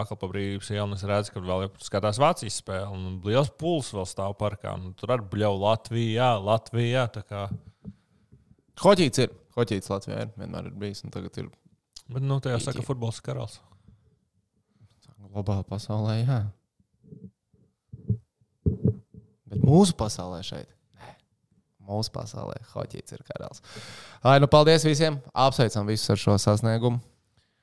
akli 0.00 0.16
pa 0.16 0.28
brīvības 0.30 0.70
ielu, 0.72 0.86
un 0.86 0.96
es 0.96 1.02
redzu, 1.04 1.34
ka 1.34 1.42
vēl 1.44 1.66
skatās 1.84 2.20
Vācijas 2.22 2.62
spēle. 2.62 2.88
Un 2.88 3.18
liels 3.26 3.50
puls 3.60 3.90
vēl 3.92 4.06
stāv 4.08 4.38
parkā. 4.40 4.72
Un 4.78 4.94
tur 4.96 5.12
arī 5.12 5.26
bļauj 5.34 5.58
Latvijā, 5.60 6.30
Latvijā. 6.40 7.04
kā. 7.28 7.42
Hoķīts 8.80 9.20
ir. 9.26 9.36
Hoķīts 9.52 9.92
Latvijā 9.92 10.24
ir 10.24 10.32
vienmēr 10.40 10.70
ir 10.70 10.78
bijis. 10.80 11.04
Ir 11.04 11.50
Bet, 12.08 12.24
nu, 12.24 12.40
tajā 12.40 12.58
saka, 12.60 12.82
futbols 12.84 13.20
karalis. 13.20 13.60
globāli 15.28 15.64
pasaulē, 15.68 16.16
jā. 16.24 16.40
Bet 19.52 19.60
mūsu 19.60 19.92
pasaulē 19.92 20.40
šeit. 20.44 20.72
Mūsu 21.84 22.12
pasaulē 22.14 22.56
hoķīts 22.72 23.12
ir 23.12 23.22
karalis. 23.28 23.60
Ai, 24.24 24.38
nu 24.40 24.48
paldies 24.48 24.84
visiem. 24.88 25.20
Apsveicam 25.34 25.84
visus 25.88 26.08
ar 26.14 26.20
šo 26.20 26.40
sasniegumu. 26.40 27.11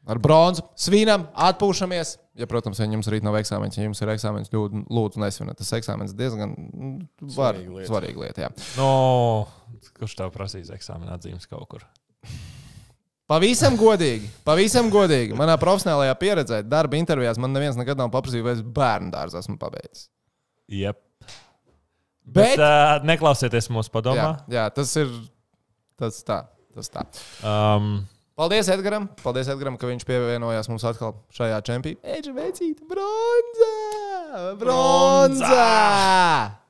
Ar 0.09 0.17
bronzu, 0.23 0.63
svinam, 0.79 1.27
atpūšamies. 1.35 2.15
Ja, 2.39 2.47
protams, 2.49 2.79
ja 2.79 2.87
jums 2.87 3.09
rīt 3.11 3.25
nav 3.25 3.35
eksāmenis, 3.35 3.75
ja 3.77 3.83
jums 3.83 3.99
ir 4.01 4.09
eksāmenis, 4.13 4.47
lūdzu, 4.53 4.85
lūdzu 4.95 5.19
nesviniet. 5.21 5.57
Tas 5.59 5.73
eksāmenis 5.75 6.13
diezgan 6.17 6.53
mm, 6.55 6.93
var, 7.35 7.57
Svarīga 7.59 7.75
lieta. 7.75 7.89
svarīga 7.91 8.23
lieta. 8.23 8.45
Jā. 8.45 8.51
No, 8.79 8.87
kurš 9.99 10.15
tev 10.21 10.31
prasīs 10.33 10.71
eksāmena 10.73 11.17
atzīmes 11.19 11.45
kaut 11.51 11.67
kur? 11.69 11.83
Pavisam 13.29 13.75
godīgi, 13.77 14.25
pavisam 14.47 14.87
godīgi. 14.89 15.35
Manā 15.37 15.59
profesionālajā 15.61 16.15
pieredzē, 16.17 16.61
darba 16.65 16.97
intervijās 16.97 17.37
man 17.37 17.53
neviens 17.53 17.77
nekad 17.77 17.99
nav 17.99 18.09
paprasījis, 18.15 18.45
vai 18.47 18.55
es 18.57 18.63
bērnu 18.65 19.11
dārzu 19.13 19.37
esmu 19.37 19.59
pabeidzis. 19.61 20.07
Yep. 20.73 20.97
Bet, 22.29 22.55
Bet 22.55 22.61
uh, 22.61 22.95
neklausieties 23.09 23.69
mūsu 23.73 23.89
jā, 23.89 23.93
padomā. 23.99 24.31
jā, 24.53 24.63
tas 24.73 24.95
ir 25.01 25.11
tas 25.99 26.23
tā. 26.25 26.39
Tas 26.73 26.89
tā. 26.93 27.03
Um, 27.43 27.99
Paldies 28.39 28.69
Edgaram, 28.71 29.09
paldies 29.19 29.49
Edgaram, 29.51 29.75
ka 29.75 29.87
viņš 29.89 30.05
pievienojās 30.07 30.69
mums 30.71 30.85
atkal 30.87 31.17
šajā 31.35 31.57
čempionātā. 31.67 32.13
Eģe 32.15 32.31
veicīta, 32.37 32.85
bronzā! 32.87 34.51
Bronzā! 34.61 35.65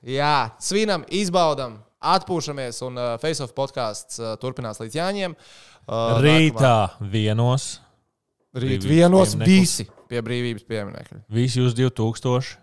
Jā, 0.10 0.32
svinam, 0.66 1.04
izbaudam, 1.14 1.76
atpūšamies, 2.02 2.80
un 2.88 2.98
uh, 2.98 3.12
Face 3.22 3.44
of 3.46 3.54
podkāsts 3.58 4.18
uh, 4.18 4.32
turpinās 4.42 4.80
līdz 4.82 4.98
Jāņiem. 4.98 5.36
Uh, 5.86 6.18
rītā 6.26 6.74
vienos. 7.12 7.68
nākamā- 7.78 7.86
Rīt 8.64 8.82
brīvības 8.82 8.90
vienos 8.90 9.36
visi 9.46 9.86
pie 10.10 10.24
brīvības 10.26 10.66
pieminiekļa. 10.66 11.20
Visi 11.38 11.62
uz 11.62 11.76
2000. 11.78 12.56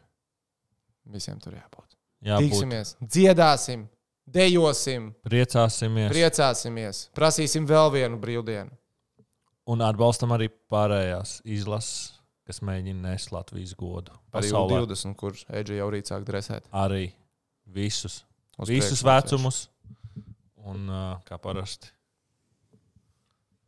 Visiem 1.15 1.39
tur 1.39 1.55
jābūt. 1.55 1.95
Jā, 2.27 2.41
Tiksimies, 2.43 2.97
dziedāsim, 3.07 3.85
dejosim, 4.27 5.13
priecāsimies. 5.23 6.11
priecāsimies, 6.11 7.05
prasīsim 7.15 7.69
vēl 7.71 7.93
vienu 7.95 8.19
brīvdienu. 8.19 8.75
Un 9.67 9.83
atbalstam 9.83 10.31
arī 10.37 10.47
pārējās 10.71 11.41
izlases, 11.43 12.13
kas 12.47 12.61
mēģina 12.63 13.09
nest 13.09 13.33
Latvijas 13.35 13.73
godu. 13.79 14.15
Arī 14.31 14.47
pasaulē. 14.47 14.85
20, 14.87 15.17
kurš 15.19 15.43
Eģe 15.51 15.81
jau 15.81 15.89
rīt 15.91 16.11
sāk 16.13 16.27
dresēt. 16.29 16.69
Arī 16.71 17.09
visus. 17.75 18.21
Uz 18.63 18.71
visus 18.71 19.03
vecumus. 19.07 19.65
Un 20.67 20.87
kā 21.27 21.39
parasti. 21.43 21.91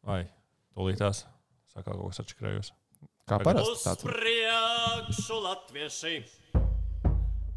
Vai 0.06 0.22
tūlītās 0.78 1.24
saka 1.74 1.90
kaut 1.90 2.12
kas 2.12 2.22
atšķirējos. 2.22 2.72
Kā 3.28 3.42
parasti. 3.42 3.82
tāds 3.84 4.06
Uz 4.06 4.14
priekšu 4.14 5.42
latvieši 5.44 6.14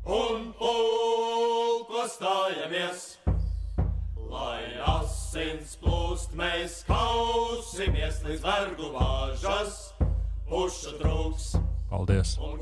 un 0.10 0.52
pulko 0.58 2.08
stājamies. 2.10 3.21
Lai 4.32 4.64
asins 4.88 5.74
plūst, 5.82 6.32
mēs 6.40 6.78
kausimies 6.88 8.22
līdz 8.24 8.46
vergu 8.46 8.92
vāžas, 8.94 9.80
pušu 10.48 10.94
trūks 11.02 11.50
Paldies! 11.92 12.38
un 12.40 12.56